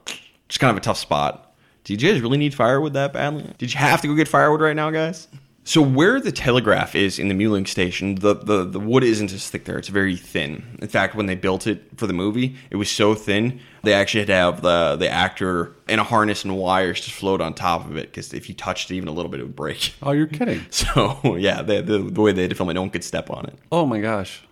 just 0.48 0.60
kind 0.60 0.70
of 0.70 0.76
a 0.76 0.80
tough 0.80 0.98
spot. 0.98 1.47
Did 1.88 2.02
you 2.02 2.12
guys 2.12 2.20
really 2.20 2.36
need 2.36 2.52
firewood 2.52 2.92
that 2.92 3.14
badly? 3.14 3.50
Did 3.56 3.72
you 3.72 3.78
have 3.78 4.02
to 4.02 4.08
go 4.08 4.14
get 4.14 4.28
firewood 4.28 4.60
right 4.60 4.76
now, 4.76 4.90
guys? 4.90 5.26
So 5.64 5.80
where 5.80 6.20
the 6.20 6.30
telegraph 6.30 6.94
is 6.94 7.18
in 7.18 7.28
the 7.28 7.34
muling 7.34 7.64
station, 7.64 8.16
the, 8.16 8.34
the, 8.34 8.64
the 8.64 8.78
wood 8.78 9.02
isn't 9.02 9.32
as 9.32 9.48
thick 9.48 9.64
there. 9.64 9.78
It's 9.78 9.88
very 9.88 10.14
thin. 10.14 10.78
In 10.82 10.88
fact, 10.88 11.14
when 11.14 11.24
they 11.24 11.34
built 11.34 11.66
it 11.66 11.82
for 11.96 12.06
the 12.06 12.12
movie, 12.12 12.56
it 12.70 12.76
was 12.76 12.90
so 12.90 13.14
thin 13.14 13.60
they 13.84 13.94
actually 13.94 14.20
had 14.20 14.26
to 14.26 14.34
have 14.34 14.60
the 14.60 14.96
the 14.96 15.08
actor 15.08 15.72
in 15.88 15.98
a 15.98 16.04
harness 16.04 16.44
and 16.44 16.58
wires 16.58 17.00
to 17.02 17.10
float 17.10 17.40
on 17.40 17.54
top 17.54 17.86
of 17.86 17.96
it 17.96 18.10
because 18.10 18.34
if 18.34 18.50
you 18.50 18.54
touched 18.54 18.90
it 18.90 18.96
even 18.96 19.08
a 19.08 19.12
little 19.12 19.30
bit, 19.30 19.40
it 19.40 19.44
would 19.44 19.56
break. 19.56 19.94
Oh, 20.02 20.12
you're 20.12 20.26
kidding. 20.26 20.66
So 20.70 21.36
yeah, 21.36 21.62
the, 21.62 21.80
the, 21.80 21.98
the 21.98 22.20
way 22.20 22.32
they 22.32 22.42
had 22.42 22.50
to 22.50 22.56
film 22.56 22.68
it, 22.68 22.74
no 22.74 22.82
one 22.82 22.90
could 22.90 23.04
step 23.04 23.30
on 23.30 23.46
it. 23.46 23.58
Oh 23.72 23.86
my 23.86 23.98
gosh. 23.98 24.42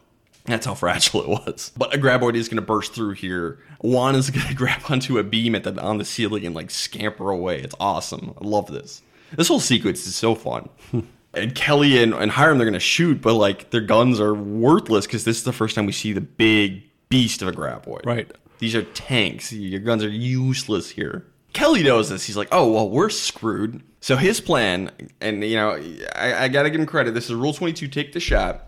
That's 0.46 0.66
how 0.66 0.74
fragile 0.74 1.22
it 1.22 1.28
was. 1.28 1.72
But 1.76 1.94
a 1.94 1.98
graboid 1.98 2.34
is 2.34 2.48
going 2.48 2.56
to 2.56 2.62
burst 2.62 2.94
through 2.94 3.12
here. 3.12 3.58
Juan 3.80 4.14
is 4.14 4.30
going 4.30 4.46
to 4.48 4.54
grab 4.54 4.82
onto 4.88 5.18
a 5.18 5.22
beam 5.22 5.54
at 5.54 5.64
the 5.64 5.80
on 5.80 5.98
the 5.98 6.04
ceiling 6.04 6.46
and 6.46 6.54
like 6.54 6.70
scamper 6.70 7.30
away. 7.30 7.60
It's 7.60 7.74
awesome. 7.80 8.34
I 8.40 8.44
love 8.44 8.68
this. 8.68 9.02
This 9.36 9.48
whole 9.48 9.60
sequence 9.60 10.06
is 10.06 10.14
so 10.14 10.34
fun. 10.34 10.68
and 11.34 11.54
Kelly 11.54 12.02
and, 12.02 12.14
and 12.14 12.30
Hiram 12.30 12.58
they're 12.58 12.64
going 12.64 12.74
to 12.74 12.80
shoot, 12.80 13.20
but 13.20 13.34
like 13.34 13.70
their 13.70 13.80
guns 13.80 14.20
are 14.20 14.34
worthless 14.34 15.06
because 15.06 15.24
this 15.24 15.38
is 15.38 15.44
the 15.44 15.52
first 15.52 15.74
time 15.74 15.86
we 15.86 15.92
see 15.92 16.12
the 16.12 16.20
big 16.20 16.82
beast 17.08 17.42
of 17.42 17.48
a 17.48 17.52
graboid. 17.52 18.04
Right. 18.06 18.30
These 18.58 18.74
are 18.74 18.82
tanks. 18.82 19.52
Your 19.52 19.80
guns 19.80 20.02
are 20.02 20.08
useless 20.08 20.90
here. 20.90 21.26
Kelly 21.52 21.82
knows 21.82 22.08
this. 22.10 22.24
He's 22.24 22.36
like, 22.36 22.48
oh, 22.52 22.70
well, 22.70 22.90
we're 22.90 23.10
screwed. 23.10 23.82
So 24.00 24.16
his 24.16 24.40
plan, 24.40 24.90
and 25.20 25.42
you 25.42 25.56
know, 25.56 25.70
I, 26.14 26.44
I 26.44 26.48
got 26.48 26.64
to 26.64 26.70
give 26.70 26.80
him 26.80 26.86
credit. 26.86 27.14
This 27.14 27.26
is 27.26 27.34
Rule 27.34 27.52
22 27.52 27.88
take 27.88 28.12
the 28.12 28.20
shot. 28.20 28.66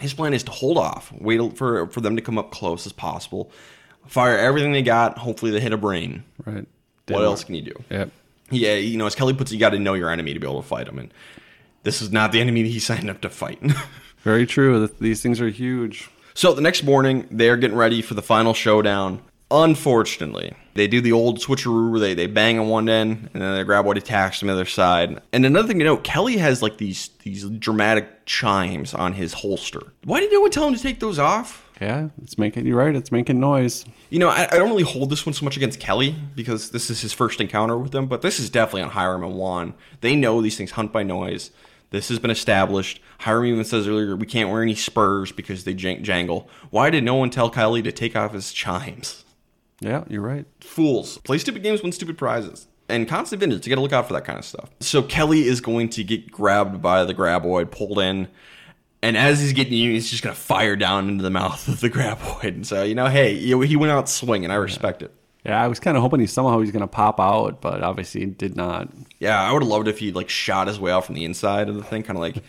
His 0.00 0.14
plan 0.14 0.34
is 0.34 0.42
to 0.44 0.50
hold 0.50 0.78
off, 0.78 1.12
wait 1.12 1.56
for, 1.56 1.86
for 1.88 2.00
them 2.00 2.16
to 2.16 2.22
come 2.22 2.38
up 2.38 2.50
close 2.50 2.86
as 2.86 2.92
possible, 2.92 3.50
fire 4.06 4.36
everything 4.38 4.72
they 4.72 4.82
got. 4.82 5.18
Hopefully, 5.18 5.50
they 5.50 5.60
hit 5.60 5.72
a 5.72 5.76
brain. 5.76 6.24
Right. 6.44 6.66
What 7.08 7.24
else 7.24 7.44
can 7.44 7.54
you 7.54 7.62
do? 7.62 7.84
Yep. 7.90 8.10
Yeah, 8.50 8.74
you 8.74 8.96
know, 8.96 9.06
as 9.06 9.14
Kelly 9.14 9.34
puts 9.34 9.50
it, 9.50 9.54
you 9.54 9.60
got 9.60 9.70
to 9.70 9.78
know 9.78 9.94
your 9.94 10.10
enemy 10.10 10.34
to 10.34 10.40
be 10.40 10.46
able 10.46 10.62
to 10.62 10.68
fight 10.68 10.86
them, 10.86 10.98
And 10.98 11.12
this 11.82 12.02
is 12.02 12.10
not 12.10 12.32
the 12.32 12.40
enemy 12.40 12.62
that 12.62 12.68
he 12.68 12.78
signed 12.80 13.10
up 13.10 13.20
to 13.22 13.30
fight. 13.30 13.60
Very 14.18 14.46
true. 14.46 14.86
These 15.00 15.22
things 15.22 15.40
are 15.40 15.48
huge. 15.48 16.10
So 16.34 16.52
the 16.52 16.60
next 16.60 16.82
morning, 16.82 17.26
they're 17.30 17.56
getting 17.56 17.76
ready 17.76 18.02
for 18.02 18.14
the 18.14 18.22
final 18.22 18.54
showdown. 18.54 19.22
Unfortunately, 19.50 20.54
they 20.74 20.86
do 20.86 21.00
the 21.00 21.12
old 21.12 21.40
switcheroo 21.40 21.90
where 21.90 22.00
they, 22.00 22.14
they 22.14 22.26
bang 22.26 22.58
on 22.58 22.68
one 22.68 22.88
end 22.88 23.30
and 23.34 23.42
then 23.42 23.56
the 23.56 23.64
graboid 23.64 23.96
attacks 23.96 24.42
on 24.42 24.46
the 24.46 24.52
other 24.52 24.64
side. 24.64 25.20
And 25.32 25.44
another 25.44 25.66
thing 25.66 25.80
to 25.80 25.84
note, 25.84 26.04
Kelly 26.04 26.36
has 26.36 26.62
like 26.62 26.78
these 26.78 27.08
these 27.24 27.44
dramatic 27.44 28.26
chimes 28.26 28.94
on 28.94 29.14
his 29.14 29.32
holster. 29.32 29.80
Why 30.04 30.20
did 30.20 30.32
no 30.32 30.40
one 30.40 30.50
tell 30.50 30.68
him 30.68 30.74
to 30.74 30.82
take 30.82 31.00
those 31.00 31.18
off? 31.18 31.66
Yeah, 31.80 32.10
it's 32.22 32.38
making 32.38 32.66
you 32.66 32.76
right. 32.76 32.94
It's 32.94 33.10
making 33.10 33.40
noise. 33.40 33.86
You 34.10 34.18
know, 34.18 34.28
I, 34.28 34.44
I 34.44 34.58
don't 34.58 34.68
really 34.68 34.82
hold 34.82 35.10
this 35.10 35.24
one 35.24 35.32
so 35.32 35.44
much 35.44 35.56
against 35.56 35.80
Kelly 35.80 36.14
because 36.36 36.70
this 36.70 36.90
is 36.90 37.00
his 37.00 37.12
first 37.12 37.40
encounter 37.40 37.78
with 37.78 37.92
them, 37.92 38.06
but 38.06 38.20
this 38.20 38.38
is 38.38 38.50
definitely 38.50 38.82
on 38.82 38.90
Hiram 38.90 39.24
and 39.24 39.34
Juan. 39.34 39.74
They 40.02 40.14
know 40.14 40.42
these 40.42 40.58
things 40.58 40.72
hunt 40.72 40.92
by 40.92 41.02
noise. 41.02 41.50
This 41.88 42.08
has 42.10 42.18
been 42.18 42.30
established. 42.30 43.00
Hiram 43.20 43.46
even 43.46 43.64
says 43.64 43.88
earlier 43.88 44.14
we 44.14 44.26
can't 44.26 44.50
wear 44.50 44.62
any 44.62 44.74
spurs 44.74 45.32
because 45.32 45.64
they 45.64 45.74
jangle. 45.74 46.48
Why 46.68 46.90
did 46.90 47.02
no 47.02 47.16
one 47.16 47.30
tell 47.30 47.50
Kelly 47.50 47.82
to 47.82 47.92
take 47.92 48.14
off 48.14 48.34
his 48.34 48.52
chimes? 48.52 49.24
Yeah, 49.80 50.04
you're 50.08 50.22
right. 50.22 50.46
Fools. 50.60 51.18
Play 51.18 51.38
stupid 51.38 51.62
games, 51.62 51.82
win 51.82 51.92
stupid 51.92 52.18
prizes. 52.18 52.66
And 52.88 53.08
constant 53.08 53.40
vintage, 53.40 53.66
you 53.66 53.70
gotta 53.70 53.82
look 53.82 53.92
out 53.92 54.06
for 54.06 54.14
that 54.14 54.24
kind 54.24 54.38
of 54.38 54.44
stuff. 54.44 54.70
So 54.80 55.02
Kelly 55.02 55.46
is 55.46 55.60
going 55.60 55.88
to 55.90 56.04
get 56.04 56.30
grabbed 56.30 56.82
by 56.82 57.04
the 57.04 57.14
graboid, 57.14 57.70
pulled 57.70 57.98
in, 57.98 58.28
and 59.02 59.16
as 59.16 59.40
he's 59.40 59.52
getting 59.52 59.74
you, 59.74 59.92
he's 59.92 60.10
just 60.10 60.22
gonna 60.22 60.34
fire 60.34 60.76
down 60.76 61.08
into 61.08 61.22
the 61.22 61.30
mouth 61.30 61.66
of 61.68 61.80
the 61.80 61.88
graboid. 61.90 62.48
And 62.48 62.66
so, 62.66 62.82
you 62.82 62.94
know, 62.94 63.06
hey, 63.06 63.36
he 63.36 63.54
went 63.76 63.90
out 63.92 64.08
swinging. 64.08 64.50
I 64.50 64.56
respect 64.56 65.02
it. 65.02 65.14
Yeah, 65.42 65.58
I 65.58 65.68
was 65.68 65.80
kind 65.80 65.96
of 65.96 66.02
hoping 66.02 66.20
he 66.20 66.26
somehow 66.26 66.60
he's 66.60 66.70
going 66.70 66.82
to 66.82 66.86
pop 66.86 67.18
out, 67.18 67.62
but 67.62 67.82
obviously 67.82 68.20
he 68.20 68.26
did 68.26 68.56
not. 68.56 68.90
Yeah, 69.20 69.40
I 69.40 69.50
would 69.50 69.62
have 69.62 69.70
loved 69.70 69.88
if 69.88 69.98
he 69.98 70.12
like 70.12 70.28
shot 70.28 70.66
his 70.66 70.78
way 70.78 70.92
out 70.92 71.06
from 71.06 71.14
the 71.14 71.24
inside 71.24 71.70
of 71.70 71.76
the 71.76 71.82
thing, 71.82 72.02
kind 72.02 72.18
of 72.18 72.20
like 72.20 72.44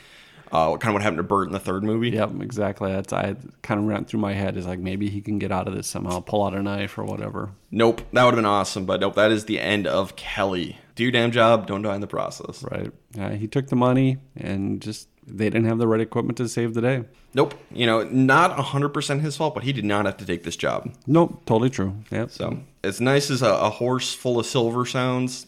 uh, 0.51 0.77
kind 0.77 0.89
of 0.89 0.93
what 0.93 1.01
happened 1.01 1.17
to 1.17 1.23
Burt 1.23 1.47
in 1.47 1.53
the 1.53 1.59
third 1.59 1.83
movie. 1.83 2.09
Yep, 2.09 2.41
exactly. 2.41 2.91
That's 2.91 3.13
I 3.13 3.35
kind 3.61 3.79
of 3.79 3.85
ran 3.85 4.05
through 4.05 4.19
my 4.19 4.33
head 4.33 4.57
is 4.57 4.65
like 4.65 4.79
maybe 4.79 5.09
he 5.09 5.21
can 5.21 5.39
get 5.39 5.51
out 5.51 5.67
of 5.67 5.73
this 5.73 5.87
somehow, 5.87 6.19
pull 6.19 6.45
out 6.45 6.53
a 6.53 6.61
knife 6.61 6.97
or 6.97 7.03
whatever. 7.03 7.51
Nope, 7.71 8.01
that 8.13 8.23
would 8.23 8.33
have 8.33 8.37
been 8.37 8.45
awesome, 8.45 8.85
but 8.85 8.99
nope, 8.99 9.15
that 9.15 9.31
is 9.31 9.45
the 9.45 9.59
end 9.59 9.87
of 9.87 10.15
Kelly. 10.15 10.77
Do 10.95 11.03
your 11.03 11.11
damn 11.11 11.31
job, 11.31 11.67
don't 11.67 11.81
die 11.81 11.95
in 11.95 12.01
the 12.01 12.07
process. 12.07 12.63
Right. 12.63 12.91
Uh, 13.17 13.29
he 13.31 13.47
took 13.47 13.67
the 13.67 13.75
money 13.75 14.17
and 14.35 14.81
just 14.81 15.07
they 15.25 15.45
didn't 15.45 15.65
have 15.65 15.77
the 15.77 15.87
right 15.87 16.01
equipment 16.01 16.37
to 16.37 16.49
save 16.49 16.73
the 16.73 16.81
day. 16.81 17.03
Nope, 17.33 17.53
you 17.71 17.85
know, 17.85 18.03
not 18.03 18.57
100% 18.57 19.21
his 19.21 19.37
fault, 19.37 19.53
but 19.53 19.63
he 19.63 19.71
did 19.71 19.85
not 19.85 20.05
have 20.05 20.17
to 20.17 20.25
take 20.25 20.43
this 20.43 20.57
job. 20.57 20.93
Nope, 21.07 21.43
totally 21.45 21.69
true. 21.69 21.95
Yeah. 22.11 22.27
So, 22.27 22.59
as 22.83 22.99
nice 22.99 23.31
as 23.31 23.41
a, 23.41 23.49
a 23.51 23.69
horse 23.69 24.13
full 24.13 24.37
of 24.37 24.45
silver 24.45 24.85
sounds, 24.85 25.47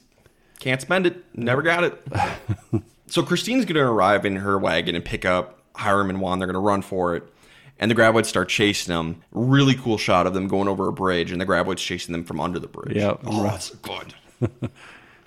can't 0.60 0.80
spend 0.80 1.06
it. 1.06 1.26
Never 1.36 1.62
got 1.62 1.84
it. 1.84 2.02
so, 3.14 3.22
Christine's 3.24 3.66
going 3.66 3.76
to 3.76 3.82
arrive 3.84 4.26
in 4.26 4.38
her 4.38 4.58
wagon 4.58 4.96
and 4.96 5.06
pick 5.06 5.24
up 5.24 5.60
Hiram 5.76 6.10
and 6.10 6.20
Juan. 6.20 6.40
They're 6.40 6.48
going 6.48 6.56
to 6.56 6.60
run 6.60 6.82
for 6.82 7.16
it. 7.16 7.24
And 7.80 7.92
the 7.92 7.96
graboids 7.96 8.26
start 8.26 8.50
chasing 8.50 8.94
them. 8.94 9.22
Really 9.32 9.76
cool 9.76 9.98
shot 9.98 10.26
of 10.26 10.34
them 10.34 10.48
going 10.48 10.68
over 10.68 10.88
a 10.88 10.94
bridge, 10.94 11.32
and 11.32 11.40
the 11.40 11.46
graboids 11.46 11.78
chasing 11.78 12.14
them 12.14 12.24
from 12.24 12.40
under 12.40 12.58
the 12.58 12.68
bridge. 12.68 12.96
Yep. 12.96 13.20
Oh, 13.26 13.44
that's 13.44 13.70
good. 13.76 14.14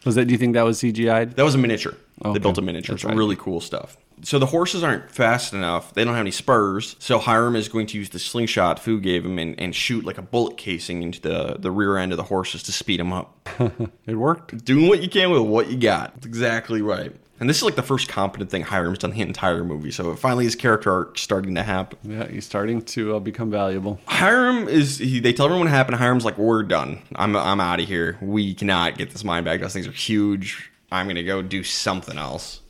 Was 0.04 0.14
that? 0.14 0.26
Do 0.26 0.32
you 0.32 0.38
think 0.38 0.54
that 0.54 0.62
was 0.64 0.80
CGI? 0.80 1.34
That 1.34 1.42
was 1.44 1.56
a 1.56 1.58
miniature. 1.58 1.96
Okay. 2.24 2.32
They 2.34 2.38
built 2.38 2.58
a 2.58 2.62
miniature. 2.62 2.94
That's 2.94 3.02
It's 3.02 3.08
right. 3.08 3.16
really 3.16 3.34
cool 3.34 3.60
stuff. 3.60 3.96
So 4.22 4.38
the 4.38 4.46
horses 4.46 4.84
aren't 4.84 5.10
fast 5.10 5.52
enough. 5.52 5.92
They 5.94 6.04
don't 6.04 6.14
have 6.14 6.20
any 6.22 6.30
spurs. 6.30 6.94
So 7.00 7.18
Hiram 7.18 7.56
is 7.56 7.68
going 7.68 7.88
to 7.88 7.98
use 7.98 8.08
the 8.10 8.20
slingshot 8.20 8.78
Fu 8.78 9.00
gave 9.00 9.26
him 9.26 9.38
and, 9.38 9.58
and 9.60 9.74
shoot 9.74 10.04
like 10.04 10.16
a 10.16 10.22
bullet 10.22 10.56
casing 10.56 11.02
into 11.02 11.20
the, 11.20 11.56
the 11.58 11.70
rear 11.72 11.96
end 11.98 12.12
of 12.12 12.16
the 12.18 12.22
horses 12.22 12.62
to 12.62 12.72
speed 12.72 13.00
them 13.00 13.12
up. 13.12 13.48
It 14.06 14.14
worked. 14.14 14.64
Doing 14.64 14.88
what 14.88 15.02
you 15.02 15.08
can 15.08 15.30
with 15.32 15.42
what 15.42 15.68
you 15.68 15.76
got. 15.76 16.14
That's 16.14 16.26
exactly 16.26 16.80
right. 16.80 17.12
And 17.38 17.50
this 17.50 17.58
is 17.58 17.62
like 17.62 17.76
the 17.76 17.82
first 17.82 18.08
competent 18.08 18.50
thing 18.50 18.62
Hiram's 18.62 18.98
done 18.98 19.10
the 19.10 19.20
entire 19.20 19.62
movie. 19.62 19.90
So 19.90 20.16
finally 20.16 20.44
his 20.44 20.54
character 20.54 20.90
arc 20.90 21.18
starting 21.18 21.54
to 21.56 21.62
happen. 21.62 21.98
Yeah, 22.02 22.26
he's 22.26 22.46
starting 22.46 22.80
to 22.82 23.16
uh, 23.16 23.18
become 23.20 23.50
valuable. 23.50 24.00
Hiram 24.06 24.68
is 24.68 24.98
he, 24.98 25.20
they 25.20 25.32
tell 25.32 25.46
everyone 25.46 25.66
what 25.66 25.70
happened. 25.70 25.98
Hiram's 25.98 26.24
like, 26.24 26.38
we're 26.38 26.62
done. 26.62 27.02
I'm 27.14 27.36
I'm 27.36 27.60
out 27.60 27.80
of 27.80 27.86
here. 27.86 28.16
We 28.22 28.54
cannot 28.54 28.96
get 28.96 29.10
this 29.10 29.24
mine 29.24 29.44
back. 29.44 29.60
Those 29.60 29.74
things 29.74 29.86
are 29.86 29.92
huge. 29.92 30.70
I'm 30.90 31.06
gonna 31.06 31.22
go 31.22 31.42
do 31.42 31.62
something 31.62 32.16
else. 32.16 32.60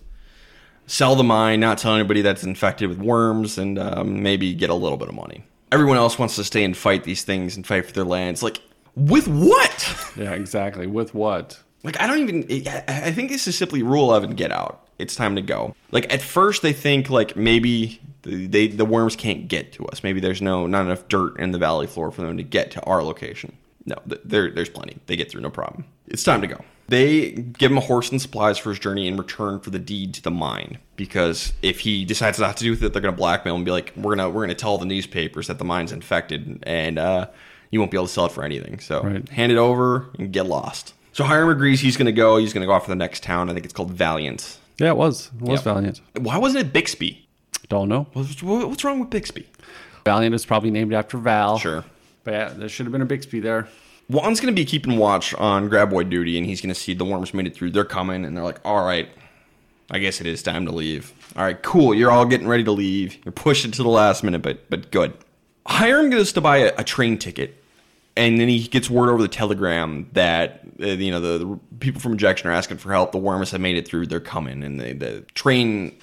Sell 0.89 1.17
the 1.17 1.25
mine, 1.25 1.61
not 1.61 1.79
tell 1.79 1.95
anybody 1.95 2.23
that's 2.23 2.45
infected 2.45 2.89
with 2.89 2.99
worms, 2.99 3.59
and 3.59 3.79
um, 3.79 4.23
maybe 4.23 4.55
get 4.55 4.71
a 4.71 4.75
little 4.75 4.99
bit 4.99 5.09
of 5.09 5.15
money. 5.15 5.45
Everyone 5.73 5.97
else 5.97 6.19
wants 6.19 6.37
to 6.37 6.45
stay 6.45 6.65
and 6.65 6.77
fight 6.77 7.05
these 7.05 7.25
things 7.25 7.57
and 7.57 7.67
fight 7.67 7.87
for 7.87 7.93
their 7.93 8.05
lands. 8.05 8.41
Like, 8.43 8.61
with 8.95 9.27
what? 9.27 10.13
Yeah, 10.17 10.33
exactly. 10.33 10.87
With 10.87 11.13
what? 11.13 11.61
Like, 11.87 12.01
I 12.01 12.07
don't 12.07 12.19
even. 12.29 12.69
I 12.89 13.13
think 13.13 13.31
this 13.31 13.47
is 13.49 13.57
simply 13.57 13.83
rule 13.83 14.05
11 14.11 14.35
get 14.35 14.53
out. 14.53 14.87
It's 14.99 15.15
time 15.15 15.37
to 15.37 15.43
go. 15.43 15.75
Like, 15.93 16.13
at 16.13 16.21
first, 16.21 16.63
they 16.63 16.73
think, 16.73 17.09
like, 17.11 17.37
maybe 17.37 18.01
the, 18.23 18.47
they, 18.47 18.67
the 18.67 18.85
worms 18.85 19.15
can't 19.15 19.47
get 19.47 19.73
to 19.75 19.87
us. 19.87 20.03
Maybe 20.03 20.21
there's 20.21 20.43
no 20.43 20.67
not 20.67 20.85
enough 20.87 21.07
dirt 21.09 21.39
in 21.39 21.53
the 21.53 21.59
valley 21.59 21.87
floor 21.87 22.11
for 22.11 22.23
them 22.23 22.37
to 22.39 22.43
get 22.43 22.71
to 22.73 22.83
our 22.85 23.03
location. 23.03 23.57
No, 23.85 23.95
there, 24.07 24.51
there's 24.51 24.69
plenty. 24.69 24.97
They 25.07 25.15
get 25.17 25.31
through, 25.31 25.43
no 25.43 25.51
problem. 25.51 25.85
It's 26.09 26.25
time 26.25 26.41
to 26.41 26.49
go. 26.49 26.65
They 26.89 27.31
give 27.31 27.71
him 27.71 27.79
a 27.79 27.83
horse 27.83 28.11
and 28.11 28.21
supplies 28.21 28.59
for 28.59 28.71
his 28.71 28.79
journey 28.81 29.07
in 29.07 29.17
return 29.17 29.61
for 29.61 29.71
the 29.71 29.79
deed 29.79 30.15
to 30.15 30.23
the 30.23 30.31
mine. 30.31 30.79
Because 30.97 31.53
if 31.63 31.81
he 31.81 32.05
decides 32.05 32.39
not 32.41 32.57
to 32.57 32.65
do 32.65 32.71
with 32.71 32.83
it, 32.83 32.93
they're 32.93 33.03
going 33.03 33.15
to 33.15 33.17
blackmail 33.17 33.55
him 33.55 33.61
and 33.61 33.65
be 33.65 33.71
like, 33.71 33.93
"We're 33.97 34.15
gonna 34.17 34.29
we're 34.31 34.43
gonna 34.43 34.55
tell 34.55 34.79
the 34.79 34.87
newspapers 34.87 35.47
that 35.49 35.59
the 35.59 35.65
mine's 35.65 35.93
infected, 35.93 36.63
and 36.65 36.99
uh, 36.99 37.27
you 37.71 37.79
won't 37.81 37.91
be 37.93 37.97
able 37.97 38.07
to 38.07 38.13
sell 38.13 38.27
it 38.27 38.33
for 38.33 38.45
anything." 38.45 38.79
So 38.81 39.03
Right. 39.03 39.29
hand 39.29 39.53
it 39.53 39.59
over 39.59 40.07
and 40.19 40.33
get 40.33 40.47
lost. 40.47 40.95
So 41.17 41.25
Hiram 41.25 41.49
agrees 41.49 41.81
he's 41.81 41.97
going 41.97 42.05
to 42.05 42.13
go. 42.13 42.37
He's 42.37 42.53
going 42.53 42.61
to 42.61 42.67
go 42.67 42.75
off 42.75 42.85
to 42.85 42.91
the 42.91 42.95
next 42.95 43.23
town. 43.23 43.49
I 43.49 43.55
think 43.55 43.65
it's 43.65 43.73
called 43.73 43.91
Valiant. 43.91 44.59
Yeah, 44.77 44.89
it 44.89 44.99
was. 44.99 45.31
It 45.41 45.49
was. 45.49 45.63
Valiant. 45.63 46.03
Why 46.21 46.37
wasn't 46.37 46.67
it 46.67 46.75
Bixby? 46.75 47.27
Don't 47.71 47.89
know. 47.89 48.07
What's, 48.13 48.43
what's 48.43 48.85
wrong 48.85 49.01
with 49.01 49.09
Bixby? 49.09 49.49
Valiant 50.05 50.35
is 50.35 50.45
probably 50.45 50.71
named 50.71 50.93
after 50.93 51.17
Val. 51.17 51.59
Sure. 51.59 51.85
But 52.25 52.35
yeah, 52.35 52.49
there 52.51 52.69
should 52.69 52.85
have 52.85 52.93
been 52.93 53.01
a 53.01 53.07
Bixby 53.07 53.41
there. 53.41 53.67
Juan's 54.11 54.41
going 54.41 54.55
to 54.55 54.61
be 54.61 54.67
keeping 54.67 54.99
watch 54.99 55.33
on 55.33 55.71
Graboid 55.71 56.11
duty, 56.11 56.37
and 56.37 56.47
he's 56.47 56.61
going 56.61 56.69
to 56.75 56.79
see 56.79 56.93
the 56.93 57.07
worms 57.07 57.33
made 57.33 57.47
it 57.47 57.55
through. 57.55 57.71
They're 57.71 57.87
coming, 57.87 58.27
and 58.27 58.37
they're 58.37 58.45
like, 58.45 58.61
all 58.63 58.85
right, 58.85 59.09
I 59.91 60.01
guess 60.01 60.21
it 60.21 60.27
is 60.27 60.43
time 60.43 60.67
to 60.67 60.73
leave. 60.73 61.15
All 61.35 61.45
right, 61.45 61.63
cool. 61.63 61.95
You're 61.95 62.11
all 62.11 62.27
getting 62.27 62.47
ready 62.47 62.65
to 62.65 62.73
leave. 62.73 63.25
You're 63.25 63.33
pushing 63.33 63.71
to 63.71 63.83
the 63.83 63.89
last 63.89 64.23
minute, 64.23 64.43
but 64.43 64.69
but 64.69 64.91
good. 64.91 65.15
Hiram 65.67 66.11
goes 66.11 66.35
to 66.35 66.43
buy 66.43 66.59
a, 66.59 66.75
a 66.77 66.85
train 66.85 67.17
ticket, 67.17 67.57
and 68.17 68.41
then 68.41 68.49
he 68.49 68.67
gets 68.67 68.89
word 68.91 69.11
over 69.11 69.21
the 69.23 69.29
telegram 69.29 70.09
that 70.13 70.61
uh, 70.81 70.87
you 70.87 71.11
know 71.11 71.21
the, 71.21 71.39
the 71.45 71.59
people 71.81 72.01
from 72.01 72.13
Rejection 72.13 72.49
are 72.49 72.53
asking 72.53 72.79
for 72.79 72.93
help. 72.93 73.13
The 73.13 73.19
worms 73.19 73.51
have 73.51 73.61
made 73.61 73.77
it 73.77 73.87
through. 73.87 74.07
They're 74.07 74.21
coming, 74.21 74.63
and 74.63 74.81
the, 74.81 74.93
the 74.93 75.21
train 75.35 75.97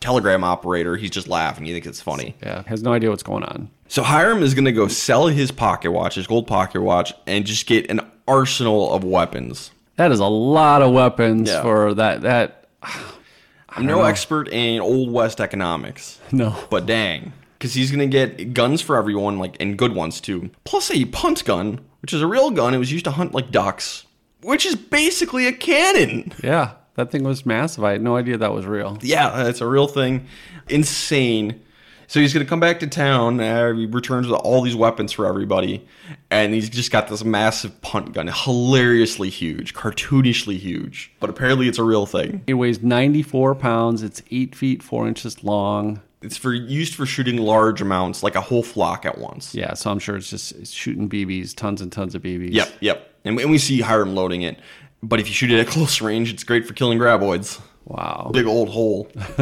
telegram 0.00 0.44
operator 0.44 0.96
he's 0.96 1.10
just 1.10 1.28
laughing. 1.28 1.64
He 1.64 1.72
thinks 1.72 1.86
it's 1.86 2.00
funny. 2.00 2.36
Yeah, 2.42 2.62
has 2.66 2.82
no 2.82 2.92
idea 2.92 3.10
what's 3.10 3.22
going 3.22 3.44
on. 3.44 3.70
So 3.88 4.02
Hiram 4.02 4.42
is 4.42 4.54
going 4.54 4.64
to 4.66 4.72
go 4.72 4.88
sell 4.88 5.28
his 5.28 5.50
pocket 5.50 5.92
watch, 5.92 6.14
his 6.16 6.26
gold 6.26 6.46
pocket 6.46 6.82
watch, 6.82 7.12
and 7.26 7.44
just 7.46 7.66
get 7.66 7.90
an 7.90 8.00
arsenal 8.28 8.92
of 8.92 9.04
weapons. 9.04 9.70
That 9.96 10.10
is 10.10 10.18
a 10.20 10.26
lot 10.26 10.82
of 10.82 10.92
weapons 10.92 11.48
Yeah. 11.48 11.62
for 11.62 11.94
that. 11.94 12.22
That 12.22 12.66
I'm 13.68 13.86
no 13.86 14.02
expert 14.02 14.48
in 14.48 14.80
old 14.80 15.10
west 15.10 15.40
economics, 15.40 16.20
no. 16.30 16.56
but 16.70 16.86
dang, 16.86 17.32
because 17.64 17.72
he's 17.72 17.90
to 17.90 18.06
get 18.06 18.52
guns 18.52 18.82
for 18.82 18.94
everyone, 18.94 19.38
like 19.38 19.56
and 19.58 19.78
good 19.78 19.94
ones 19.94 20.20
too. 20.20 20.50
Plus 20.64 20.90
a 20.90 21.06
punt 21.06 21.46
gun, 21.46 21.80
which 22.02 22.12
is 22.12 22.20
a 22.20 22.26
real 22.26 22.50
gun. 22.50 22.74
It 22.74 22.78
was 22.78 22.92
used 22.92 23.06
to 23.06 23.10
hunt 23.10 23.32
like 23.32 23.50
ducks, 23.50 24.04
which 24.42 24.66
is 24.66 24.74
basically 24.74 25.46
a 25.46 25.52
cannon. 25.52 26.34
Yeah, 26.42 26.72
that 26.96 27.10
thing 27.10 27.24
was 27.24 27.46
massive. 27.46 27.82
I 27.82 27.92
had 27.92 28.02
no 28.02 28.18
idea 28.18 28.36
that 28.36 28.52
was 28.52 28.66
real. 28.66 28.98
Yeah, 29.00 29.48
it's 29.48 29.62
a 29.62 29.66
real 29.66 29.86
thing. 29.86 30.26
Insane. 30.68 31.62
So 32.06 32.20
he's 32.20 32.34
to 32.34 32.44
come 32.44 32.60
back 32.60 32.80
to 32.80 32.86
town. 32.86 33.40
Uh, 33.40 33.72
he 33.72 33.86
returns 33.86 34.26
with 34.26 34.38
all 34.40 34.60
these 34.60 34.76
weapons 34.76 35.10
for 35.10 35.24
everybody. 35.24 35.86
And 36.30 36.52
he's 36.52 36.68
just 36.68 36.92
got 36.92 37.08
this 37.08 37.24
massive 37.24 37.80
punt 37.80 38.12
gun. 38.12 38.28
Hilariously 38.28 39.30
huge, 39.30 39.72
cartoonishly 39.72 40.58
huge. 40.58 41.12
But 41.18 41.30
apparently 41.30 41.66
it's 41.66 41.78
a 41.78 41.82
real 41.82 42.04
thing. 42.04 42.44
It 42.46 42.54
weighs 42.54 42.82
94 42.82 43.54
pounds. 43.54 44.02
It's 44.02 44.22
eight 44.30 44.54
feet 44.54 44.82
four 44.82 45.08
inches 45.08 45.42
long. 45.42 46.02
It's 46.24 46.36
for 46.36 46.52
used 46.52 46.94
for 46.94 47.06
shooting 47.06 47.36
large 47.36 47.82
amounts, 47.82 48.22
like 48.22 48.34
a 48.34 48.40
whole 48.40 48.62
flock 48.62 49.04
at 49.04 49.18
once. 49.18 49.54
Yeah, 49.54 49.74
so 49.74 49.90
I'm 49.90 49.98
sure 49.98 50.16
it's 50.16 50.30
just 50.30 50.52
it's 50.52 50.70
shooting 50.70 51.08
BBs, 51.08 51.54
tons 51.54 51.80
and 51.80 51.92
tons 51.92 52.14
of 52.14 52.22
BBs. 52.22 52.52
Yep, 52.52 52.72
yep. 52.80 53.14
And, 53.24 53.38
and 53.38 53.50
we 53.50 53.58
see 53.58 53.80
Hiram 53.80 54.14
loading 54.14 54.42
it. 54.42 54.58
But 55.02 55.20
if 55.20 55.28
you 55.28 55.34
shoot 55.34 55.52
it 55.52 55.60
at 55.60 55.66
close 55.74 56.00
range, 56.00 56.32
it's 56.32 56.44
great 56.44 56.66
for 56.66 56.74
killing 56.74 56.98
graboids. 56.98 57.60
Wow. 57.84 58.30
big 58.32 58.46
old 58.46 58.70
hole. 58.70 59.10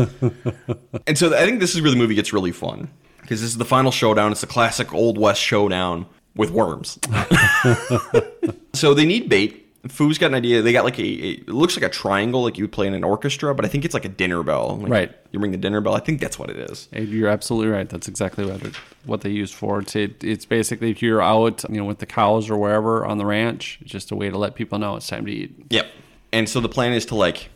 and 1.06 1.16
so 1.16 1.32
I 1.32 1.44
think 1.44 1.60
this 1.60 1.76
is 1.76 1.80
where 1.80 1.92
the 1.92 1.96
movie 1.96 2.16
gets 2.16 2.32
really 2.32 2.50
fun 2.50 2.90
because 3.20 3.40
this 3.40 3.50
is 3.50 3.56
the 3.56 3.64
final 3.64 3.92
showdown. 3.92 4.32
It's 4.32 4.40
the 4.40 4.48
classic 4.48 4.92
old 4.92 5.16
west 5.16 5.40
showdown 5.40 6.06
with 6.34 6.50
worms. 6.50 6.98
so 8.72 8.94
they 8.94 9.06
need 9.06 9.28
bait. 9.28 9.71
Fu's 9.88 10.16
got 10.16 10.28
an 10.28 10.34
idea. 10.34 10.62
They 10.62 10.72
got 10.72 10.84
like 10.84 10.98
a, 10.98 11.02
a 11.02 11.30
it 11.32 11.48
looks 11.48 11.76
like 11.76 11.84
a 11.84 11.88
triangle 11.88 12.44
like 12.44 12.56
you 12.56 12.64
would 12.64 12.72
play 12.72 12.86
in 12.86 12.94
an 12.94 13.02
orchestra, 13.02 13.54
but 13.54 13.64
I 13.64 13.68
think 13.68 13.84
it's 13.84 13.94
like 13.94 14.04
a 14.04 14.08
dinner 14.08 14.42
bell. 14.42 14.78
Like 14.78 14.90
Right. 14.90 15.16
You 15.32 15.40
ring 15.40 15.50
the 15.50 15.58
dinner 15.58 15.80
bell. 15.80 15.94
I 15.94 16.00
think 16.00 16.20
that's 16.20 16.38
what 16.38 16.50
it 16.50 16.56
is. 16.56 16.88
You're 16.92 17.28
absolutely 17.28 17.72
right. 17.72 17.88
That's 17.88 18.06
exactly 18.06 18.46
what 18.46 18.62
it, 18.62 18.76
what 19.06 19.20
they 19.22 19.30
use 19.30 19.50
for. 19.50 19.80
It's 19.80 19.96
it, 19.96 20.22
it's 20.22 20.44
basically 20.44 20.90
if 20.90 21.02
you're 21.02 21.20
out, 21.20 21.64
you 21.68 21.78
know, 21.78 21.84
with 21.84 21.98
the 21.98 22.06
cows 22.06 22.48
or 22.48 22.56
wherever 22.56 23.04
on 23.04 23.18
the 23.18 23.26
ranch, 23.26 23.78
it's 23.80 23.90
just 23.90 24.10
a 24.12 24.16
way 24.16 24.30
to 24.30 24.38
let 24.38 24.54
people 24.54 24.78
know 24.78 24.96
it's 24.96 25.08
time 25.08 25.26
to 25.26 25.32
eat. 25.32 25.54
Yep. 25.70 25.86
And 26.32 26.48
so 26.48 26.60
the 26.60 26.68
plan 26.68 26.92
is 26.92 27.04
to 27.06 27.14
like 27.14 27.50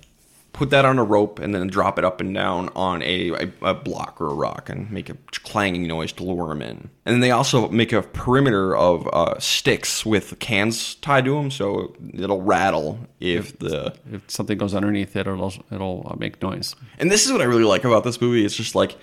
put 0.56 0.70
that 0.70 0.86
on 0.86 0.98
a 0.98 1.04
rope, 1.04 1.38
and 1.38 1.54
then 1.54 1.66
drop 1.66 1.98
it 1.98 2.04
up 2.04 2.20
and 2.20 2.34
down 2.34 2.70
on 2.74 3.02
a, 3.02 3.30
a, 3.30 3.52
a 3.62 3.74
block 3.74 4.18
or 4.20 4.28
a 4.28 4.34
rock 4.34 4.70
and 4.70 4.90
make 4.90 5.10
a 5.10 5.16
clanging 5.44 5.86
noise 5.86 6.12
to 6.12 6.24
lure 6.24 6.48
them 6.48 6.62
in. 6.62 6.88
And 7.04 7.12
then 7.14 7.20
they 7.20 7.30
also 7.30 7.68
make 7.68 7.92
a 7.92 8.00
perimeter 8.00 8.74
of 8.74 9.06
uh, 9.12 9.38
sticks 9.38 10.06
with 10.06 10.38
cans 10.38 10.94
tied 10.96 11.26
to 11.26 11.34
them, 11.34 11.50
so 11.50 11.94
it'll 12.14 12.40
rattle 12.40 12.98
if 13.20 13.58
the 13.58 13.94
If 14.10 14.30
something 14.30 14.56
goes 14.56 14.74
underneath 14.74 15.14
it, 15.14 15.26
it'll 15.26 15.52
it'll 15.70 16.06
uh, 16.10 16.16
make 16.16 16.40
noise. 16.42 16.74
and 16.98 17.10
this 17.10 17.26
is 17.26 17.32
what 17.32 17.42
I 17.42 17.44
really 17.44 17.64
like 17.64 17.84
about 17.84 18.04
this 18.04 18.20
movie. 18.20 18.44
It's 18.44 18.56
just 18.56 18.74
like 18.74 18.96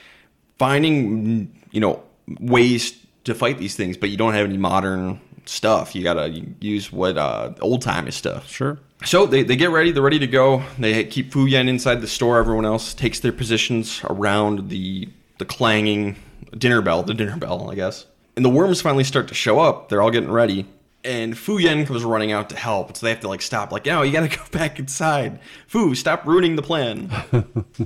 finding, 0.57 1.53
you 1.71 1.79
know, 1.79 2.01
ways 2.39 2.97
to 3.25 3.35
fight 3.35 3.59
these 3.59 3.75
things, 3.75 3.95
but 3.95 4.09
you 4.09 4.17
don't 4.17 4.33
have 4.33 4.45
any 4.45 4.57
modern 4.57 5.21
stuff. 5.45 5.95
You 5.95 6.03
gotta 6.03 6.29
use 6.59 6.91
what 6.91 7.17
uh, 7.17 7.53
old 7.61 7.83
timey 7.83 8.11
stuff. 8.11 8.49
Sure. 8.49 8.79
So 9.05 9.25
they, 9.25 9.43
they 9.43 9.55
get 9.55 9.69
ready. 9.69 9.91
They're 9.91 10.03
ready 10.03 10.19
to 10.19 10.27
go. 10.27 10.63
They 10.79 11.03
keep 11.03 11.31
Fu 11.31 11.45
Yen 11.45 11.67
inside 11.67 12.01
the 12.01 12.07
store. 12.07 12.37
Everyone 12.37 12.65
else 12.65 12.93
takes 12.93 13.19
their 13.19 13.33
positions 13.33 14.01
around 14.05 14.69
the 14.69 15.09
the 15.39 15.45
clanging 15.45 16.15
dinner 16.57 16.81
bell, 16.81 17.03
the 17.03 17.13
dinner 17.13 17.37
bell, 17.37 17.69
I 17.69 17.75
guess. 17.75 18.05
And 18.35 18.45
the 18.45 18.49
worms 18.49 18.81
finally 18.81 19.03
start 19.03 19.27
to 19.27 19.33
show 19.33 19.59
up. 19.59 19.89
They're 19.89 20.01
all 20.01 20.11
getting 20.11 20.31
ready. 20.31 20.65
And 21.03 21.37
Fu 21.37 21.57
Yen 21.57 21.85
comes 21.85 22.03
running 22.05 22.31
out 22.31 22.49
to 22.51 22.55
help. 22.55 22.95
So 22.95 23.05
they 23.05 23.09
have 23.11 23.19
to 23.21 23.27
like 23.27 23.41
stop, 23.41 23.73
like, 23.73 23.85
no, 23.85 24.03
you 24.03 24.13
gotta 24.13 24.29
go 24.37 24.43
back 24.51 24.79
inside. 24.79 25.39
Fu, 25.67 25.95
stop 25.95 26.25
ruining 26.25 26.55
the 26.55 26.61
plan. 26.61 27.11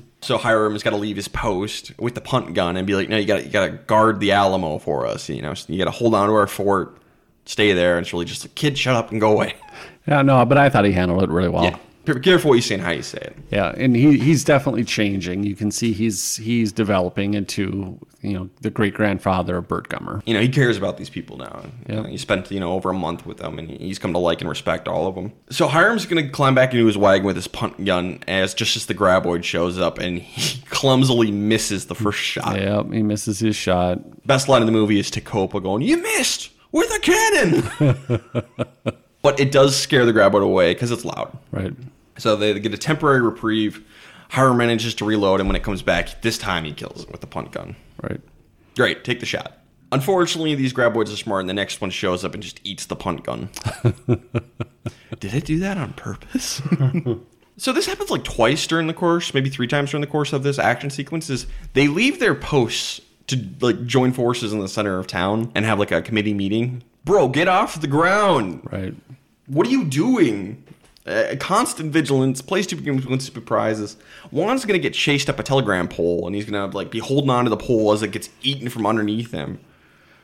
so 0.21 0.37
Hiram's 0.37 0.83
got 0.83 0.91
to 0.91 0.97
leave 0.97 1.15
his 1.15 1.27
post 1.27 1.93
with 1.97 2.13
the 2.13 2.21
punt 2.21 2.53
gun 2.53 2.77
and 2.77 2.85
be 2.85 2.93
like, 2.95 3.09
no, 3.09 3.17
you 3.17 3.25
gotta 3.25 3.43
you 3.43 3.49
gotta 3.49 3.71
guard 3.71 4.19
the 4.19 4.33
Alamo 4.33 4.77
for 4.77 5.07
us. 5.07 5.29
You 5.29 5.41
know, 5.41 5.53
you 5.67 5.79
gotta 5.79 5.91
hold 5.91 6.13
on 6.13 6.29
to 6.29 6.35
our 6.35 6.47
fort, 6.47 6.97
stay 7.45 7.73
there. 7.73 7.97
And 7.97 8.05
it's 8.05 8.13
really 8.13 8.25
just 8.25 8.43
like, 8.43 8.53
kid, 8.53 8.77
shut 8.77 8.95
up 8.95 9.11
and 9.11 9.19
go 9.19 9.31
away. 9.31 9.55
Yeah, 10.07 10.21
no, 10.21 10.45
but 10.45 10.57
I 10.57 10.69
thought 10.69 10.85
he 10.85 10.91
handled 10.93 11.23
it 11.23 11.29
really 11.29 11.49
well. 11.49 11.63
Yeah. 11.65 11.77
Be 12.05 12.17
careful 12.21 12.51
what 12.51 12.55
you 12.55 12.61
say 12.61 12.75
and 12.75 12.83
how 12.85 12.91
you 12.91 13.01
say 13.01 13.17
it. 13.17 13.35
Yeah, 13.51 13.73
and 13.75 13.93
he 13.93 14.17
he's 14.17 14.45
definitely 14.45 14.85
changing. 14.85 15.43
You 15.43 15.57
can 15.57 15.71
see 15.71 15.91
he's 15.91 16.37
he's 16.37 16.71
developing 16.71 17.33
into 17.33 17.99
you 18.21 18.31
know 18.31 18.49
the 18.61 18.69
great 18.69 18.93
grandfather 18.93 19.57
of 19.57 19.67
Burt 19.67 19.89
Gummer. 19.89 20.21
you 20.25 20.33
know, 20.33 20.39
he 20.39 20.47
cares 20.47 20.77
about 20.77 20.95
these 20.97 21.09
people 21.09 21.35
now. 21.35 21.63
You 21.65 21.95
Yeah. 21.95 22.01
know, 22.03 22.07
he 22.07 22.17
spent, 22.17 22.49
you 22.49 22.61
know, 22.61 22.71
over 22.71 22.89
a 22.91 22.93
month 22.93 23.25
with 23.25 23.39
them 23.39 23.59
and 23.59 23.69
he's 23.69 23.99
come 23.99 24.13
to 24.13 24.19
like 24.19 24.39
and 24.39 24.49
respect 24.49 24.87
all 24.87 25.05
of 25.05 25.15
them. 25.15 25.33
So 25.49 25.67
Hiram's 25.67 26.05
going 26.05 26.23
to 26.25 26.31
climb 26.31 26.55
back 26.55 26.71
into 26.73 26.85
his 26.85 26.97
wagon 26.97 27.25
with 27.25 27.35
his 27.35 27.49
punt 27.49 27.83
gun 27.83 28.19
as 28.25 28.53
just 28.53 28.77
as 28.77 28.85
the 28.85 28.95
graboid 28.95 29.43
shows 29.43 29.77
up 29.77 29.99
and 29.99 30.19
he 30.21 30.61
clumsily 30.69 31.29
misses 31.29 31.87
the 31.87 31.95
first 31.95 32.19
shot. 32.19 32.55
Yeah, 32.57 32.83
he 32.89 33.03
misses 33.03 33.39
his 33.39 33.57
shot. 33.57 34.25
Best 34.25 34.47
line 34.47 34.61
in 34.61 34.65
the 34.65 34.71
movie 34.71 34.97
is 34.97 35.11
Tecopa 35.11 35.61
going, 35.61 35.81
You 35.81 35.97
missed 35.97 36.51
with 36.71 36.89
a 36.95 36.99
cannon. 36.99 38.21
but 39.27 39.41
it 39.41 39.51
does 39.51 39.75
scare 39.75 40.05
the 40.05 40.13
graboid 40.13 40.41
away 40.41 40.73
because 40.73 40.89
it's 40.89 41.03
loud. 41.03 41.37
Right. 41.51 41.73
So 42.17 42.37
they 42.37 42.57
get 42.61 42.73
a 42.73 42.77
temporary 42.77 43.19
reprieve. 43.19 43.85
Hiram 44.29 44.55
manages 44.55 44.95
to 44.95 45.05
reload, 45.05 45.41
and 45.41 45.49
when 45.49 45.57
it 45.57 45.63
comes 45.63 45.81
back, 45.81 46.21
this 46.21 46.37
time 46.37 46.63
he 46.63 46.71
kills 46.71 47.03
it 47.03 47.11
with 47.11 47.19
the 47.19 47.27
punt 47.27 47.51
gun. 47.51 47.75
Right. 48.01 48.21
Great, 48.77 49.03
take 49.03 49.19
the 49.19 49.25
shot. 49.25 49.57
Unfortunately, 49.91 50.55
these 50.55 50.71
graboids 50.71 51.11
are 51.11 51.17
smart, 51.17 51.41
and 51.41 51.49
the 51.49 51.53
next 51.53 51.81
one 51.81 51.89
shows 51.89 52.23
up 52.23 52.35
and 52.35 52.41
just 52.41 52.61
eats 52.63 52.85
the 52.85 52.95
punt 52.95 53.25
gun. 53.25 53.49
Did 55.19 55.33
it 55.33 55.43
do 55.43 55.59
that 55.59 55.77
on 55.77 55.91
purpose? 55.91 56.61
so 57.57 57.73
this 57.73 57.85
happens 57.85 58.09
like 58.09 58.23
twice 58.23 58.65
during 58.65 58.87
the 58.87 58.93
course, 58.93 59.33
maybe 59.33 59.49
three 59.49 59.67
times 59.67 59.91
during 59.91 59.99
the 59.99 60.07
course 60.07 60.31
of 60.31 60.43
this 60.43 60.57
action 60.57 60.89
sequences. 60.89 61.47
They 61.73 61.89
leave 61.89 62.21
their 62.21 62.33
posts 62.33 63.01
to 63.27 63.45
like 63.59 63.85
join 63.85 64.13
forces 64.13 64.53
in 64.53 64.59
the 64.59 64.69
center 64.69 64.97
of 64.97 65.05
town 65.05 65.51
and 65.53 65.65
have 65.65 65.79
like 65.79 65.91
a 65.91 66.01
committee 66.01 66.33
meeting. 66.33 66.81
Bro, 67.03 67.29
get 67.29 67.49
off 67.49 67.81
the 67.81 67.87
ground. 67.87 68.61
Right. 68.71 68.93
What 69.47 69.65
are 69.67 69.71
you 69.71 69.85
doing? 69.85 70.63
Uh, 71.05 71.35
constant 71.39 71.93
vigilance, 71.93 72.41
play 72.41 72.61
place 72.63 72.81
games, 72.81 73.05
win 73.05 73.19
stupid 73.21 73.45
prizes. 73.45 73.95
Juan's 74.31 74.65
gonna 74.65 74.77
get 74.77 74.93
chased 74.93 75.29
up 75.29 75.39
a 75.39 75.43
telegram 75.43 75.87
pole, 75.87 76.27
and 76.27 76.35
he's 76.35 76.43
gonna 76.43 76.67
like 76.67 76.91
be 76.91 76.99
holding 76.99 77.29
on 77.29 77.45
to 77.45 77.49
the 77.49 77.55
pole 77.55 77.93
as 77.93 78.03
it 78.03 78.11
gets 78.11 78.29
eaten 78.41 78.67
from 78.67 78.85
underneath 78.85 79.31
him. 79.31 79.59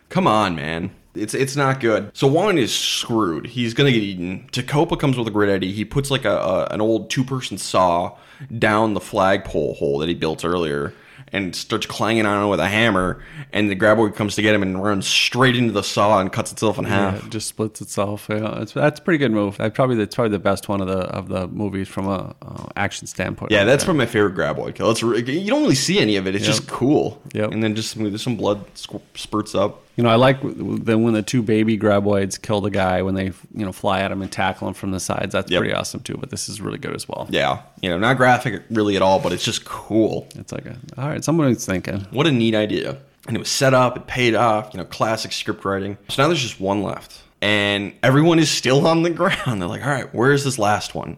Come 0.09 0.27
on, 0.27 0.55
man. 0.55 0.91
It's 1.15 1.33
it's 1.33 1.55
not 1.55 1.79
good. 1.79 2.11
So 2.13 2.27
Juan 2.27 2.57
is 2.57 2.75
screwed. 2.75 3.47
He's 3.47 3.73
gonna 3.73 3.91
get 3.91 4.03
eaten. 4.03 4.49
Tecopa 4.51 4.99
comes 4.99 5.17
with 5.17 5.27
a 5.27 5.31
grid 5.31 5.49
eddy. 5.49 5.71
He 5.71 5.85
puts 5.85 6.11
like 6.11 6.25
a, 6.25 6.35
a 6.35 6.65
an 6.71 6.81
old 6.81 7.09
two 7.09 7.23
person 7.23 7.57
saw 7.57 8.17
down 8.57 8.93
the 8.93 8.99
flagpole 8.99 9.75
hole 9.75 9.99
that 9.99 10.09
he 10.09 10.15
built 10.15 10.43
earlier, 10.43 10.93
and 11.33 11.55
starts 11.55 11.85
clanging 11.87 12.25
on 12.25 12.45
it 12.45 12.49
with 12.49 12.59
a 12.59 12.67
hammer. 12.67 13.21
And 13.51 13.69
the 13.69 13.75
graboid 13.75 14.15
comes 14.15 14.35
to 14.35 14.41
get 14.41 14.55
him 14.55 14.61
and 14.61 14.81
runs 14.81 15.07
straight 15.07 15.55
into 15.55 15.73
the 15.73 15.83
saw 15.83 16.19
and 16.19 16.31
cuts 16.31 16.51
itself 16.51 16.77
in 16.77 16.85
half. 16.85 17.19
Yeah, 17.19 17.25
it 17.25 17.31
just 17.31 17.47
splits 17.47 17.81
itself. 17.81 18.27
Yeah, 18.29 18.61
it's, 18.61 18.73
that's 18.73 18.99
a 18.99 19.03
pretty 19.03 19.17
good 19.17 19.31
move. 19.31 19.59
I 19.59 19.69
probably 19.69 19.95
that's 19.97 20.15
probably 20.15 20.31
the 20.31 20.39
best 20.39 20.69
one 20.69 20.79
of 20.79 20.87
the 20.87 20.99
of 20.99 21.27
the 21.27 21.47
movies 21.47 21.87
from 21.89 22.07
a 22.07 22.35
uh, 22.41 22.65
action 22.75 23.07
standpoint. 23.07 23.51
Yeah, 23.51 23.63
that's 23.63 23.83
from 23.83 23.97
my 23.97 24.05
favorite 24.05 24.35
graboid 24.35 24.75
kill. 24.75 24.91
It's 24.91 25.01
you 25.01 25.49
don't 25.49 25.63
really 25.63 25.75
see 25.75 25.99
any 25.99 26.15
of 26.15 26.27
it. 26.27 26.35
It's 26.35 26.45
just 26.45 26.67
cool. 26.67 27.21
Yep. 27.33 27.51
And 27.51 27.63
then 27.63 27.75
just 27.75 27.91
some, 27.91 28.17
some 28.17 28.37
blood 28.37 28.73
squ- 28.75 29.01
spurts 29.15 29.55
up. 29.55 29.81
You 29.95 30.03
know, 30.03 30.09
I 30.09 30.15
like 30.15 30.39
then 30.41 31.03
when 31.03 31.13
the 31.13 31.21
two 31.21 31.43
baby 31.43 31.77
graboids 31.77 32.41
kill 32.41 32.61
the 32.61 32.71
guy 32.71 33.03
when 33.03 33.13
they 33.13 33.25
you 33.53 33.63
know 33.65 33.71
fly 33.71 33.99
at 34.01 34.11
him 34.11 34.21
and 34.23 34.31
tackle 34.31 34.67
him 34.67 34.73
from 34.73 34.89
the 34.91 34.99
sides. 34.99 35.33
That's 35.33 35.51
Yep. 35.51 35.59
pretty 35.59 35.73
awesome 35.73 35.99
too. 36.01 36.17
But 36.19 36.31
this 36.31 36.49
is 36.49 36.59
really 36.61 36.79
good 36.79 36.95
as 36.95 37.07
well. 37.07 37.27
Yeah, 37.29 37.61
you 37.81 37.89
know, 37.89 37.99
not 37.99 38.17
graphic 38.17 38.63
really 38.71 38.95
at 38.95 39.01
all, 39.03 39.19
but 39.19 39.31
it's 39.33 39.43
just 39.45 39.65
cool. 39.65 40.27
It's 40.35 40.51
like 40.51 40.65
a, 40.65 40.77
all 40.97 41.09
right, 41.09 41.23
somebody's 41.23 41.65
thinking. 41.65 42.07
What 42.11 42.25
a 42.25 42.31
neat 42.31 42.55
idea. 42.55 42.97
And 43.27 43.35
it 43.37 43.39
was 43.39 43.49
set 43.49 43.73
up, 43.73 43.95
it 43.95 44.07
paid 44.07 44.35
off, 44.35 44.73
you 44.73 44.79
know, 44.79 44.85
classic 44.85 45.31
script 45.31 45.63
writing. 45.63 45.97
So 46.09 46.23
now 46.23 46.27
there's 46.27 46.41
just 46.41 46.59
one 46.59 46.81
left. 46.83 47.21
And 47.41 47.93
everyone 48.01 48.39
is 48.39 48.49
still 48.49 48.85
on 48.87 49.03
the 49.03 49.09
ground. 49.11 49.61
They're 49.61 49.69
like, 49.69 49.83
all 49.83 49.91
right, 49.91 50.13
where's 50.13 50.43
this 50.43 50.57
last 50.57 50.93
one? 50.95 51.17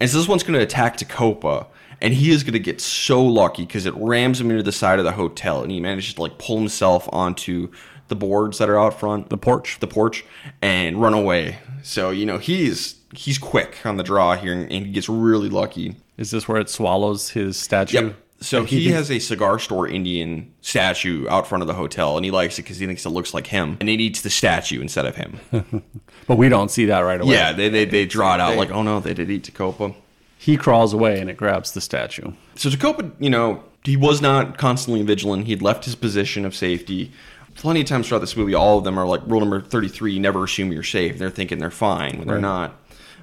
And 0.00 0.10
so 0.10 0.18
this 0.18 0.26
one's 0.28 0.42
going 0.42 0.58
to 0.58 0.62
attack 0.62 0.96
Tecopa. 0.98 1.66
And 2.02 2.12
he 2.12 2.32
is 2.32 2.42
going 2.42 2.54
to 2.54 2.58
get 2.58 2.80
so 2.80 3.22
lucky 3.24 3.64
because 3.64 3.86
it 3.86 3.94
rams 3.96 4.40
him 4.40 4.50
into 4.50 4.62
the 4.64 4.72
side 4.72 4.98
of 4.98 5.04
the 5.04 5.12
hotel. 5.12 5.62
And 5.62 5.70
he 5.70 5.78
manages 5.80 6.14
to 6.14 6.22
like 6.22 6.36
pull 6.36 6.58
himself 6.58 7.08
onto 7.12 7.70
the 8.08 8.16
boards 8.16 8.58
that 8.58 8.68
are 8.68 8.78
out 8.78 8.98
front, 8.98 9.30
The 9.30 9.38
porch. 9.38 9.78
the 9.80 9.86
porch, 9.86 10.24
and 10.60 11.00
run 11.00 11.14
away. 11.14 11.58
So, 11.82 12.10
you 12.10 12.26
know, 12.26 12.38
he's 12.38 12.96
he's 13.14 13.38
quick 13.38 13.84
on 13.84 13.96
the 13.98 14.02
draw 14.02 14.36
here 14.36 14.54
and 14.54 14.70
he 14.86 14.92
gets 14.92 15.08
really 15.08 15.48
lucky. 15.48 15.96
Is 16.16 16.30
this 16.30 16.46
where 16.48 16.60
it 16.60 16.68
swallows 16.70 17.30
his 17.30 17.56
statue? 17.56 18.06
Yep. 18.06 18.16
So 18.40 18.64
he 18.66 18.88
has 18.90 19.10
a 19.10 19.18
cigar 19.18 19.58
store 19.58 19.86
Indian 19.88 20.52
statue 20.62 21.26
out 21.28 21.46
front 21.46 21.62
of 21.62 21.68
the 21.68 21.74
hotel, 21.74 22.16
and 22.16 22.24
he 22.24 22.30
likes 22.30 22.58
it 22.58 22.62
because 22.62 22.78
he 22.78 22.86
thinks 22.86 23.06
it 23.06 23.10
looks 23.10 23.32
like 23.34 23.46
him, 23.46 23.76
and 23.80 23.88
it 23.88 24.00
eats 24.00 24.20
the 24.22 24.30
statue 24.30 24.80
instead 24.80 25.06
of 25.06 25.16
him. 25.16 25.38
But 26.28 26.36
we 26.38 26.48
don't 26.48 26.70
see 26.70 26.84
that 26.86 27.00
right 27.00 27.20
away. 27.20 27.34
yeah, 27.34 27.52
they, 27.52 27.68
they, 27.68 27.84
they 27.84 28.06
draw 28.06 28.34
it 28.34 28.40
out 28.40 28.56
like, 28.56 28.70
oh 28.70 28.82
no, 28.84 29.00
they 29.00 29.12
did 29.12 29.28
eat 29.28 29.42
Tecopa. 29.52 29.92
He 30.38 30.56
crawls 30.56 30.92
away 30.92 31.18
and 31.20 31.28
it 31.28 31.36
grabs 31.36 31.72
the 31.72 31.80
statue. 31.80 32.32
So 32.54 32.68
Tecopa, 32.70 33.10
you 33.18 33.28
know, 33.28 33.64
he 33.84 33.96
was 33.96 34.22
not 34.22 34.56
constantly 34.56 35.02
vigilant. 35.02 35.46
He'd 35.46 35.62
left 35.62 35.84
his 35.84 35.96
position 35.96 36.44
of 36.44 36.54
safety. 36.54 37.10
Plenty 37.54 37.82
of 37.82 37.86
times 37.86 38.08
throughout 38.08 38.20
this 38.20 38.36
movie, 38.36 38.54
all 38.54 38.78
of 38.78 38.84
them 38.84 38.98
are 38.98 39.06
like 39.06 39.20
rule 39.26 39.40
number 39.40 39.60
33 39.60 40.18
never 40.18 40.44
assume 40.44 40.72
you're 40.72 40.82
safe. 40.82 41.18
They're 41.18 41.30
thinking 41.30 41.58
they're 41.58 41.70
fine 41.70 42.18
when 42.18 42.26
they're 42.28 42.40
not. 42.40 42.74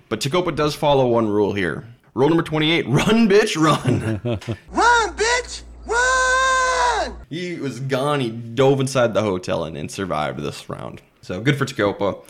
But 0.08 0.22
Tecopa 0.22 0.56
does 0.56 0.76
follow 0.76 1.08
one 1.08 1.28
rule 1.28 1.54
here. 1.54 1.88
Rule 2.14 2.30
number 2.30 2.44
28 2.44 2.88
run, 2.88 3.30
bitch, 3.30 3.56
run. 3.56 4.20
Run, 4.72 5.16
bitch! 5.16 5.62
Run! 5.86 7.16
He 7.30 7.56
was 7.56 7.80
gone. 7.80 8.20
He 8.20 8.30
dove 8.30 8.80
inside 8.80 9.14
the 9.14 9.22
hotel 9.22 9.64
and, 9.64 9.78
and 9.78 9.90
survived 9.92 10.40
this 10.40 10.70
round. 10.70 11.02
So 11.22 11.42
good 11.42 11.58
for 11.58 11.66
Tecopa. 11.66 12.24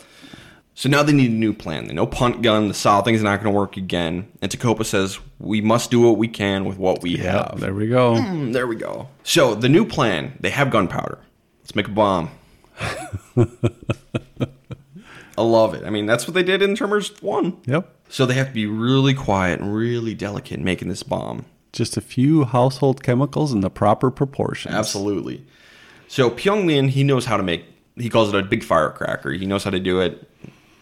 So 0.74 0.88
now 0.88 1.02
they 1.02 1.12
need 1.12 1.30
a 1.30 1.34
new 1.34 1.52
plan. 1.52 1.86
They 1.86 1.94
know 1.94 2.06
punt 2.06 2.42
gun. 2.42 2.68
The 2.68 2.74
saw 2.74 3.02
thing's 3.02 3.22
not 3.22 3.42
going 3.42 3.52
to 3.52 3.58
work 3.58 3.76
again. 3.76 4.30
And 4.40 4.50
Tecopa 4.50 4.84
says 4.84 5.18
we 5.38 5.60
must 5.60 5.90
do 5.90 6.00
what 6.00 6.16
we 6.16 6.28
can 6.28 6.64
with 6.64 6.78
what 6.78 7.02
we 7.02 7.16
have. 7.18 7.60
There 7.60 7.74
we 7.74 7.88
go. 7.88 8.14
Mm, 8.14 8.52
there 8.52 8.66
we 8.66 8.76
go. 8.76 9.08
So 9.22 9.54
the 9.54 9.68
new 9.68 9.84
plan. 9.84 10.36
They 10.40 10.50
have 10.50 10.70
gunpowder. 10.70 11.18
Let's 11.70 11.76
make 11.76 11.86
a 11.86 11.90
bomb. 11.90 12.30
I 15.38 15.42
love 15.42 15.72
it. 15.72 15.84
I 15.84 15.90
mean, 15.90 16.04
that's 16.04 16.26
what 16.26 16.34
they 16.34 16.42
did 16.42 16.62
in 16.62 16.74
Tremors 16.74 17.12
One. 17.22 17.58
Yep. 17.64 17.94
So 18.08 18.26
they 18.26 18.34
have 18.34 18.48
to 18.48 18.52
be 18.52 18.66
really 18.66 19.14
quiet 19.14 19.60
and 19.60 19.72
really 19.72 20.12
delicate 20.16 20.58
in 20.58 20.64
making 20.64 20.88
this 20.88 21.04
bomb. 21.04 21.44
Just 21.72 21.96
a 21.96 22.00
few 22.00 22.42
household 22.42 23.04
chemicals 23.04 23.52
in 23.52 23.60
the 23.60 23.70
proper 23.70 24.10
proportions. 24.10 24.74
Absolutely. 24.74 25.46
So 26.08 26.28
Pyong 26.28 26.66
Lin, 26.66 26.88
he 26.88 27.04
knows 27.04 27.26
how 27.26 27.36
to 27.36 27.44
make. 27.44 27.66
He 27.94 28.10
calls 28.10 28.34
it 28.34 28.34
a 28.34 28.42
big 28.42 28.64
firecracker. 28.64 29.30
He 29.30 29.46
knows 29.46 29.62
how 29.62 29.70
to 29.70 29.78
do 29.78 30.00
it. 30.00 30.28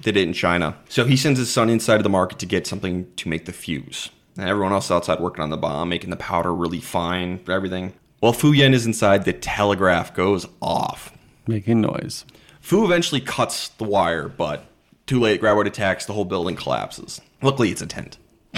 Did 0.01 0.17
it 0.17 0.23
in 0.23 0.33
China. 0.33 0.75
So 0.89 1.05
he 1.05 1.19
sends 1.19 1.39
his 1.39 1.53
son 1.53 1.69
inside 1.69 1.97
of 1.97 2.03
the 2.03 2.09
market 2.09 2.39
to 2.39 2.47
get 2.47 2.67
something 2.67 3.15
to 3.17 3.29
make 3.29 3.45
the 3.45 3.53
fuse. 3.53 4.09
And 4.39 4.49
everyone 4.49 4.73
else 4.73 4.91
outside 4.91 5.21
working 5.21 5.43
on 5.43 5.51
the 5.51 5.59
bomb, 5.59 5.91
making 5.91 6.09
the 6.09 6.17
powder 6.17 6.55
really 6.55 6.81
fine 6.81 7.41
for 7.41 7.53
everything. 7.53 7.93
While 8.21 8.33
Fu 8.33 8.53
Yen 8.53 8.75
is 8.75 8.87
inside, 8.87 9.25
the 9.25 9.33
telegraph 9.33 10.15
goes 10.15 10.47
off. 10.61 11.13
Making 11.47 11.81
noise. 11.81 12.25
Fu 12.61 12.85
eventually 12.85 13.21
cuts 13.21 13.69
the 13.69 13.85
wire, 13.85 14.29
but 14.29 14.67
too 15.07 15.21
late. 15.21 15.41
Graboid 15.41 15.67
attacks. 15.67 16.05
The 16.07 16.13
whole 16.13 16.25
building 16.25 16.57
collapses. 16.57 17.21
Luckily, 17.43 17.71
it's 17.71 17.81
a 17.81 17.87
tent. 17.87 18.19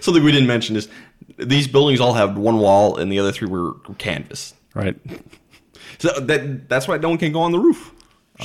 Something 0.00 0.22
we 0.22 0.32
didn't 0.32 0.46
mention 0.46 0.76
is 0.76 0.88
these 1.36 1.66
buildings 1.66 2.00
all 2.00 2.14
have 2.14 2.38
one 2.38 2.58
wall, 2.58 2.96
and 2.96 3.10
the 3.10 3.18
other 3.18 3.32
three 3.32 3.48
were 3.48 3.74
canvas. 3.98 4.54
Right. 4.74 4.96
So 5.98 6.08
that 6.20 6.68
that's 6.68 6.86
why 6.88 6.98
no 6.98 7.08
one 7.08 7.18
can 7.18 7.32
go 7.32 7.40
on 7.40 7.52
the 7.52 7.58
roof. 7.58 7.92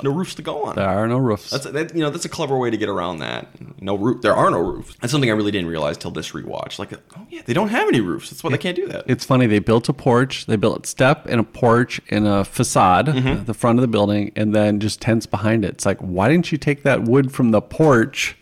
There's 0.02 0.12
no 0.14 0.18
roofs 0.18 0.36
to 0.36 0.42
go 0.42 0.64
on. 0.64 0.76
There 0.76 0.88
are 0.88 1.08
no 1.08 1.18
roofs. 1.18 1.50
That's 1.50 1.66
that, 1.66 1.94
you 1.96 2.02
know 2.02 2.10
that's 2.10 2.26
a 2.26 2.30
clever 2.30 2.58
way 2.58 2.70
to 2.70 2.78
get 2.78 2.90
around 2.90 3.20
that. 3.20 3.48
No 3.82 3.96
roof. 3.96 4.22
There 4.22 4.34
are 4.36 4.50
no 4.52 4.60
roofs. 4.60 4.96
That's 5.02 5.12
something 5.12 5.30
I 5.30 5.34
really 5.34 5.52
didn't 5.52 5.70
realize 5.70 5.98
till 5.98 6.12
this 6.12 6.32
rewatch. 6.32 6.80
Like, 6.80 6.94
oh 6.94 7.28
yeah, 7.30 7.42
they 7.46 7.54
don't 7.54 7.70
have 7.70 7.88
any 7.88 8.02
roofs. 8.02 8.30
That's 8.30 8.44
why 8.44 8.52
they 8.52 8.58
can't 8.58 8.76
do 8.76 8.88
that. 8.88 9.06
it's 9.08 9.26
funny. 9.26 9.46
They 9.48 9.60
built 9.60 9.90
a 9.90 9.94
porch. 9.94 10.46
They 10.46 10.56
built 10.56 10.86
a 10.86 10.88
step 10.88 11.26
and 11.28 11.40
a 11.40 11.44
porch 11.44 12.02
and 12.10 12.28
a 12.28 12.44
facade 12.46 13.08
Mm-hmm. 13.08 13.46
the 13.46 13.54
front 13.54 13.80
of 13.80 13.82
the 13.82 13.88
building, 13.88 14.32
and 14.36 14.54
then 14.56 14.80
just 14.80 15.02
tents 15.02 15.26
behind 15.26 15.66
it. 15.66 15.70
It's 15.70 15.86
like, 15.86 16.00
why 16.00 16.30
didn't 16.30 16.52
you 16.52 16.58
take 16.58 16.84
that 16.84 17.04
wood 17.04 17.32
from 17.32 17.52
the 17.52 17.62
porch 17.62 18.38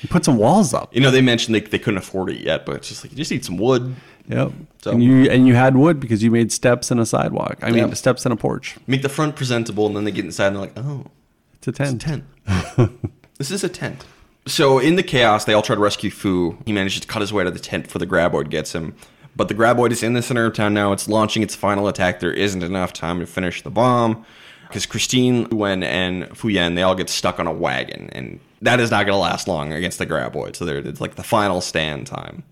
and 0.00 0.10
put 0.10 0.24
some 0.24 0.36
walls 0.38 0.72
up? 0.74 0.94
You 0.94 1.00
know, 1.00 1.10
they 1.10 1.20
mentioned 1.20 1.54
they, 1.54 1.60
they 1.60 1.78
couldn't 1.78 1.98
afford 1.98 2.30
it 2.30 2.38
yet, 2.40 2.64
but 2.66 2.76
it's 2.76 2.88
just 2.88 3.04
like 3.04 3.10
you 3.12 3.16
just 3.16 3.30
need 3.30 3.44
some 3.44 3.56
wood. 3.56 3.94
Yep. 4.28 4.52
So- 4.82 4.90
and 4.92 5.02
you 5.02 5.30
and 5.30 5.46
you 5.46 5.54
had 5.54 5.76
wood 5.76 6.00
because 6.00 6.22
you 6.22 6.30
made 6.30 6.52
steps 6.52 6.90
and 6.90 7.00
a 7.00 7.06
sidewalk. 7.06 7.58
I 7.62 7.70
mean, 7.70 7.88
Yep. 7.88 7.96
steps 7.96 8.24
and 8.24 8.32
a 8.32 8.36
porch. 8.36 8.76
Make 8.86 9.02
the 9.02 9.08
front 9.08 9.36
presentable, 9.36 9.86
and 9.86 9.96
then 9.96 10.04
they 10.04 10.10
get 10.10 10.24
inside 10.24 10.48
and 10.48 10.56
they're 10.56 10.62
like, 10.62 10.78
oh, 10.78 11.06
It's 11.54 11.66
a 11.66 11.70
it's 11.70 11.78
a 11.80 11.96
tent. 11.98 12.24
tent. 12.46 12.90
this 13.38 13.50
is 13.50 13.62
a 13.64 13.68
tent. 13.68 14.04
So 14.46 14.78
in 14.78 14.96
the 14.96 15.02
chaos, 15.02 15.44
they 15.44 15.52
all 15.52 15.62
try 15.62 15.74
to 15.76 15.80
rescue 15.80 16.10
Fu. 16.10 16.56
He 16.64 16.72
manages 16.72 17.00
to 17.00 17.06
cut 17.06 17.20
his 17.20 17.32
way 17.32 17.42
out 17.42 17.46
of 17.46 17.52
the 17.54 17.60
tent 17.60 17.84
before 17.84 17.98
the 17.98 18.06
graboid 18.06 18.48
gets 18.50 18.72
him. 18.74 18.94
But 19.36 19.48
the 19.48 19.54
graboid 19.54 19.92
is 19.92 20.02
in 20.02 20.14
the 20.14 20.22
center 20.22 20.46
of 20.46 20.54
town 20.54 20.74
now. 20.74 20.92
It's 20.92 21.08
launching 21.08 21.42
its 21.42 21.54
final 21.54 21.86
attack. 21.88 22.20
There 22.20 22.32
isn't 22.32 22.62
enough 22.62 22.92
time 22.92 23.20
to 23.20 23.26
finish 23.26 23.62
the 23.62 23.70
bomb 23.70 24.24
because 24.66 24.86
Christine, 24.86 25.46
Wen, 25.50 25.82
and 25.82 26.24
Fuyen 26.30 26.74
they 26.74 26.82
all 26.82 26.94
get 26.94 27.08
stuck 27.10 27.38
on 27.38 27.46
a 27.46 27.52
wagon, 27.52 28.08
and 28.12 28.40
that 28.62 28.80
is 28.80 28.90
not 28.90 29.04
going 29.06 29.14
to 29.14 29.20
last 29.20 29.46
long 29.46 29.72
against 29.72 29.98
the 29.98 30.06
graboid. 30.06 30.56
So 30.56 30.66
it's 30.66 31.00
like 31.00 31.14
the 31.16 31.22
final 31.22 31.60
stand 31.60 32.06
time. 32.06 32.42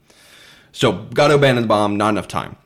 So 0.72 0.92
got 0.92 1.28
to 1.28 1.34
abandon 1.34 1.62
the 1.62 1.68
bomb. 1.68 1.96
Not 1.96 2.10
enough 2.10 2.28
time. 2.28 2.56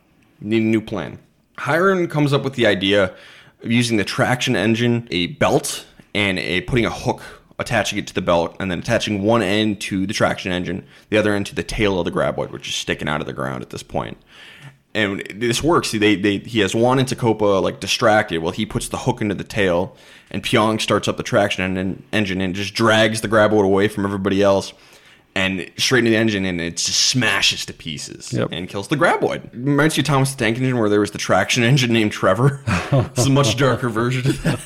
Need 0.40 0.62
a 0.62 0.66
new 0.66 0.80
plan. 0.80 1.18
Hiram 1.58 2.08
comes 2.08 2.32
up 2.32 2.42
with 2.42 2.54
the 2.54 2.66
idea 2.66 3.14
of 3.62 3.70
using 3.70 3.96
the 3.96 4.04
traction 4.04 4.56
engine, 4.56 5.06
a 5.10 5.28
belt, 5.28 5.86
and 6.14 6.38
a 6.38 6.62
putting 6.62 6.84
a 6.84 6.90
hook, 6.90 7.22
attaching 7.58 7.98
it 7.98 8.06
to 8.08 8.14
the 8.14 8.22
belt, 8.22 8.56
and 8.58 8.70
then 8.70 8.80
attaching 8.80 9.22
one 9.22 9.42
end 9.42 9.80
to 9.82 10.06
the 10.06 10.14
traction 10.14 10.50
engine, 10.50 10.84
the 11.10 11.18
other 11.18 11.34
end 11.34 11.46
to 11.46 11.54
the 11.54 11.62
tail 11.62 11.98
of 11.98 12.04
the 12.04 12.10
graboid, 12.10 12.50
which 12.50 12.68
is 12.68 12.74
sticking 12.74 13.08
out 13.08 13.20
of 13.20 13.26
the 13.26 13.32
ground 13.32 13.62
at 13.62 13.70
this 13.70 13.82
point. 13.82 14.18
And 14.94 15.22
this 15.34 15.62
works. 15.62 15.92
They, 15.92 16.16
they, 16.16 16.38
he 16.38 16.60
has 16.60 16.74
Juan 16.74 16.98
and 16.98 17.08
Tecopa 17.08 17.62
like 17.62 17.80
distracted. 17.80 18.42
Well, 18.42 18.52
he 18.52 18.66
puts 18.66 18.88
the 18.88 18.98
hook 18.98 19.22
into 19.22 19.34
the 19.34 19.44
tail, 19.44 19.96
and 20.30 20.42
Pyong 20.42 20.80
starts 20.80 21.08
up 21.08 21.16
the 21.16 21.22
traction 21.22 22.04
engine 22.12 22.40
and 22.40 22.54
just 22.54 22.74
drags 22.74 23.20
the 23.20 23.28
graboid 23.28 23.64
away 23.64 23.88
from 23.88 24.04
everybody 24.04 24.42
else 24.42 24.74
and 25.34 25.70
straight 25.78 26.00
into 26.00 26.10
the 26.10 26.16
engine, 26.16 26.44
and 26.44 26.60
it 26.60 26.76
just 26.76 27.06
smashes 27.08 27.64
to 27.66 27.72
pieces 27.72 28.32
Yep. 28.32 28.48
and 28.52 28.68
kills 28.68 28.88
the 28.88 28.96
graboid. 28.96 29.50
Reminds 29.52 29.96
you 29.96 30.02
of 30.02 30.06
Thomas 30.06 30.32
the 30.34 30.38
Tank 30.44 30.58
Engine, 30.58 30.78
where 30.78 30.88
there 30.88 31.00
was 31.00 31.10
the 31.12 31.18
traction 31.18 31.62
engine 31.62 31.92
named 31.92 32.12
Trevor. 32.12 32.62
it's 32.92 33.26
a 33.26 33.30
much 33.30 33.56
darker 33.58 33.88
version 33.88 34.28
of 34.28 34.42
that. 34.42 34.60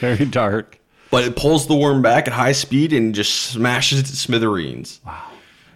Very 0.00 0.24
dark. 0.26 0.78
But 1.10 1.24
it 1.24 1.36
pulls 1.36 1.66
the 1.66 1.74
worm 1.76 2.02
back 2.02 2.26
at 2.26 2.34
high 2.34 2.52
speed 2.52 2.92
and 2.92 3.14
just 3.14 3.32
smashes 3.34 4.00
it 4.00 4.06
to 4.06 4.16
smithereens. 4.16 5.00
Wow. 5.06 5.22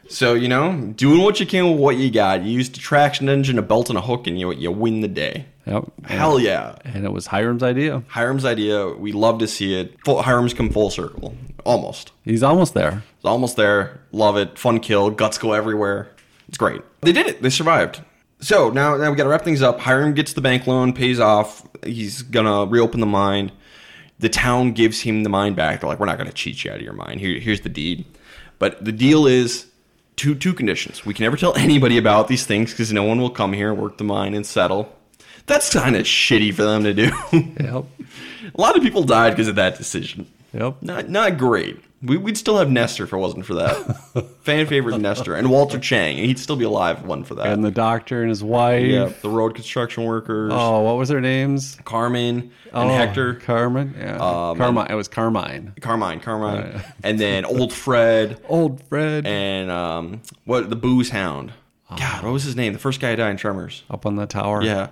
So, 0.08 0.34
you 0.34 0.46
know, 0.48 0.92
doing 0.94 1.22
what 1.22 1.40
you 1.40 1.46
can 1.46 1.70
with 1.70 1.80
what 1.80 1.96
you 1.96 2.10
got. 2.10 2.42
You 2.42 2.50
use 2.50 2.68
a 2.68 2.72
traction 2.72 3.30
engine, 3.30 3.58
a 3.58 3.62
belt, 3.62 3.88
and 3.88 3.96
a 3.98 4.02
hook, 4.02 4.26
and 4.26 4.38
you, 4.38 4.52
you 4.52 4.70
win 4.70 5.00
the 5.00 5.08
day. 5.08 5.46
Yep. 5.66 5.84
Hell 6.04 6.40
yeah. 6.40 6.76
And 6.84 7.04
it 7.04 7.12
was 7.12 7.26
Hiram's 7.26 7.62
idea. 7.62 8.02
Hiram's 8.08 8.44
idea, 8.44 8.88
we 8.88 9.12
love 9.12 9.38
to 9.38 9.46
see 9.46 9.78
it. 9.78 9.96
Full, 10.04 10.22
Hiram's 10.22 10.54
come 10.54 10.70
full 10.70 10.90
circle. 10.90 11.34
Almost. 11.64 12.12
He's 12.24 12.42
almost 12.42 12.74
there. 12.74 13.04
It's 13.16 13.24
almost 13.24 13.56
there. 13.56 14.00
Love 14.10 14.36
it. 14.36 14.58
Fun 14.58 14.80
kill. 14.80 15.10
Guts 15.10 15.38
go 15.38 15.52
everywhere. 15.52 16.10
It's 16.48 16.58
great. 16.58 16.82
They 17.02 17.12
did 17.12 17.26
it. 17.26 17.42
They 17.42 17.50
survived. 17.50 18.02
So 18.40 18.70
now, 18.70 18.96
now 18.96 19.10
we 19.10 19.16
got 19.16 19.24
to 19.24 19.30
wrap 19.30 19.42
things 19.42 19.62
up. 19.62 19.78
Hiram 19.78 20.14
gets 20.14 20.32
the 20.32 20.40
bank 20.40 20.66
loan, 20.66 20.92
pays 20.92 21.20
off. 21.20 21.66
He's 21.84 22.22
gonna 22.22 22.66
reopen 22.66 23.00
the 23.00 23.06
mine. 23.06 23.52
The 24.18 24.28
town 24.28 24.72
gives 24.72 25.00
him 25.00 25.22
the 25.22 25.28
mine 25.28 25.54
back. 25.54 25.80
They're 25.80 25.88
like, 25.88 26.00
we're 26.00 26.06
not 26.06 26.18
gonna 26.18 26.32
cheat 26.32 26.64
you 26.64 26.72
out 26.72 26.78
of 26.78 26.82
your 26.82 26.92
mine. 26.92 27.18
Here, 27.18 27.38
here's 27.38 27.60
the 27.60 27.68
deed. 27.68 28.04
But 28.58 28.84
the 28.84 28.92
deal 28.92 29.26
is 29.26 29.66
two 30.16 30.34
two 30.34 30.54
conditions. 30.54 31.06
We 31.06 31.14
can 31.14 31.22
never 31.22 31.36
tell 31.36 31.54
anybody 31.56 31.98
about 31.98 32.28
these 32.28 32.44
things 32.44 32.72
because 32.72 32.92
no 32.92 33.04
one 33.04 33.20
will 33.20 33.30
come 33.30 33.52
here 33.52 33.72
and 33.72 33.80
work 33.80 33.98
the 33.98 34.04
mine 34.04 34.34
and 34.34 34.44
settle. 34.44 34.96
That's 35.46 35.72
kind 35.72 35.96
of 35.96 36.04
shitty 36.04 36.54
for 36.54 36.62
them 36.64 36.84
to 36.84 36.94
do. 36.94 37.10
Yep. 37.32 37.84
A 38.54 38.60
lot 38.60 38.76
of 38.76 38.82
people 38.82 39.02
died 39.04 39.30
because 39.30 39.48
of 39.48 39.56
that 39.56 39.76
decision. 39.78 40.26
Yep. 40.52 40.82
Not 40.82 41.08
not 41.08 41.38
great. 41.38 41.78
We, 42.04 42.16
we'd 42.16 42.36
still 42.36 42.58
have 42.58 42.68
Nestor 42.68 43.04
if 43.04 43.12
it 43.12 43.16
wasn't 43.16 43.46
for 43.46 43.54
that. 43.54 43.76
Fan 44.42 44.66
favorite 44.66 44.98
Nestor 44.98 45.36
and 45.36 45.48
Walter 45.50 45.78
Chang. 45.78 46.16
He'd 46.16 46.38
still 46.38 46.56
be 46.56 46.64
alive 46.64 46.96
if 46.98 47.04
it 47.04 47.06
wasn't 47.06 47.28
for 47.28 47.36
that. 47.36 47.46
And 47.46 47.64
the 47.64 47.70
doctor 47.70 48.22
and 48.22 48.28
his 48.28 48.42
wife. 48.42 48.84
yeah, 48.84 49.12
the 49.22 49.28
road 49.30 49.54
construction 49.54 50.02
workers, 50.02 50.50
Oh, 50.52 50.80
what 50.82 50.96
was 50.96 51.08
their 51.08 51.20
names? 51.20 51.78
Carmen 51.84 52.50
Oh, 52.72 52.82
and 52.82 52.90
Hector, 52.90 53.34
Carmen. 53.34 53.94
Yeah. 53.96 54.16
Um, 54.16 54.58
Carmine. 54.58 54.88
It 54.90 54.94
was 54.96 55.06
Carmine. 55.06 55.74
Carmine, 55.80 56.18
Carmine, 56.18 56.72
Right. 56.74 56.84
and 57.04 57.20
then 57.20 57.44
old 57.44 57.72
Fred 57.72 58.40
Old 58.48 58.82
Fred. 58.88 59.24
and 59.24 59.70
um, 59.70 60.22
what 60.44 60.70
the 60.70 60.76
Booze 60.76 61.10
Hound. 61.10 61.52
God, 61.96 62.24
what 62.24 62.32
was 62.32 62.42
his 62.42 62.56
name? 62.56 62.72
The 62.72 62.78
first 62.80 63.00
guy 63.00 63.10
who 63.10 63.16
died 63.16 63.30
in 63.30 63.36
Tremors. 63.36 63.84
up 63.90 64.06
on 64.06 64.16
the 64.16 64.26
tower. 64.26 64.62
Yeah, 64.64 64.88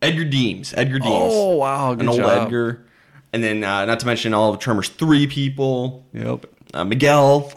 Edgar 0.00 0.24
Deems. 0.24 0.74
Edgar 0.74 0.98
Deems. 0.98 1.32
Oh 1.34 1.56
wow. 1.56 1.94
Good 1.94 2.00
and 2.00 2.08
old 2.10 2.18
job. 2.18 2.46
Edgar, 2.46 2.86
and 3.32 3.42
then 3.42 3.64
uh, 3.64 3.84
not 3.84 4.00
to 4.00 4.06
mention 4.06 4.34
all 4.34 4.52
of 4.52 4.58
Tremors 4.58 4.88
three 4.88 5.26
people. 5.26 6.06
Yep. 6.12 6.46
uh, 6.74 6.84
Miguel, 6.84 7.52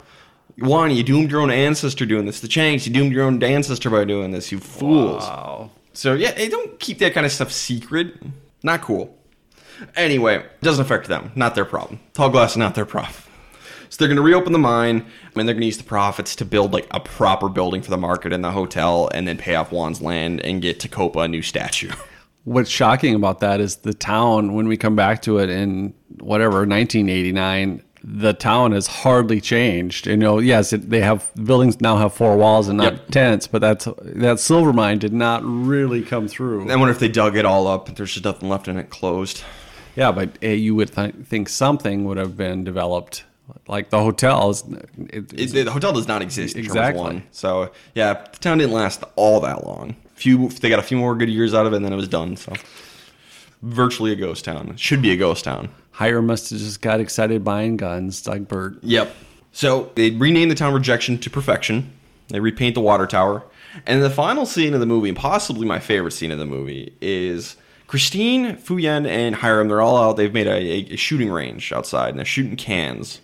Juan, 0.57 0.91
you 0.91 1.03
doomed 1.03 1.31
your 1.31 1.41
own 1.41 1.51
ancestor 1.51 2.05
doing 2.05 2.25
this. 2.25 2.39
The 2.39 2.47
Changs, 2.47 2.85
you 2.85 2.93
doomed 2.93 3.13
your 3.13 3.23
own 3.23 3.41
ancestor 3.43 3.89
by 3.89 4.05
doing 4.05 4.31
this. 4.31 4.51
You 4.51 4.59
fools. 4.59 5.23
Wow. 5.23 5.71
So 5.93 6.13
yeah, 6.13 6.31
hey, 6.31 6.49
don't 6.49 6.79
keep 6.79 6.99
that 6.99 7.13
kind 7.13 7.25
of 7.25 7.31
stuff 7.31 7.51
secret. 7.51 8.15
Not 8.63 8.81
cool. 8.81 9.15
Anyway, 9.95 10.37
it 10.37 10.61
doesn't 10.61 10.85
affect 10.85 11.07
them. 11.07 11.31
Not 11.35 11.55
their 11.55 11.65
problem. 11.65 11.99
Tall 12.13 12.29
glass 12.29 12.51
is 12.51 12.57
not 12.57 12.75
their 12.75 12.85
problem. 12.85 13.15
So 13.89 13.97
they're 13.97 14.07
going 14.07 14.17
to 14.17 14.21
reopen 14.21 14.53
the 14.53 14.59
mine, 14.59 15.05
and 15.35 15.47
they're 15.47 15.53
going 15.53 15.61
to 15.61 15.65
use 15.65 15.77
the 15.77 15.83
profits 15.83 16.35
to 16.37 16.45
build 16.45 16.71
like 16.71 16.87
a 16.91 17.01
proper 17.01 17.49
building 17.49 17.81
for 17.81 17.89
the 17.89 17.97
market 17.97 18.31
and 18.31 18.43
the 18.43 18.51
hotel, 18.51 19.09
and 19.13 19.27
then 19.27 19.37
pay 19.37 19.55
off 19.55 19.71
Juan's 19.71 20.01
land 20.01 20.39
and 20.41 20.61
get 20.61 20.79
Tecopa 20.79 21.25
a 21.25 21.27
new 21.27 21.41
statue. 21.41 21.91
What's 22.43 22.69
shocking 22.69 23.13
about 23.15 23.39
that 23.41 23.59
is 23.59 23.77
the 23.77 23.93
town. 23.93 24.53
When 24.53 24.67
we 24.67 24.75
come 24.77 24.95
back 24.95 25.21
to 25.23 25.37
it 25.37 25.49
in 25.49 25.93
whatever 26.19 26.65
1989, 26.65 27.83
the 28.03 28.33
town 28.33 28.71
has 28.71 28.87
hardly 28.87 29.39
changed. 29.39 30.07
You 30.07 30.17
know, 30.17 30.39
yes, 30.39 30.73
it, 30.73 30.89
they 30.89 31.01
have 31.01 31.29
buildings 31.35 31.79
now 31.81 31.97
have 31.97 32.13
four 32.13 32.35
walls 32.35 32.67
and 32.67 32.77
not 32.77 32.93
Yep. 32.93 33.07
tents, 33.11 33.47
but 33.47 33.61
that's 33.61 33.87
that 34.01 34.39
silver 34.39 34.73
mine 34.73 34.97
did 34.97 35.13
not 35.13 35.43
really 35.43 36.01
come 36.01 36.27
through. 36.27 36.69
I 36.71 36.75
wonder 36.75 36.91
if 36.91 36.97
they 36.99 37.09
dug 37.09 37.35
it 37.37 37.45
all 37.45 37.67
up. 37.67 37.95
There's 37.95 38.13
just 38.13 38.25
nothing 38.25 38.49
left 38.49 38.67
in 38.67 38.77
it, 38.77 38.89
closed. 38.89 39.43
Yeah, 39.95 40.11
but 40.11 40.37
uh, 40.43 40.47
you 40.47 40.73
would 40.75 40.93
th- 40.95 41.13
think 41.25 41.47
something 41.47 42.05
would 42.05 42.17
have 42.17 42.35
been 42.35 42.63
developed, 42.63 43.23
like 43.67 43.89
the 43.89 43.99
hotels. 43.99 44.63
It, 45.09 45.33
It, 45.33 45.65
the 45.65 45.71
hotel 45.71 45.93
does 45.93 46.07
not 46.07 46.21
exist. 46.21 46.55
in 46.55 46.63
Exactly. 46.63 47.01
One. 47.01 47.23
So 47.31 47.71
yeah, 47.95 48.13
the 48.13 48.37
town 48.39 48.57
didn't 48.59 48.73
last 48.73 49.03
all 49.15 49.39
that 49.41 49.65
long. 49.65 49.95
Few, 50.15 50.49
they 50.49 50.69
got 50.69 50.79
a 50.79 50.83
few 50.83 50.97
more 50.97 51.15
good 51.15 51.29
years 51.29 51.53
out 51.53 51.65
of 51.65 51.73
it, 51.73 51.77
and 51.77 51.85
then 51.85 51.93
it 51.93 51.95
was 51.95 52.07
done. 52.07 52.35
So 52.37 52.53
virtually 53.61 54.11
a 54.11 54.15
ghost 54.15 54.45
town. 54.45 54.75
Should 54.77 55.01
be 55.01 55.11
a 55.11 55.17
ghost 55.17 55.43
town. 55.43 55.69
Hiram 55.91 56.27
must 56.27 56.49
have 56.49 56.59
just 56.59 56.81
got 56.81 56.99
excited 56.99 57.43
buying 57.43 57.77
guns, 57.77 58.27
like 58.27 58.47
Burt. 58.47 58.77
Yep. 58.83 59.13
So 59.51 59.91
they 59.95 60.11
rename 60.11 60.49
the 60.49 60.55
town 60.55 60.73
Rejection 60.73 61.17
to 61.19 61.29
Perfection. 61.29 61.91
They 62.29 62.39
repaint 62.39 62.75
the 62.75 62.81
water 62.81 63.05
tower. 63.05 63.43
And 63.85 64.01
the 64.01 64.09
final 64.09 64.45
scene 64.45 64.73
of 64.73 64.79
the 64.79 64.85
movie, 64.85 65.09
and 65.09 65.17
possibly 65.17 65.65
my 65.65 65.79
favorite 65.79 66.11
scene 66.11 66.31
of 66.31 66.39
the 66.39 66.45
movie, 66.45 66.95
is 67.01 67.55
Christine, 67.87 68.55
Fuyen, 68.55 69.07
and 69.07 69.35
Hiram. 69.35 69.67
They're 69.67 69.81
all 69.81 69.97
out. 69.97 70.17
They've 70.17 70.33
made 70.33 70.47
a, 70.47 70.93
a 70.93 70.95
shooting 70.95 71.29
range 71.29 71.71
outside, 71.71 72.09
and 72.09 72.19
they're 72.19 72.25
shooting 72.25 72.55
cans. 72.55 73.21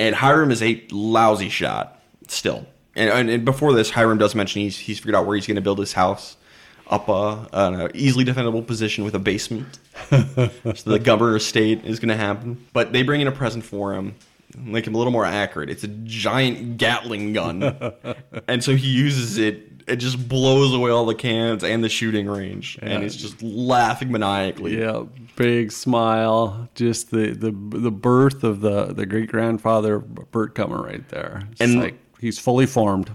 And 0.00 0.14
Hiram 0.14 0.50
is 0.50 0.62
a 0.62 0.82
lousy 0.90 1.50
shot 1.50 2.00
still. 2.26 2.66
And, 2.96 3.10
and, 3.10 3.28
and 3.28 3.44
before 3.44 3.74
this, 3.74 3.90
Hiram 3.90 4.16
does 4.16 4.34
mention 4.34 4.62
he's 4.62 4.78
he's 4.78 4.98
figured 4.98 5.14
out 5.14 5.26
where 5.26 5.36
he's 5.36 5.46
going 5.46 5.56
to 5.56 5.60
build 5.60 5.78
his 5.78 5.92
house 5.92 6.38
up 6.86 7.10
a, 7.10 7.46
an 7.52 7.90
easily 7.94 8.24
defendable 8.24 8.66
position 8.66 9.04
with 9.04 9.14
a 9.14 9.18
basement. 9.18 9.78
so 10.08 10.16
the 10.16 10.98
Gummer 10.98 11.38
state 11.38 11.84
is 11.84 12.00
going 12.00 12.08
to 12.08 12.16
happen. 12.16 12.66
But 12.72 12.94
they 12.94 13.02
bring 13.02 13.20
in 13.20 13.26
a 13.28 13.32
present 13.32 13.62
for 13.62 13.92
him, 13.92 14.14
make 14.56 14.86
him 14.86 14.94
a 14.94 14.98
little 14.98 15.12
more 15.12 15.26
accurate. 15.26 15.68
It's 15.68 15.84
a 15.84 15.88
giant 15.88 16.78
Gatling 16.78 17.34
gun, 17.34 17.62
and 18.48 18.64
so 18.64 18.74
he 18.76 18.88
uses 18.88 19.36
it. 19.36 19.69
It 19.90 19.96
just 19.96 20.28
blows 20.28 20.72
away 20.72 20.90
all 20.90 21.04
the 21.04 21.14
cans 21.14 21.64
and 21.64 21.82
the 21.82 21.88
shooting 21.88 22.26
range, 22.28 22.78
and 22.80 22.92
Yeah. 22.92 23.00
he's 23.00 23.16
just 23.16 23.42
laughing 23.42 24.10
maniacally. 24.12 24.78
Yeah, 24.78 25.02
big 25.36 25.72
smile. 25.72 26.68
Just 26.74 27.10
the 27.10 27.30
the 27.32 27.50
the 27.78 27.90
birth 27.90 28.44
of 28.44 28.60
the 28.60 28.86
the 28.94 29.06
great 29.06 29.28
grandfather 29.30 29.98
Burt 29.98 30.54
Gummer 30.54 30.84
right 30.84 31.06
there. 31.08 31.42
It's 31.52 31.60
And- 31.60 31.80
like 31.80 31.98
he's 32.20 32.38
fully 32.38 32.66
formed. 32.66 33.10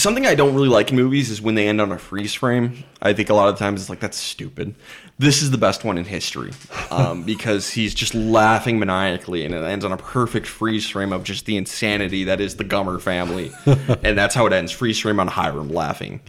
Something 0.00 0.26
I 0.26 0.34
don't 0.34 0.54
really 0.54 0.70
like 0.70 0.90
in 0.90 0.96
movies 0.96 1.28
is 1.28 1.42
when 1.42 1.56
they 1.56 1.68
end 1.68 1.78
on 1.78 1.92
a 1.92 1.98
freeze 1.98 2.32
frame. 2.32 2.84
I 3.02 3.12
think 3.12 3.28
a 3.28 3.34
lot 3.34 3.50
of 3.50 3.58
times 3.58 3.82
it's 3.82 3.90
like 3.90 4.00
that's 4.00 4.16
stupid. 4.16 4.74
This 5.18 5.42
is 5.42 5.50
the 5.50 5.58
best 5.58 5.84
one 5.84 5.98
in 5.98 6.06
history 6.06 6.52
um, 6.90 7.22
because 7.26 7.68
he's 7.68 7.92
just 7.92 8.14
laughing 8.14 8.78
maniacally, 8.78 9.44
and 9.44 9.54
it 9.54 9.62
ends 9.62 9.84
on 9.84 9.92
a 9.92 9.98
perfect 9.98 10.46
freeze 10.46 10.88
frame 10.88 11.12
of 11.12 11.22
just 11.22 11.44
the 11.44 11.58
insanity 11.58 12.24
that 12.24 12.40
is 12.40 12.56
the 12.56 12.64
Gummer 12.64 12.98
family, 12.98 13.52
and 14.02 14.16
that's 14.16 14.34
how 14.34 14.46
it 14.46 14.54
ends. 14.54 14.72
Freeze 14.72 14.98
frame 14.98 15.20
on 15.20 15.28
Hiram 15.28 15.68
laughing 15.68 16.20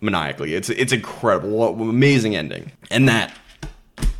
maniacally. 0.00 0.54
It's 0.54 0.68
it's 0.68 0.92
incredible, 0.92 1.62
amazing 1.80 2.34
ending, 2.34 2.72
and 2.90 3.08
that 3.08 3.32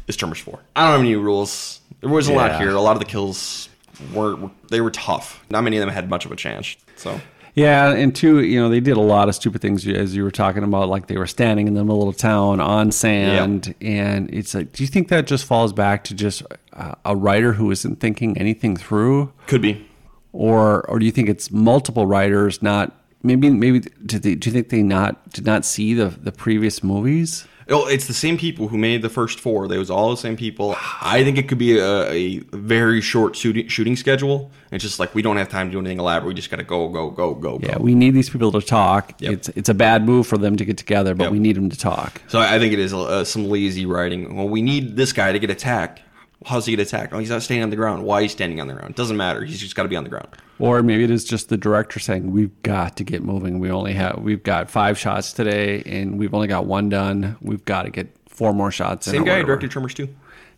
is 0.06 0.14
Tremors 0.14 0.38
Four. 0.38 0.61
I 0.76 0.82
don't 0.82 0.92
have 0.92 1.00
any 1.00 1.16
rules. 1.16 1.80
There 2.00 2.11
was 2.11 2.28
a 2.28 2.32
lot 2.32 2.61
here. 2.61 2.70
A 2.70 2.80
lot 2.80 2.92
of 2.92 3.00
the 3.00 3.06
kills 3.06 3.68
were 4.14 4.38
they 4.68 4.80
were 4.80 4.92
tough. 4.92 5.44
Not 5.50 5.64
many 5.64 5.78
of 5.78 5.80
them 5.80 5.92
had 5.92 6.08
much 6.08 6.26
of 6.26 6.30
a 6.30 6.36
chance. 6.36 6.76
So 6.94 7.20
Yeah, 7.55 7.90
and 7.92 8.14
two, 8.14 8.40
you 8.40 8.61
know, 8.61 8.68
they 8.68 8.80
did 8.80 8.96
a 8.96 9.01
lot 9.01 9.28
of 9.28 9.34
stupid 9.34 9.61
things 9.61 9.86
as 9.88 10.14
you 10.14 10.22
were 10.22 10.30
talking 10.30 10.62
about, 10.62 10.88
like 10.88 11.09
they 11.09 11.16
were 11.18 11.26
standing 11.26 11.66
in 11.66 11.74
the 11.74 11.82
middle 11.84 12.09
of 12.09 12.16
town 12.16 12.61
on 12.61 12.92
sand, 12.92 13.74
and 13.80 14.32
it's 14.32 14.55
like, 14.55 14.72
do 14.72 14.82
you 14.84 14.88
think 14.88 15.09
that 15.09 15.26
just 15.26 15.44
falls 15.44 15.72
back 15.72 16.05
to 16.05 16.14
just 16.14 16.42
a, 16.72 16.96
a 17.05 17.16
writer 17.16 17.55
who 17.55 17.70
isn't 17.70 17.98
thinking 18.01 18.38
anything 18.38 18.76
through, 18.76 19.32
could 19.48 19.62
be. 19.62 19.84
or 20.32 20.88
or 20.88 20.98
do 20.98 21.05
you 21.07 21.12
think 21.12 21.28
it's 21.28 21.51
multiple 21.51 22.07
writers 22.07 22.62
not? 22.62 22.96
Maybe 23.22 23.51
maybe 23.51 23.80
did 23.80 24.22
they, 24.22 24.34
do 24.36 24.48
you 24.48 24.53
think 24.55 24.70
they 24.70 24.82
not 24.82 25.30
did 25.32 25.44
not 25.44 25.64
see 25.64 25.92
the 25.92 26.07
the 26.07 26.32
previous 26.32 26.82
movies? 26.82 27.46
Oh, 27.70 27.86
it's 27.86 28.06
the 28.08 28.14
same 28.14 28.36
people 28.36 28.68
who 28.68 28.76
made 28.76 29.02
the 29.02 29.08
first 29.08 29.38
four. 29.38 29.68
They 29.68 29.78
was 29.78 29.90
all 29.90 30.10
the 30.10 30.16
same 30.16 30.36
people. 30.36 30.74
I 31.00 31.22
think 31.24 31.38
it 31.38 31.48
could 31.48 31.58
be 31.58 31.78
a, 31.78 32.08
a 32.10 32.38
very 32.52 33.00
short 33.00 33.36
shooting, 33.36 33.68
shooting 33.68 33.96
schedule. 33.96 34.50
It's 34.72 34.82
just 34.82 34.98
like 34.98 35.14
we 35.14 35.22
don't 35.22 35.36
have 35.36 35.48
time 35.48 35.68
to 35.68 35.72
do 35.72 35.78
anything 35.78 35.98
elaborate. 36.00 36.28
We 36.28 36.34
just 36.34 36.50
got 36.50 36.56
to 36.56 36.64
go, 36.64 36.88
go, 36.88 37.10
go, 37.10 37.34
go, 37.34 37.58
Yeah, 37.62 37.76
go. 37.76 37.82
we 37.82 37.94
need 37.94 38.10
these 38.14 38.28
people 38.28 38.50
to 38.52 38.60
talk. 38.60 39.14
Yep. 39.20 39.32
It's 39.32 39.48
it's 39.50 39.68
a 39.68 39.74
bad 39.74 40.04
move 40.04 40.26
for 40.26 40.36
them 40.38 40.56
to 40.56 40.64
get 40.64 40.78
together, 40.78 41.14
but 41.14 41.24
Yep. 41.24 41.32
we 41.32 41.38
need 41.38 41.56
them 41.56 41.70
to 41.70 41.78
talk. 41.78 42.20
So 42.28 42.40
I 42.40 42.58
think 42.58 42.72
it 42.72 42.78
is 42.78 42.92
uh, 42.92 43.24
some 43.24 43.48
lazy 43.48 43.86
writing. 43.86 44.36
Well, 44.36 44.48
we 44.48 44.62
need 44.62 44.96
this 44.96 45.12
guy 45.12 45.32
to 45.32 45.38
get 45.38 45.50
attacked. 45.50 46.02
How's 46.47 46.64
he 46.66 46.74
get 46.74 46.80
attacked? 46.86 47.12
Oh, 47.12 47.18
he's 47.18 47.28
not 47.28 47.43
standing 47.43 47.64
on 47.64 47.70
the 47.70 47.76
ground. 47.76 48.03
Why 48.03 48.20
is 48.20 48.24
he 48.24 48.28
standing 48.28 48.61
on 48.61 48.66
the 48.66 48.72
ground? 48.74 48.95
Doesn't 48.95 49.16
matter. 49.16 49.45
He's 49.45 49.61
just 49.61 49.74
got 49.76 49.82
to 49.82 49.88
be 49.91 49.97
on 49.97 50.05
the 50.05 50.11
ground. 50.11 50.28
Or 50.59 50.82
maybe 50.82 51.05
it 51.05 51.11
is 51.11 51.24
just 51.24 51.49
the 51.51 51.57
director 51.59 51.99
saying, 52.01 52.32
"We've 52.32 52.62
got 52.62 52.97
to 52.97 53.05
get 53.05 53.22
moving. 53.22 53.59
We 53.59 53.70
only 53.70 53.93
have 53.95 54.18
we've 54.22 54.43
got 54.43 54.70
five 54.70 54.99
shots 54.99 55.32
today, 55.32 55.82
and 55.84 56.18
we've 56.18 56.32
only 56.34 56.49
got 56.49 56.66
one 56.66 56.88
done. 56.88 57.36
We've 57.43 57.64
got 57.64 57.82
to 57.82 57.91
get 57.91 58.14
four 58.28 58.53
more 58.55 58.70
shots." 58.70 59.07
Same 59.07 59.16
guy 59.16 59.18
who 59.18 59.30
whatever." 59.32 59.47
directed 59.49 59.70
Tremors 59.70 59.95
too. 59.95 60.09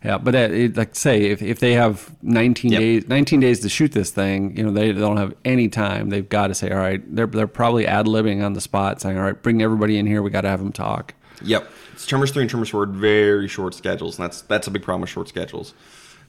Yeah, 0.03 0.17
but 0.17 0.31
that, 0.31 0.51
it, 0.51 0.75
like 0.75 0.95
say 0.95 1.23
if, 1.27 1.41
if 1.41 1.59
they 1.59 1.73
have 1.73 2.13
19 2.23 2.73
Yep. 2.73 2.79
days 2.81 3.07
19 3.07 3.39
days 3.39 3.61
to 3.61 3.69
shoot 3.69 3.93
this 3.93 4.11
thing, 4.11 4.57
you 4.57 4.63
know 4.63 4.71
they, 4.71 4.91
they 4.91 4.99
don't 4.99 5.15
have 5.15 5.33
any 5.45 5.69
time. 5.69 6.09
They've 6.09 6.27
got 6.27 6.47
to 6.47 6.55
say, 6.55 6.69
"All 6.71 6.77
right." 6.77 7.01
They're 7.15 7.27
they're 7.27 7.47
probably 7.47 7.87
ad 7.87 8.05
libbing 8.05 8.43
on 8.43 8.53
the 8.53 8.61
spot, 8.61 8.99
saying, 9.01 9.17
"All 9.17 9.23
right, 9.23 9.41
bring 9.41 9.61
everybody 9.61 9.97
in 9.97 10.05
here. 10.05 10.21
We 10.21 10.29
got 10.29 10.41
to 10.41 10.49
have 10.49 10.59
them 10.59 10.71
talk." 10.73 11.13
Yep. 11.43 11.69
It's 11.93 12.05
Tremors 12.05 12.31
3 12.31 12.43
and 12.43 12.49
Tremors 12.49 12.69
4 12.69 12.85
very 12.87 13.47
short 13.47 13.73
schedules, 13.73 14.17
and 14.17 14.25
that's 14.25 14.41
that's 14.41 14.67
a 14.67 14.71
big 14.71 14.83
problem 14.83 15.01
with 15.01 15.09
short 15.09 15.27
schedules. 15.29 15.73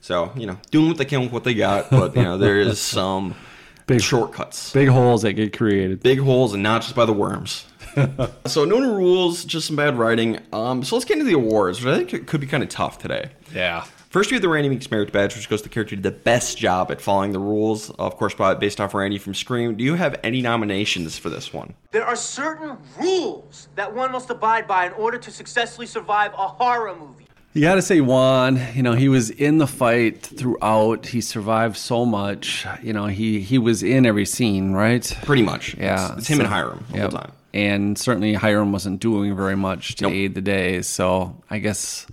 So, 0.00 0.32
you 0.36 0.46
know, 0.46 0.58
doing 0.70 0.88
what 0.88 0.98
they 0.98 1.06
can 1.06 1.22
with 1.22 1.32
what 1.32 1.44
they 1.44 1.54
got, 1.54 1.90
but, 1.90 2.14
you 2.14 2.22
know, 2.22 2.36
there 2.36 2.60
is 2.60 2.78
some 2.98 3.34
Big- 3.86 4.02
shortcuts. 4.02 4.70
Big 4.72 4.88
holes 4.88 5.22
that 5.22 5.32
get 5.32 5.56
created. 5.56 6.02
Big 6.02 6.18
holes 6.20 6.52
and 6.52 6.62
not 6.62 6.82
just 6.82 6.94
by 6.94 7.06
the 7.06 7.12
worms. 7.14 7.64
so, 8.46 8.64
no 8.64 8.78
new 8.80 8.94
rules, 8.94 9.44
just 9.44 9.66
some 9.66 9.76
bad 9.76 9.98
writing. 9.98 10.40
Um, 10.52 10.82
so, 10.84 10.96
let's 10.96 11.06
get 11.06 11.14
into 11.14 11.24
the 11.24 11.34
awards, 11.34 11.80
which 11.82 11.92
I 11.92 11.96
think 11.96 12.12
it 12.12 12.26
could 12.26 12.40
be 12.42 12.46
kind 12.46 12.62
of 12.62 12.68
tough 12.68 12.98
today. 12.98 13.30
Yeah. 13.54 13.84
First, 14.14 14.30
we 14.30 14.36
have 14.36 14.42
the 14.42 14.48
Randy 14.48 14.68
Meeks 14.68 14.88
Merit 14.92 15.10
Badge, 15.12 15.34
which 15.34 15.48
goes 15.48 15.60
to 15.62 15.68
the 15.68 15.74
character 15.74 15.96
who 15.96 16.00
did 16.00 16.04
the 16.14 16.16
best 16.16 16.56
job 16.56 16.92
at 16.92 17.00
following 17.00 17.32
the 17.32 17.40
rules, 17.40 17.90
of 17.90 18.16
course, 18.16 18.32
by- 18.32 18.54
based 18.54 18.80
off 18.80 18.94
Randy 18.94 19.18
from 19.18 19.34
Scream. 19.34 19.74
Do 19.74 19.82
you 19.82 19.94
have 19.96 20.20
any 20.22 20.40
nominations 20.40 21.18
for 21.18 21.30
this 21.30 21.52
one? 21.52 21.74
There 21.90 22.06
are 22.06 22.14
certain 22.14 22.76
rules 22.96 23.66
that 23.74 23.92
one 23.92 24.12
must 24.12 24.30
abide 24.30 24.68
by 24.68 24.86
in 24.86 24.92
order 24.92 25.18
to 25.18 25.30
successfully 25.32 25.88
survive 25.88 26.32
a 26.34 26.46
horror 26.46 26.94
movie. 26.94 27.26
You 27.54 27.62
got 27.62 27.74
to 27.74 27.82
say 27.82 28.00
Juan. 28.00 28.60
You 28.76 28.84
know 28.84 28.92
he 28.92 29.08
was 29.08 29.30
in 29.30 29.58
the 29.58 29.66
fight 29.66 30.22
throughout. 30.24 31.06
He 31.06 31.20
survived 31.20 31.76
so 31.76 32.06
much. 32.06 32.64
You 32.84 32.92
know 32.92 33.06
he 33.06 33.40
he 33.40 33.58
was 33.58 33.82
in 33.82 34.06
every 34.06 34.26
scene, 34.26 34.74
right? 34.74 35.02
Pretty 35.24 35.42
much. 35.42 35.74
Yeah, 35.76 36.10
It's, 36.10 36.18
it's 36.18 36.26
him 36.28 36.36
so- 36.36 36.44
and 36.44 36.52
Hiram 36.52 36.84
the 36.92 36.98
Yep. 36.98 37.10
whole 37.10 37.18
time. 37.20 37.32
And 37.52 37.98
certainly 37.98 38.34
Hiram 38.34 38.70
wasn't 38.70 39.00
doing 39.00 39.34
very 39.34 39.56
much 39.56 39.96
to 39.96 40.04
Nope. 40.04 40.12
aid 40.12 40.34
the 40.36 40.40
day. 40.40 40.82
So 40.82 41.34
I 41.50 41.58
guess 41.58 42.06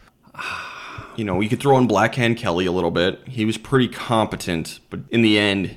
you 1.18 1.26
know, 1.26 1.39
you 1.41 1.49
could 1.49 1.59
throw 1.59 1.78
in 1.78 1.88
Black 1.88 2.16
Hand 2.16 2.38
Kelly 2.38 2.66
a 2.66 2.72
little 2.72 2.91
bit. 2.91 3.20
He 3.28 3.45
was 3.45 3.57
pretty 3.57 3.88
competent, 3.88 4.80
but 4.89 4.99
in 5.09 5.22
the 5.22 5.38
end, 5.38 5.76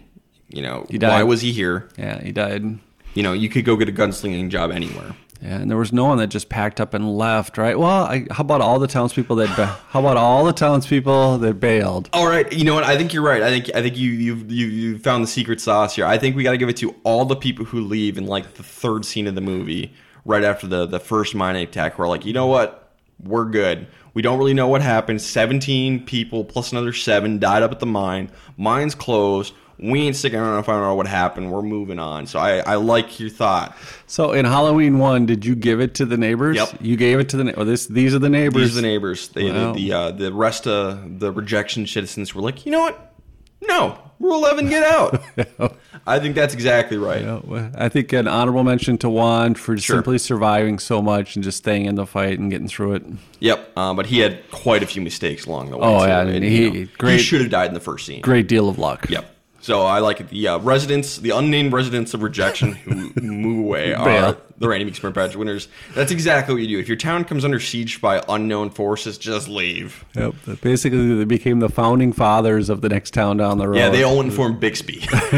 you 0.48 0.62
know, 0.62 0.86
why 1.00 1.22
was 1.22 1.40
he 1.40 1.52
here? 1.52 1.88
yeah, 1.98 2.20
he 2.22 2.32
died. 2.32 2.78
You 3.14 3.22
know, 3.22 3.32
you 3.32 3.48
could 3.48 3.64
go 3.64 3.76
get 3.76 3.88
a 3.88 3.92
gunslinging 3.92 4.48
job 4.50 4.70
anywhere. 4.70 5.14
Yeah, 5.42 5.56
and 5.56 5.70
there 5.70 5.76
was 5.76 5.92
no 5.92 6.06
one 6.06 6.16
that 6.18 6.28
just 6.28 6.48
packed 6.48 6.80
up 6.80 6.94
and 6.94 7.18
left, 7.18 7.58
right? 7.58 7.78
Well, 7.78 8.04
I, 8.04 8.26
how 8.30 8.40
about 8.40 8.62
all 8.62 8.78
the 8.78 8.86
townspeople 8.86 9.36
that? 9.36 9.54
Ba- 9.56 9.78
how 9.88 10.00
about 10.00 10.16
all 10.16 10.44
the 10.44 10.54
townspeople 10.54 11.38
that 11.38 11.60
bailed? 11.60 12.08
All 12.14 12.26
right, 12.26 12.50
you 12.50 12.64
know 12.64 12.74
what? 12.74 12.84
I 12.84 12.96
think 12.96 13.12
you're 13.12 13.22
right. 13.22 13.42
I 13.42 13.50
think 13.50 13.70
I 13.74 13.82
think 13.82 13.98
you 13.98 14.10
you've 14.10 14.50
you 14.50 14.66
you 14.66 14.98
found 14.98 15.22
the 15.22 15.28
secret 15.28 15.60
sauce 15.60 15.96
here. 15.96 16.06
I 16.06 16.16
think 16.16 16.34
we 16.34 16.44
got 16.44 16.52
to 16.52 16.56
give 16.56 16.70
it 16.70 16.78
to 16.78 16.94
all 17.04 17.24
the 17.26 17.36
people 17.36 17.66
who 17.66 17.80
leave 17.82 18.16
in 18.16 18.26
like 18.26 18.54
the 18.54 18.62
third 18.62 19.04
scene 19.04 19.26
of 19.26 19.34
the 19.34 19.42
movie, 19.42 19.92
right 20.24 20.44
after 20.44 20.66
the 20.66 20.86
the 20.86 21.00
first 21.00 21.34
mine 21.34 21.56
attack. 21.56 21.98
We're 21.98 22.08
like, 22.08 22.24
you 22.24 22.32
know 22.32 22.46
what? 22.46 22.83
We're 23.22 23.46
good. 23.46 23.86
We 24.12 24.22
don't 24.22 24.38
really 24.38 24.54
know 24.54 24.68
what 24.68 24.82
happened. 24.82 25.20
Seventeen 25.22 26.04
people 26.04 26.44
plus 26.44 26.72
another 26.72 26.92
seven 26.92 27.38
died 27.38 27.62
up 27.62 27.72
at 27.72 27.80
the 27.80 27.86
mine. 27.86 28.30
Mine's 28.56 28.94
closed. 28.94 29.54
We 29.76 30.02
ain't 30.02 30.14
sticking 30.14 30.38
around 30.38 30.56
to 30.58 30.62
find 30.62 30.84
out 30.84 30.96
what 30.96 31.08
happened. 31.08 31.50
We're 31.50 31.60
moving 31.62 31.98
on. 31.98 32.26
So 32.28 32.38
I, 32.38 32.58
I 32.58 32.74
like 32.76 33.18
your 33.18 33.28
thought. 33.28 33.76
So 34.06 34.30
in 34.30 34.44
Halloween 34.44 34.98
one, 35.00 35.26
did 35.26 35.44
you 35.44 35.56
give 35.56 35.80
it 35.80 35.94
to 35.96 36.06
the 36.06 36.16
neighbors? 36.16 36.56
Yep. 36.56 36.76
You 36.80 36.96
gave 36.96 37.18
it 37.18 37.28
to 37.30 37.36
the. 37.38 37.54
Oh, 37.58 37.64
this 37.64 37.86
these 37.86 38.14
are 38.14 38.20
the 38.20 38.28
neighbors. 38.28 38.62
These 38.68 38.78
are 38.78 38.82
the 38.82 38.86
neighbors. 38.86 39.28
They, 39.28 39.50
Wow. 39.50 39.72
the 39.72 39.88
the, 39.88 39.92
uh, 39.92 40.10
the 40.12 40.32
rest 40.32 40.66
of 40.68 41.18
the 41.18 41.32
rejection 41.32 41.86
citizens 41.88 42.34
were 42.34 42.42
like, 42.42 42.64
you 42.66 42.72
know 42.72 42.80
what? 42.82 43.13
No, 43.66 43.98
Rule 44.20 44.36
Eleven, 44.36 44.68
get 44.68 44.82
out. 44.84 45.22
I 46.06 46.18
think 46.18 46.34
that's 46.34 46.52
exactly 46.52 46.98
right. 46.98 47.22
Yeah, 47.22 47.40
well, 47.44 47.70
I 47.76 47.88
think 47.88 48.12
an 48.12 48.28
honorable 48.28 48.62
mention 48.64 48.98
to 48.98 49.08
Juan 49.08 49.54
for 49.54 49.76
Sure. 49.78 49.96
simply 49.96 50.18
surviving 50.18 50.78
so 50.78 51.00
much 51.00 51.34
and 51.34 51.42
just 51.42 51.58
staying 51.58 51.86
in 51.86 51.94
the 51.94 52.06
fight 52.06 52.38
and 52.38 52.50
getting 52.50 52.68
through 52.68 52.94
it. 52.94 53.02
Yep, 53.40 53.70
uh, 53.76 53.94
but 53.94 54.06
he 54.06 54.18
had 54.18 54.48
quite 54.50 54.82
a 54.82 54.86
few 54.86 55.00
mistakes 55.02 55.46
along 55.46 55.70
the 55.70 55.78
way. 55.78 55.86
Oh, 55.86 56.04
yeah, 56.04 56.24
he- 56.30 56.64
you 56.64 56.70
know, 56.84 56.88
great- 56.98 57.16
He 57.16 57.22
should 57.22 57.40
have 57.40 57.50
died 57.50 57.68
in 57.68 57.74
the 57.74 57.80
first 57.80 58.04
scene. 58.06 58.20
Great 58.20 58.48
deal 58.48 58.68
of 58.68 58.78
luck. 58.78 59.08
Yep. 59.08 59.33
So 59.64 59.80
I 59.80 60.00
like 60.00 60.20
it. 60.20 60.28
The 60.28 60.46
uh, 60.48 60.58
residents, 60.58 61.16
the 61.16 61.30
unnamed 61.30 61.72
residents 61.72 62.12
of 62.12 62.22
rejection 62.22 62.72
who 62.74 63.10
move 63.22 63.60
away 63.60 63.94
are 63.94 64.04
Bail. 64.04 64.36
the 64.58 64.68
Randy 64.68 64.84
Meeks 64.84 65.02
Merit 65.02 65.14
Badge 65.14 65.36
winners. 65.36 65.68
That's 65.94 66.12
exactly 66.12 66.54
what 66.54 66.60
you 66.60 66.68
do. 66.68 66.78
If 66.78 66.86
your 66.86 66.98
town 66.98 67.24
comes 67.24 67.46
under 67.46 67.58
siege 67.58 68.02
by 68.02 68.22
unknown 68.28 68.68
forces, 68.68 69.16
just 69.16 69.48
leave. 69.48 70.04
Yep. 70.16 70.34
Basically, 70.60 71.14
they 71.14 71.24
became 71.24 71.60
the 71.60 71.70
founding 71.70 72.12
fathers 72.12 72.68
of 72.68 72.82
the 72.82 72.90
next 72.90 73.14
town 73.14 73.38
down 73.38 73.56
the 73.56 73.66
road. 73.66 73.78
Yeah, 73.78 73.88
they 73.88 74.02
all 74.02 74.18
went 74.18 74.26
and 74.28 74.36
formed 74.36 74.60
Bixby. 74.60 75.08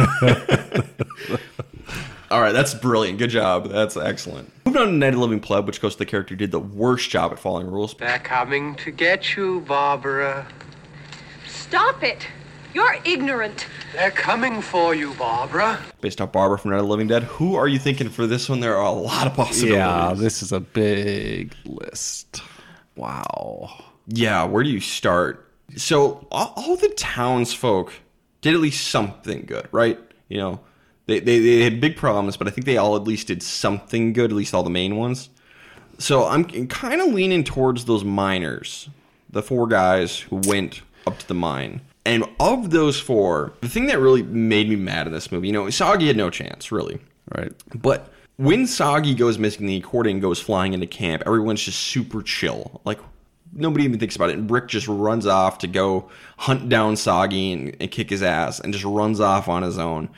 all 2.29 2.41
right, 2.41 2.51
that's 2.51 2.75
brilliant. 2.75 3.21
Good 3.21 3.31
job. 3.31 3.69
That's 3.69 3.97
excellent. 3.97 4.51
Moving 4.65 4.83
on 4.83 4.89
to 4.89 4.93
Night 4.95 5.15
of 5.15 5.21
Living 5.21 5.39
Pleb, 5.39 5.69
which 5.69 5.81
goes 5.81 5.93
to 5.93 5.99
the 6.01 6.05
character 6.05 6.35
who 6.35 6.39
did 6.39 6.51
the 6.51 6.59
worst 6.59 7.11
job 7.11 7.31
at 7.31 7.39
following 7.39 7.71
rules. 7.71 7.95
They're 7.95 8.19
coming 8.19 8.75
to 8.75 8.91
get 8.91 9.37
you, 9.37 9.61
Barbara. 9.61 10.49
Stop 11.47 12.03
it! 12.03 12.27
You're 12.77 12.99
ignorant. 13.07 13.69
They're 13.95 14.11
coming 14.11 14.61
for 14.61 14.95
you, 14.95 15.15
Barbara. 15.15 15.81
Based 16.03 16.21
off 16.21 16.33
Barbara 16.33 16.59
from 16.59 16.73
Night 16.73 16.77
of 16.77 16.83
the 16.83 16.91
Living 16.91 17.07
Dead. 17.07 17.23
Who 17.23 17.55
are 17.55 17.67
you 17.67 17.79
thinking 17.79 18.11
for 18.11 18.27
this 18.27 18.51
one? 18.51 18.61
There 18.61 18.77
are 18.77 18.85
a 18.85 18.91
lot 18.91 19.27
of 19.27 19.33
possibilities. 19.33 19.79
Yeah, 19.79 20.13
this 20.15 20.43
is 20.43 20.53
a 20.53 20.61
big 20.61 21.55
list. 21.65 22.43
Wow. 22.95 23.83
Yeah, 24.09 24.45
where 24.45 24.63
do 24.63 24.69
you 24.69 24.81
start? 24.81 25.51
So 25.77 26.27
all, 26.31 26.53
all 26.55 26.77
the 26.77 26.91
townsfolk 26.91 27.95
did 28.43 28.53
at 28.53 28.61
least 28.61 28.89
something 28.89 29.47
good, 29.47 29.69
right? 29.73 29.99
You 30.29 30.37
know, 30.37 30.61
they, 31.07 31.21
they 31.21 31.39
they 31.39 31.63
had 31.63 31.81
big 31.81 31.97
problems, 31.97 32.37
but 32.37 32.47
I 32.47 32.51
think 32.51 32.67
they 32.67 32.77
all 32.77 32.95
at 32.95 33.05
least 33.05 33.29
did 33.29 33.43
something 33.43 34.13
good. 34.13 34.31
At 34.31 34.37
least 34.37 34.53
all 34.53 34.63
the 34.63 34.69
main 34.69 34.97
ones. 34.97 35.31
So 35.97 36.27
I'm 36.27 36.45
kind 36.67 37.01
of 37.01 37.15
leaning 37.15 37.43
towards 37.43 37.87
those 37.87 38.05
miners, 38.05 38.91
the 39.31 39.43
four 39.43 39.67
guys 39.67 40.21
who 40.21 40.43
went 40.45 40.83
up 41.07 41.17
to 41.21 41.27
the 41.27 41.33
mine. 41.33 41.81
And 42.07 42.25
of 42.41 42.71
those 42.71 42.99
four, 42.99 43.53
the 43.61 43.69
thing 43.69 43.87
that 43.87 43.99
really 43.99 44.23
made 44.23 44.69
me 44.69 44.77
mad 44.77 45.07
in 45.07 45.13
this 45.13 45.31
movie, 45.33 45.49
you 45.49 45.53
know, 45.53 45.69
Soggy 45.69 46.07
had 46.07 46.17
no 46.17 46.31
chance, 46.31 46.71
really. 46.71 47.01
Right. 47.37 47.53
But 47.75 48.13
when 48.37 48.67
Soggy 48.67 49.15
goes 49.15 49.39
missing, 49.39 49.67
the 49.67 49.77
accordion 49.77 50.21
goes 50.21 50.41
flying 50.41 50.73
into 50.73 50.87
camp. 50.87 51.25
Everyone's 51.27 51.63
just 51.63 51.81
super 51.81 52.23
chill. 52.23 52.81
Like 52.85 53.01
nobody 53.53 53.85
even 53.85 53.99
thinks 53.99 54.15
about 54.15 54.31
it. 54.31 54.37
And 54.37 54.47
Brick 54.47 54.69
just 54.69 54.87
runs 54.87 55.27
off 55.27 55.59
to 55.59 55.67
go 55.67 56.09
hunt 56.37 56.69
down 56.69 56.97
Soggy 56.97 57.53
and, 57.53 57.77
and 57.81 57.91
kick 57.91 58.09
his 58.09 58.23
ass, 58.23 58.61
and 58.61 58.73
just 58.73 58.85
runs 58.85 59.19
off 59.19 59.49
on 59.49 59.65
his 59.65 59.77
own, 59.77 60.09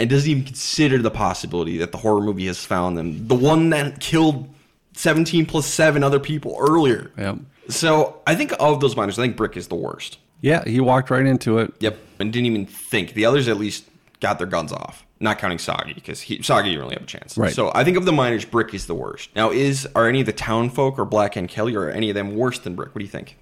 and 0.00 0.10
doesn't 0.10 0.28
even 0.30 0.44
consider 0.44 0.98
the 0.98 1.10
possibility 1.10 1.78
that 1.78 1.92
the 1.92 1.98
horror 1.98 2.20
movie 2.20 2.46
has 2.46 2.64
found 2.64 2.98
them. 2.98 3.28
The 3.28 3.36
one 3.36 3.70
that 3.70 4.00
killed 4.00 4.48
seventeen 4.94 5.46
plus 5.46 5.66
seven 5.66 6.02
other 6.02 6.18
people 6.18 6.56
earlier. 6.58 7.12
Yep. 7.16 7.36
So 7.68 8.20
I 8.26 8.34
think 8.34 8.52
of 8.58 8.80
those 8.80 8.96
miners, 8.96 9.18
I 9.18 9.22
think 9.22 9.36
Brick 9.36 9.56
is 9.56 9.68
the 9.68 9.76
worst. 9.76 10.18
Yeah, 10.40 10.64
he 10.64 10.80
walked 10.80 11.10
right 11.10 11.26
into 11.26 11.58
it. 11.58 11.74
Yep, 11.80 11.98
and 12.18 12.32
didn't 12.32 12.46
even 12.46 12.66
think. 12.66 13.14
The 13.14 13.24
others 13.24 13.48
at 13.48 13.56
least 13.56 13.84
got 14.20 14.38
their 14.38 14.46
guns 14.46 14.72
off. 14.72 15.04
Not 15.20 15.38
counting 15.38 15.58
Soggy, 15.58 15.94
because 15.94 16.20
Soggy 16.42 16.70
didn't 16.70 16.80
really 16.80 16.94
have 16.94 17.02
a 17.02 17.06
chance. 17.06 17.36
Right. 17.36 17.52
So 17.52 17.72
I 17.74 17.82
think 17.82 17.96
of 17.96 18.04
the 18.04 18.12
miners, 18.12 18.44
Brick 18.44 18.72
is 18.72 18.86
the 18.86 18.94
worst. 18.94 19.34
Now, 19.34 19.50
is 19.50 19.88
are 19.96 20.08
any 20.08 20.20
of 20.20 20.26
the 20.26 20.32
town 20.32 20.70
folk 20.70 20.96
or 20.96 21.04
Black 21.04 21.34
Hand 21.34 21.48
Kelly 21.48 21.74
or 21.74 21.90
any 21.90 22.08
of 22.08 22.14
them 22.14 22.36
worse 22.36 22.60
than 22.60 22.76
Brick? 22.76 22.94
What 22.94 23.00
do 23.00 23.04
you 23.04 23.10
think? 23.10 23.36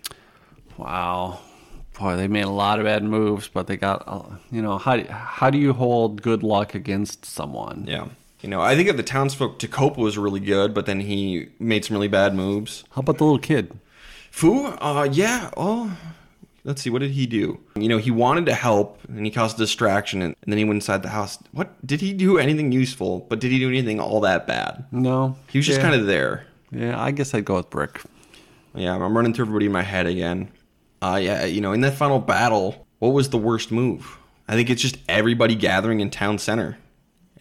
Wow. 0.78 1.40
Boy, 1.98 2.16
they 2.16 2.28
made 2.28 2.44
a 2.44 2.50
lot 2.50 2.78
of 2.78 2.86
bad 2.86 3.04
moves, 3.04 3.48
but 3.48 3.66
they 3.66 3.76
got, 3.76 4.04
uh, 4.06 4.22
you 4.50 4.62
know, 4.62 4.78
how, 4.78 5.02
how 5.04 5.50
do 5.50 5.58
you 5.58 5.74
hold 5.74 6.22
good 6.22 6.42
luck 6.42 6.74
against 6.74 7.26
someone? 7.26 7.84
Yeah. 7.86 8.08
You 8.40 8.48
know, 8.48 8.60
I 8.60 8.74
think 8.74 8.88
of 8.88 8.96
the 8.96 9.02
townsfolk, 9.02 9.58
Tecopa 9.58 9.96
was 9.96 10.16
really 10.16 10.40
good, 10.40 10.72
but 10.72 10.86
then 10.86 11.00
he 11.00 11.48
made 11.58 11.84
some 11.84 11.96
really 11.96 12.08
bad 12.08 12.34
moves. 12.34 12.84
How 12.92 13.00
about 13.00 13.18
the 13.18 13.24
little 13.24 13.38
kid? 13.38 13.78
Fu, 14.30 14.66
uh, 14.66 15.08
yeah, 15.10 15.50
oh, 15.56 15.96
let's 16.66 16.82
see, 16.82 16.90
what 16.90 16.98
did 17.00 17.12
he 17.12 17.26
do? 17.26 17.58
You 17.76 17.88
know, 17.88 17.98
he 17.98 18.10
wanted 18.10 18.44
to 18.46 18.54
help 18.54 18.98
and 19.08 19.24
he 19.24 19.30
caused 19.30 19.56
a 19.56 19.58
distraction 19.60 20.20
and, 20.20 20.34
and 20.42 20.52
then 20.52 20.58
he 20.58 20.64
went 20.64 20.76
inside 20.78 21.02
the 21.02 21.08
house. 21.08 21.38
What 21.52 21.86
did 21.86 22.00
he 22.00 22.12
do 22.12 22.38
anything 22.38 22.72
useful? 22.72 23.20
But 23.28 23.38
did 23.40 23.52
he 23.52 23.58
do 23.58 23.68
anything 23.68 24.00
all 24.00 24.20
that 24.20 24.46
bad? 24.46 24.84
No. 24.90 25.36
He 25.50 25.58
was 25.58 25.66
just 25.66 25.78
Yeah. 25.78 25.88
kind 25.88 26.00
of 26.00 26.06
there. 26.06 26.46
Yeah, 26.72 27.00
I 27.00 27.12
guess 27.12 27.32
I'd 27.32 27.44
go 27.44 27.54
with 27.54 27.70
Brick. 27.70 28.02
Yeah, 28.74 28.94
I'm 28.94 29.16
running 29.16 29.32
through 29.32 29.44
everybody 29.44 29.66
in 29.66 29.72
my 29.72 29.82
head 29.82 30.06
again. 30.06 30.48
Uh, 31.00 31.18
yeah, 31.22 31.44
you 31.44 31.60
know, 31.60 31.72
in 31.72 31.80
that 31.82 31.94
final 31.94 32.18
battle, 32.18 32.86
what 32.98 33.10
was 33.10 33.30
the 33.30 33.38
worst 33.38 33.70
move? 33.70 34.18
I 34.48 34.54
think 34.54 34.68
it's 34.68 34.82
just 34.82 34.98
everybody 35.08 35.54
gathering 35.54 36.00
in 36.00 36.10
town 36.10 36.38
center, 36.38 36.76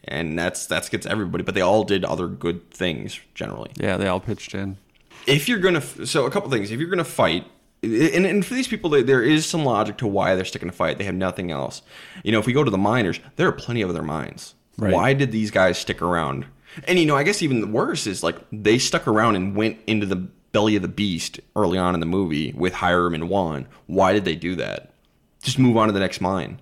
and 0.05 0.37
that's 0.37 0.65
that's 0.67 0.87
gets 0.89 1.05
everybody. 1.05 1.43
But 1.43 1.55
they 1.55 1.61
all 1.61 1.83
did 1.83 2.05
other 2.05 2.27
good 2.27 2.69
things 2.71 3.19
generally. 3.33 3.71
Yeah, 3.77 3.97
they 3.97 4.07
all 4.07 4.19
pitched 4.19 4.53
in. 4.55 4.77
If 5.27 5.49
you're 5.49 5.59
gonna, 5.59 5.81
so 5.81 6.25
a 6.25 6.31
couple 6.31 6.49
things. 6.51 6.71
If 6.71 6.79
you're 6.79 6.89
gonna 6.89 7.03
fight, 7.03 7.45
and, 7.85 8.25
and 8.25 8.45
for 8.45 8.53
these 8.53 8.67
people, 8.67 8.89
there- 8.89 9.21
is 9.23 9.45
some 9.45 9.63
logic 9.63 9.97
to 9.97 10.07
why 10.07 10.35
they're 10.35 10.45
sticking 10.45 10.69
to 10.69 10.75
fight. 10.75 10.97
They 10.97 11.03
have 11.05 11.15
nothing 11.15 11.51
else. 11.51 11.81
You 12.23 12.31
know, 12.31 12.39
if 12.39 12.45
we 12.45 12.53
go 12.53 12.63
to 12.63 12.71
the 12.71 12.77
miners, 12.77 13.19
there 13.35 13.47
are 13.47 13.51
plenty 13.53 13.81
of 13.81 13.89
other 13.89 14.03
mines. 14.03 14.55
Right. 14.77 14.93
Why 14.93 15.13
did 15.13 15.31
these 15.31 15.51
guys 15.51 15.77
stick 15.77 16.01
around? 16.01 16.45
And 16.87 16.99
you 16.99 17.05
know, 17.05 17.15
I 17.15 17.23
guess 17.23 17.41
even 17.41 17.71
worse 17.71 18.05
is 18.07 18.23
like 18.23 18.37
they 18.51 18.77
stuck 18.77 19.07
around 19.07 19.35
and 19.37 19.55
went 19.55 19.77
into 19.87 20.05
the 20.05 20.17
belly 20.17 20.75
of 20.75 20.81
the 20.81 20.87
beast 20.87 21.39
early 21.55 21.77
on 21.77 21.93
in 21.93 21.99
the 21.99 22.05
movie 22.05 22.53
with 22.53 22.73
Hiram 22.73 23.13
and 23.13 23.29
Juan. 23.29 23.67
Why 23.87 24.13
did 24.13 24.25
they 24.25 24.35
do 24.35 24.55
that? 24.55 24.91
Just 25.43 25.59
move 25.59 25.77
on 25.77 25.87
to 25.87 25.93
the 25.93 25.99
next 25.99 26.19
mine. 26.21 26.59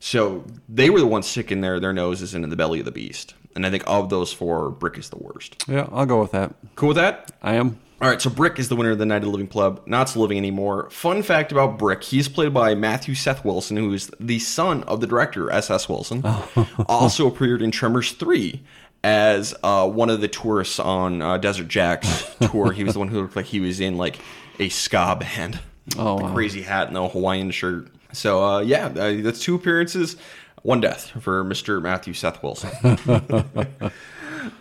So 0.00 0.44
they 0.68 0.90
were 0.90 1.00
the 1.00 1.06
ones 1.06 1.26
sticking 1.26 1.62
their 1.62 1.80
their 1.80 1.92
noses 1.92 2.34
into 2.34 2.48
the 2.48 2.56
belly 2.56 2.78
of 2.80 2.84
the 2.84 2.92
beast. 2.92 3.34
And 3.54 3.64
I 3.64 3.70
think 3.70 3.84
of 3.86 4.10
those 4.10 4.32
four, 4.32 4.70
Brick 4.70 4.98
is 4.98 5.08
the 5.08 5.16
worst. 5.16 5.64
Yeah, 5.66 5.88
I'll 5.90 6.04
go 6.04 6.20
with 6.20 6.32
that. 6.32 6.54
Cool 6.74 6.88
with 6.88 6.98
that? 6.98 7.30
I 7.42 7.54
am. 7.54 7.78
All 7.98 8.10
right, 8.10 8.20
so 8.20 8.28
Brick 8.28 8.58
is 8.58 8.68
the 8.68 8.76
winner 8.76 8.90
of 8.90 8.98
the 8.98 9.06
Night 9.06 9.18
of 9.18 9.22
the 9.22 9.30
Living 9.30 9.46
Club. 9.46 9.80
Not 9.86 10.14
living 10.14 10.36
anymore. 10.36 10.90
Fun 10.90 11.22
fact 11.22 11.50
about 11.50 11.78
Brick: 11.78 12.02
he's 12.02 12.28
played 12.28 12.52
by 12.52 12.74
Matthew 12.74 13.14
Seth 13.14 13.42
Wilson, 13.42 13.78
who 13.78 13.94
is 13.94 14.10
the 14.20 14.38
son 14.38 14.82
of 14.82 15.00
the 15.00 15.06
director 15.06 15.50
S.S. 15.50 15.88
Wilson. 15.88 16.22
also 16.88 17.26
appeared 17.26 17.62
in 17.62 17.70
Tremors 17.70 18.12
Three 18.12 18.62
as 19.02 19.54
uh, 19.62 19.88
one 19.88 20.10
of 20.10 20.20
the 20.20 20.28
tourists 20.28 20.78
on 20.78 21.22
uh, 21.22 21.38
Desert 21.38 21.68
Jack's 21.68 22.34
tour. 22.50 22.72
He 22.72 22.84
was 22.84 22.92
the 22.92 22.98
one 22.98 23.08
who 23.08 23.22
looked 23.22 23.36
like 23.36 23.46
he 23.46 23.60
was 23.60 23.80
in 23.80 23.96
like 23.96 24.18
a 24.58 24.68
ska 24.68 25.16
band. 25.18 25.58
Oh, 25.96 26.18
the 26.18 26.24
wow. 26.24 26.34
crazy 26.34 26.60
hat 26.60 26.88
and 26.88 26.96
the 26.96 27.08
Hawaiian 27.08 27.50
shirt. 27.50 27.88
So 28.12 28.44
uh, 28.44 28.60
yeah, 28.60 28.86
uh, 28.88 29.22
that's 29.22 29.40
two 29.40 29.54
appearances, 29.54 30.16
one 30.60 30.82
death 30.82 31.12
for 31.22 31.42
Mr. 31.44 31.80
Matthew 31.80 32.12
Seth 32.12 32.42
Wilson. 32.42 32.70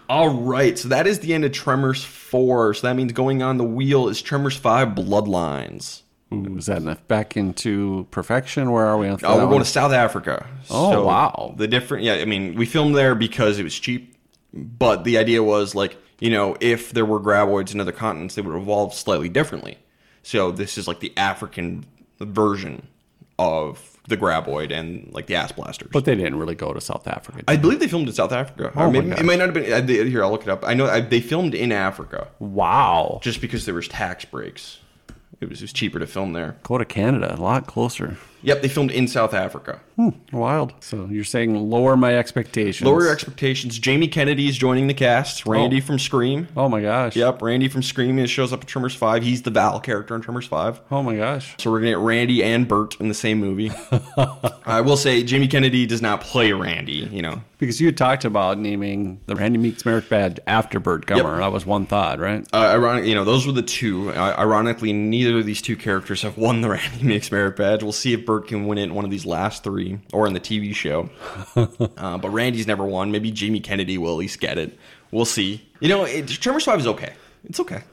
All 0.09 0.29
right, 0.29 0.77
so 0.77 0.87
that 0.89 1.07
is 1.07 1.19
the 1.19 1.33
end 1.33 1.45
of 1.45 1.51
Tremors 1.51 2.03
4. 2.03 2.73
So 2.75 2.87
that 2.87 2.95
means 2.95 3.11
going 3.11 3.41
on 3.41 3.57
the 3.57 3.63
wheel 3.63 4.07
is 4.07 4.21
Tremors 4.21 4.55
5 4.55 4.89
Bloodlines. 4.89 6.01
Ooh, 6.33 6.57
is 6.57 6.65
that 6.65 6.77
enough? 6.77 7.07
back 7.07 7.37
into 7.37 8.07
perfection? 8.11 8.71
Where 8.71 8.85
are 8.85 8.97
we 8.97 9.07
on? 9.07 9.19
Oh, 9.23 9.37
we're 9.37 9.47
going 9.47 9.59
to 9.59 9.65
South 9.65 9.91
Africa. 9.91 10.47
Oh, 10.69 11.05
wow. 11.05 11.53
The 11.57 11.67
different, 11.67 12.03
yeah, 12.03 12.15
I 12.15 12.25
mean, 12.25 12.55
we 12.55 12.65
filmed 12.65 12.95
there 12.95 13.15
because 13.15 13.59
it 13.59 13.63
was 13.63 13.77
cheap, 13.77 14.15
but 14.53 15.03
the 15.03 15.17
idea 15.17 15.43
was 15.43 15.75
like, 15.75 15.97
you 16.19 16.29
know, 16.29 16.57
if 16.59 16.91
there 16.91 17.05
were 17.05 17.19
graboids 17.19 17.73
in 17.73 17.79
other 17.79 17.91
continents, 17.91 18.35
they 18.35 18.41
would 18.41 18.55
evolve 18.55 18.93
slightly 18.93 19.29
differently. 19.29 19.77
So 20.23 20.51
this 20.51 20.77
is 20.77 20.87
like 20.87 20.99
the 20.99 21.13
African 21.17 21.85
version 22.19 22.87
of 23.37 23.94
the 24.07 24.17
graboid 24.17 24.71
and 24.71 25.11
like 25.13 25.27
the 25.27 25.35
ass 25.35 25.51
blasters. 25.51 25.89
But 25.91 26.05
they 26.05 26.15
didn't 26.15 26.37
really 26.37 26.55
go 26.55 26.73
to 26.73 26.81
South 26.81 27.07
Africa. 27.07 27.43
I 27.47 27.55
believe 27.57 27.79
they 27.79 27.87
filmed 27.87 28.07
in 28.07 28.13
South 28.13 28.31
Africa. 28.31 28.71
Oh 28.75 28.85
or 28.85 28.91
my 28.91 28.99
it 28.99 29.25
might 29.25 29.39
not 29.39 29.45
have 29.45 29.53
been. 29.53 29.71
uh, 29.71 29.81
they- 29.81 30.09
Here, 30.09 30.23
I'll 30.23 30.31
look 30.31 30.43
it 30.43 30.49
up. 30.49 30.63
I 30.65 30.73
know 30.73 30.85
I, 30.87 31.01
they 31.01 31.21
filmed 31.21 31.55
in 31.55 31.71
Africa 31.71 32.27
wow. 32.39 33.19
just 33.21 33.41
because 33.41 33.65
there 33.65 33.75
was 33.75 33.87
tax 33.87 34.25
breaks. 34.25 34.79
It 35.41 35.49
was, 35.49 35.59
it 35.59 35.63
was 35.65 35.73
cheaper 35.73 35.99
to 35.99 36.07
film 36.07 36.33
there. 36.33 36.55
Go 36.63 36.77
to 36.77 36.85
Canada, 36.85 37.35
a 37.35 37.41
lot 37.41 37.67
closer. 37.67 38.17
Yep, 38.45 38.61
they 38.61 38.67
filmed 38.67 38.91
in 38.91 39.07
South 39.07 39.33
Africa. 39.33 39.79
Hmm, 39.95 40.09
Wild. 40.31 40.73
So 40.79 41.07
you're 41.09 41.23
saying 41.23 41.69
lower 41.69 41.97
my 41.97 42.15
expectations. 42.17 42.85
Lower 42.85 43.03
your 43.03 43.11
expectations. 43.11 43.79
Jamie 43.79 44.07
Kennedy 44.07 44.47
is 44.47 44.57
joining 44.57 44.87
the 44.87 44.93
cast. 44.93 45.45
Randy 45.45 45.77
Oh. 45.77 45.81
from 45.85 45.99
Scream. 45.99 46.47
Oh 46.55 46.69
my 46.69 46.81
gosh. 46.81 47.15
Yep, 47.15 47.41
Randy 47.41 47.67
from 47.67 47.81
Scream 47.83 48.19
is- 48.19 48.29
shows 48.29 48.53
up 48.53 48.61
in 48.61 48.67
Tremors 48.67 48.93
5. 48.95 49.23
He's 49.23 49.41
the 49.41 49.51
Val 49.51 49.79
character 49.79 50.15
in 50.15 50.21
Tremors 50.21 50.45
5. 50.47 50.81
Oh 50.91 51.01
my 51.01 51.15
gosh. 51.15 51.55
So 51.59 51.71
we're 51.71 51.79
going 51.79 51.93
to 51.93 51.97
get 51.99 52.05
Randy 52.05 52.43
and 52.43 52.67
Burt 52.67 52.95
in 52.99 53.07
the 53.07 53.13
same 53.13 53.39
movie. 53.39 53.71
I 54.65 54.81
will 54.81 54.97
say 54.97 55.23
Jamie 55.23 55.47
Kennedy 55.47 55.85
does 55.85 56.01
not 56.01 56.21
play 56.21 56.51
Randy, 56.53 57.07
you 57.11 57.21
know. 57.21 57.41
Because 57.57 57.79
you 57.79 57.87
had 57.87 57.95
talked 57.95 58.25
about 58.25 58.59
naming 58.59 59.21
the 59.27 59.35
Randy 59.35 59.57
Meeks 59.57 59.85
merit 59.85 60.09
badge 60.09 60.39
after 60.45 60.77
Burt 60.79 61.05
Gummer. 61.05 61.37
That 61.37 61.53
was 61.53 61.65
one 61.65 61.85
thought, 61.85 62.19
right? 62.19 62.45
Uh, 62.51 62.57
ironic, 62.57 63.05
you 63.05 63.15
know, 63.15 63.23
those 63.23 63.45
were 63.47 63.53
the 63.53 63.61
two. 63.61 64.09
Uh, 64.11 64.35
ironically, 64.37 64.91
neither 64.91 65.37
of 65.37 65.45
these 65.45 65.61
two 65.61 65.77
characters 65.77 66.21
have 66.23 66.37
won 66.37 66.59
the 66.59 66.69
Randy 66.69 67.03
Meeks 67.03 67.31
Merit 67.31 67.55
Badge. 67.55 67.81
We'll 67.81 67.93
see 67.93 68.11
if 68.13 68.25
Burt 68.25 68.34
can 68.41 68.67
win 68.67 68.77
it 68.77 68.83
in 68.83 68.95
one 68.95 69.05
of 69.05 69.11
these 69.11 69.25
last 69.25 69.63
three 69.63 69.99
or 70.13 70.27
in 70.27 70.33
the 70.33 70.39
TV 70.39 70.73
show. 70.73 71.09
uh, 71.55 72.17
but 72.17 72.29
Randy's 72.29 72.67
never 72.67 72.85
won. 72.85 73.11
Maybe 73.11 73.31
Jamie 73.31 73.59
Kennedy 73.59 73.97
will 73.97 74.11
at 74.11 74.17
least 74.17 74.39
get 74.39 74.57
it. 74.57 74.77
We'll 75.11 75.25
see. 75.25 75.67
You 75.79 75.89
know, 75.89 76.05
it, 76.05 76.27
Tremors 76.27 76.65
5 76.65 76.79
is 76.79 76.87
okay. 76.87 77.13
It's 77.45 77.59
okay. 77.59 77.83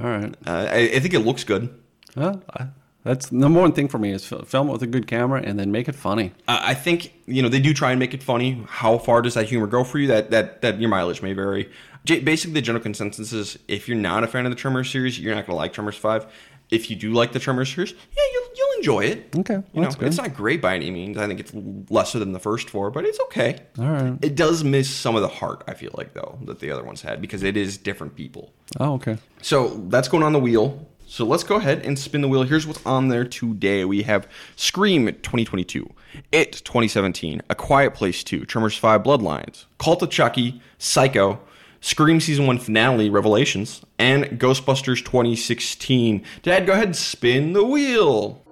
All 0.00 0.06
right. 0.06 0.34
Uh, 0.46 0.68
I, 0.70 0.78
I 0.94 1.00
think 1.00 1.14
it 1.14 1.20
looks 1.20 1.44
good. 1.44 1.72
Well, 2.16 2.42
I, 2.54 2.68
that's 3.06 3.28
the 3.28 3.36
number 3.36 3.60
one 3.60 3.72
thing 3.72 3.86
for 3.86 3.98
me 3.98 4.10
is 4.10 4.26
film 4.26 4.68
it 4.68 4.72
with 4.72 4.82
a 4.82 4.86
good 4.86 5.06
camera 5.06 5.40
and 5.40 5.56
then 5.58 5.70
make 5.70 5.88
it 5.88 5.94
funny. 5.94 6.32
Uh, 6.48 6.58
I 6.60 6.74
think 6.74 7.12
you 7.26 7.40
know 7.40 7.48
they 7.48 7.60
do 7.60 7.72
try 7.72 7.92
and 7.92 8.00
make 8.00 8.14
it 8.14 8.22
funny. 8.22 8.64
How 8.68 8.98
far 8.98 9.22
does 9.22 9.34
that 9.34 9.46
humor 9.46 9.68
go 9.68 9.84
for 9.84 10.00
you? 10.00 10.08
That 10.08 10.32
that 10.32 10.60
that 10.62 10.80
your 10.80 10.90
mileage 10.90 11.22
may 11.22 11.32
vary. 11.32 11.70
Basically, 12.04 12.54
the 12.54 12.62
general 12.62 12.82
consensus 12.82 13.32
is 13.32 13.58
if 13.68 13.88
you're 13.88 13.96
not 13.96 14.24
a 14.24 14.26
fan 14.26 14.44
of 14.44 14.50
the 14.50 14.56
Tremors 14.56 14.90
series, 14.90 15.20
you're 15.20 15.34
not 15.34 15.46
going 15.46 15.54
to 15.54 15.56
like 15.56 15.72
Tremors 15.72 15.96
Five. 15.96 16.26
If 16.70 16.90
you 16.90 16.96
do 16.96 17.12
like 17.12 17.32
the 17.32 17.38
Tremors 17.38 17.72
series, 17.72 17.92
yeah, 17.92 18.22
you'll 18.32 18.48
you'll 18.56 18.78
enjoy 18.78 19.04
it. 19.04 19.36
Okay, 19.36 19.62
you 19.72 19.80
know 19.80 19.90
it's 20.00 20.16
not 20.16 20.34
great 20.34 20.60
by 20.60 20.74
any 20.74 20.90
means. 20.90 21.16
I 21.16 21.26
think 21.26 21.40
it's 21.40 21.52
lesser 21.90 22.18
than 22.18 22.32
the 22.32 22.40
first 22.40 22.70
four, 22.70 22.90
but 22.90 23.04
it's 23.04 23.20
okay. 23.26 23.60
All 23.78 23.90
right. 23.90 24.18
It 24.22 24.34
does 24.34 24.64
miss 24.64 24.90
some 24.90 25.14
of 25.14 25.22
the 25.22 25.28
heart. 25.28 25.62
I 25.68 25.74
feel 25.74 25.92
like 25.94 26.14
though 26.14 26.38
that 26.42 26.60
the 26.60 26.70
other 26.70 26.82
ones 26.82 27.02
had 27.02 27.20
because 27.20 27.42
it 27.42 27.56
is 27.56 27.78
different 27.78 28.16
people. 28.16 28.52
Oh, 28.80 28.94
okay. 28.94 29.18
So 29.42 29.68
that's 29.88 30.08
going 30.08 30.22
on 30.22 30.32
the 30.32 30.40
wheel. 30.40 30.88
So 31.08 31.24
let's 31.24 31.44
go 31.44 31.54
ahead 31.54 31.86
and 31.86 31.96
spin 31.96 32.20
the 32.20 32.28
wheel. 32.28 32.42
Here's 32.42 32.66
what's 32.66 32.84
on 32.84 33.08
there 33.08 33.24
today. 33.24 33.84
We 33.84 34.02
have 34.02 34.28
Scream 34.56 35.06
2022, 35.06 35.88
It 36.32 36.52
2017, 36.64 37.42
A 37.48 37.54
Quiet 37.54 37.94
Place 37.94 38.24
2, 38.24 38.44
Tremors 38.44 38.76
5 38.76 39.04
Bloodlines, 39.04 39.66
Cult 39.78 40.02
of 40.02 40.10
Chucky, 40.10 40.60
Psycho, 40.78 41.40
Scream 41.86 42.18
Season 42.18 42.48
1 42.48 42.58
Finale 42.58 43.08
Revelations, 43.08 43.80
and 43.96 44.24
Ghostbusters 44.40 45.04
2016. 45.04 46.24
Dad, 46.42 46.66
go 46.66 46.72
ahead 46.72 46.86
and 46.86 46.96
spin 46.96 47.52
the 47.52 47.64
wheel. 47.64 48.42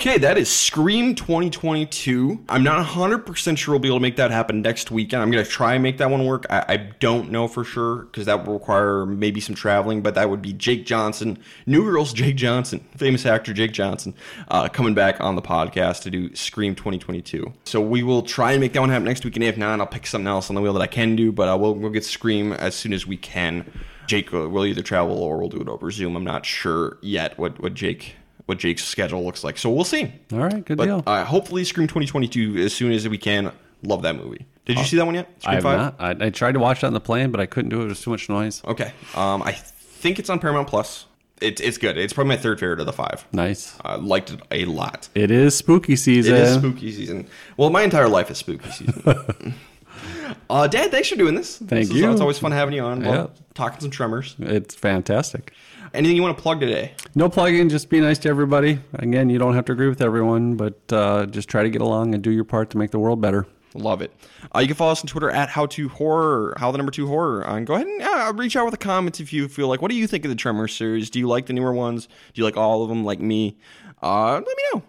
Okay, 0.00 0.16
that 0.16 0.38
is 0.38 0.50
Scream 0.50 1.14
2022. 1.14 2.46
I'm 2.48 2.62
not 2.62 2.86
100% 2.86 3.58
sure 3.58 3.74
we'll 3.74 3.80
be 3.80 3.88
able 3.88 3.98
to 3.98 4.00
make 4.00 4.16
that 4.16 4.30
happen 4.30 4.62
next 4.62 4.90
weekend. 4.90 5.22
I'm 5.22 5.30
going 5.30 5.44
to 5.44 5.50
try 5.50 5.74
and 5.74 5.82
make 5.82 5.98
that 5.98 6.08
one 6.10 6.24
work. 6.24 6.46
I, 6.48 6.64
I 6.68 6.76
don't 7.00 7.30
know 7.30 7.46
for 7.46 7.64
sure 7.64 8.04
because 8.04 8.24
that 8.24 8.46
will 8.46 8.54
require 8.54 9.04
maybe 9.04 9.42
some 9.42 9.54
traveling, 9.54 10.00
but 10.00 10.14
that 10.14 10.30
would 10.30 10.40
be 10.40 10.54
Jake 10.54 10.86
Johnson, 10.86 11.38
New 11.66 11.84
Girls 11.84 12.14
Jake 12.14 12.36
Johnson, 12.36 12.80
famous 12.96 13.26
actor 13.26 13.52
Jake 13.52 13.72
Johnson, 13.72 14.14
uh, 14.48 14.70
coming 14.70 14.94
back 14.94 15.20
on 15.20 15.36
the 15.36 15.42
podcast 15.42 16.00
to 16.04 16.10
do 16.10 16.34
Scream 16.34 16.74
2022. 16.74 17.52
So 17.66 17.82
we 17.82 18.02
will 18.02 18.22
try 18.22 18.52
and 18.52 18.60
make 18.62 18.72
that 18.72 18.80
one 18.80 18.88
happen 18.88 19.04
next 19.04 19.22
week, 19.26 19.36
and 19.36 19.44
if 19.44 19.58
not, 19.58 19.80
I'll 19.80 19.86
pick 19.86 20.06
something 20.06 20.26
else 20.26 20.48
on 20.48 20.54
the 20.54 20.62
wheel 20.62 20.72
that 20.72 20.82
I 20.82 20.86
can 20.86 21.14
do, 21.14 21.30
but 21.30 21.46
uh, 21.50 21.58
we'll, 21.58 21.74
we'll 21.74 21.90
get 21.90 22.06
Scream 22.06 22.54
as 22.54 22.74
soon 22.74 22.94
as 22.94 23.06
we 23.06 23.18
can. 23.18 23.70
Jake 24.06 24.32
will 24.32 24.48
will 24.48 24.64
either 24.64 24.82
travel 24.82 25.18
or 25.18 25.36
we'll 25.36 25.50
do 25.50 25.60
it 25.60 25.68
over 25.68 25.90
Zoom. 25.90 26.16
I'm 26.16 26.24
not 26.24 26.46
sure 26.46 26.96
yet 27.02 27.38
what, 27.38 27.60
what 27.60 27.74
Jake 27.74 28.16
what 28.50 28.58
Jake's 28.58 28.84
schedule 28.84 29.24
looks 29.24 29.42
like. 29.44 29.56
So 29.56 29.70
we'll 29.70 29.84
see. 29.84 30.12
All 30.32 30.40
right. 30.40 30.62
Good 30.64 30.76
But 30.76 30.84
deal. 30.86 31.02
uh, 31.06 31.24
hopefully, 31.24 31.64
Scream 31.64 31.86
2022 31.86 32.56
as 32.58 32.74
soon 32.74 32.92
as 32.92 33.08
we 33.08 33.16
can. 33.16 33.52
Love 33.82 34.02
that 34.02 34.14
movie. 34.16 34.44
Did 34.66 34.76
you 34.78 34.84
see 34.84 34.96
that 34.98 35.06
one 35.06 35.14
yet? 35.14 35.30
I 35.46 35.54
have 35.54 35.64
not. 35.64 35.94
I, 35.98 36.10
I 36.26 36.30
tried 36.30 36.52
to 36.52 36.58
watch 36.58 36.82
that 36.82 36.88
on 36.88 36.92
the 36.92 37.00
plane, 37.00 37.30
but 37.30 37.40
I 37.40 37.46
couldn't 37.46 37.70
do 37.70 37.80
it. 37.80 37.84
It 37.86 37.88
was 37.88 38.00
too 38.02 38.10
much 38.10 38.28
noise. 38.28 38.62
Okay. 38.66 38.92
Um, 39.14 39.42
I 39.42 39.52
think 39.52 40.18
it's 40.18 40.28
on 40.28 40.38
Paramount 40.38 40.68
Plus. 40.68 41.06
It's 41.40 41.60
it's 41.62 41.78
good. 41.78 41.96
It's 41.96 42.12
probably 42.12 42.28
my 42.28 42.36
third 42.36 42.60
favorite 42.60 42.80
of 42.80 42.84
the 42.86 42.92
five. 42.92 43.24
Nice. 43.32 43.78
I 43.82 43.94
liked 43.94 44.30
it 44.32 44.40
a 44.50 44.66
lot. 44.66 45.08
It 45.14 45.30
is 45.30 45.56
spooky 45.56 45.96
season. 45.96 46.34
It 46.34 46.40
is 46.42 46.54
spooky 46.56 46.92
season. 46.92 47.26
Well, 47.56 47.70
my 47.70 47.80
entire 47.82 48.08
life 48.08 48.30
is 48.30 48.36
spooky 48.36 48.70
season. 48.70 49.54
uh, 50.50 50.66
Dad, 50.66 50.90
thanks 50.90 51.08
for 51.08 51.16
doing 51.16 51.34
this. 51.34 51.56
Thank 51.56 51.68
This 51.70 51.90
is- 51.90 51.96
you. 51.96 52.12
it's 52.12 52.20
always 52.20 52.38
fun 52.38 52.52
having 52.52 52.74
you 52.74 52.82
on. 52.82 53.02
Yeah. 53.02 53.28
Talking 53.54 53.80
some 53.80 53.90
tremors. 53.90 54.36
It's 54.38 54.74
fantastic. 54.74 55.52
Anything 55.92 56.16
you 56.16 56.22
want 56.22 56.36
to 56.36 56.42
plug 56.42 56.60
today? 56.60 56.94
No 57.14 57.28
plugging. 57.28 57.68
Just 57.68 57.88
be 57.88 58.00
nice 58.00 58.18
to 58.18 58.28
everybody. 58.28 58.78
Again, 58.94 59.28
you 59.28 59.38
don't 59.38 59.54
have 59.54 59.64
to 59.66 59.72
agree 59.72 59.88
with 59.88 60.00
everyone, 60.00 60.56
but 60.56 60.80
uh, 60.92 61.26
just 61.26 61.48
try 61.48 61.64
to 61.64 61.70
get 61.70 61.82
along 61.82 62.14
and 62.14 62.22
do 62.22 62.30
your 62.30 62.44
part 62.44 62.70
to 62.70 62.78
make 62.78 62.92
the 62.92 62.98
world 62.98 63.20
better. 63.20 63.46
Love 63.74 64.00
it. 64.02 64.12
Uh, 64.54 64.60
you 64.60 64.66
can 64.66 64.76
follow 64.76 64.92
us 64.92 65.00
on 65.00 65.06
Twitter 65.06 65.30
at 65.30 65.48
how 65.48 65.66
to 65.66 65.88
horror, 65.88 66.54
how 66.58 66.70
the 66.70 66.78
number 66.78 66.92
two 66.92 67.06
horror. 67.06 67.48
Uh, 67.48 67.56
and 67.56 67.66
go 67.66 67.74
ahead 67.74 67.86
and 67.86 68.02
uh, 68.02 68.32
reach 68.36 68.56
out 68.56 68.64
with 68.64 68.72
the 68.72 68.78
comments 68.78 69.20
if 69.20 69.32
you 69.32 69.48
feel 69.48 69.68
like, 69.68 69.82
what 69.82 69.90
do 69.90 69.96
you 69.96 70.06
think 70.06 70.24
of 70.24 70.28
the 70.28 70.36
Tremor 70.36 70.68
series? 70.68 71.10
Do 71.10 71.18
you 71.18 71.28
like 71.28 71.46
the 71.46 71.52
newer 71.52 71.72
ones? 71.72 72.06
Do 72.06 72.40
you 72.40 72.44
like 72.44 72.56
all 72.56 72.82
of 72.82 72.88
them 72.88 73.04
like 73.04 73.20
me? 73.20 73.58
Uh, 74.02 74.34
let 74.34 74.46
me 74.46 74.62
know. 74.74 74.82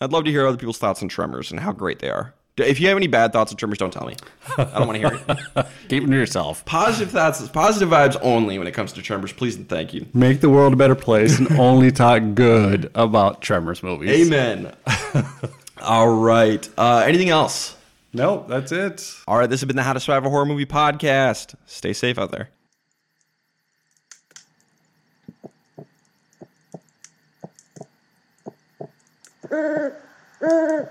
I'd 0.00 0.12
love 0.12 0.24
to 0.24 0.30
hear 0.30 0.46
other 0.46 0.56
people's 0.56 0.78
thoughts 0.78 1.02
on 1.02 1.08
Tremors 1.08 1.50
and 1.50 1.60
how 1.60 1.72
great 1.72 2.00
they 2.00 2.10
are. 2.10 2.34
If 2.56 2.78
you 2.78 2.86
have 2.86 2.96
any 2.96 3.08
bad 3.08 3.32
thoughts 3.32 3.50
on 3.50 3.56
Tremors, 3.56 3.78
don't 3.78 3.92
tell 3.92 4.06
me. 4.06 4.14
I 4.56 4.64
don't 4.78 4.86
want 4.86 5.02
to 5.02 5.08
hear 5.08 5.20
it. 5.56 5.66
Keep 5.88 6.04
them 6.04 6.12
to 6.12 6.16
yourself. 6.16 6.64
Positive 6.64 7.10
thoughts, 7.10 7.48
positive 7.48 7.88
vibes 7.88 8.16
only 8.22 8.58
when 8.58 8.68
it 8.68 8.72
comes 8.72 8.92
to 8.92 9.02
Tremors. 9.02 9.32
Please 9.32 9.56
and 9.56 9.68
thank 9.68 9.92
you. 9.92 10.06
Make 10.14 10.40
the 10.40 10.48
world 10.48 10.72
a 10.72 10.76
better 10.76 10.94
place 10.94 11.40
and 11.40 11.50
only 11.58 11.90
talk 11.90 12.22
good 12.34 12.92
about 12.94 13.42
Tremors 13.42 13.82
movies. 13.82 14.28
Amen. 14.28 14.72
All 15.82 16.08
right. 16.08 16.68
Uh, 16.78 17.02
anything 17.04 17.28
else? 17.28 17.76
No, 18.12 18.46
that's 18.48 18.70
it. 18.70 19.12
All 19.26 19.36
right. 19.36 19.50
This 19.50 19.60
has 19.60 19.66
been 19.66 19.74
the 19.74 19.82
How 19.82 19.92
to 19.92 19.98
Survive 19.98 20.24
a 20.24 20.30
Horror 20.30 20.46
Movie 20.46 20.64
podcast. 20.64 21.56
Stay 21.66 21.92
safe 21.92 22.18
out 22.18 22.30
there. 22.30 22.50
Uh, 29.50 29.90
uh. 30.46 30.84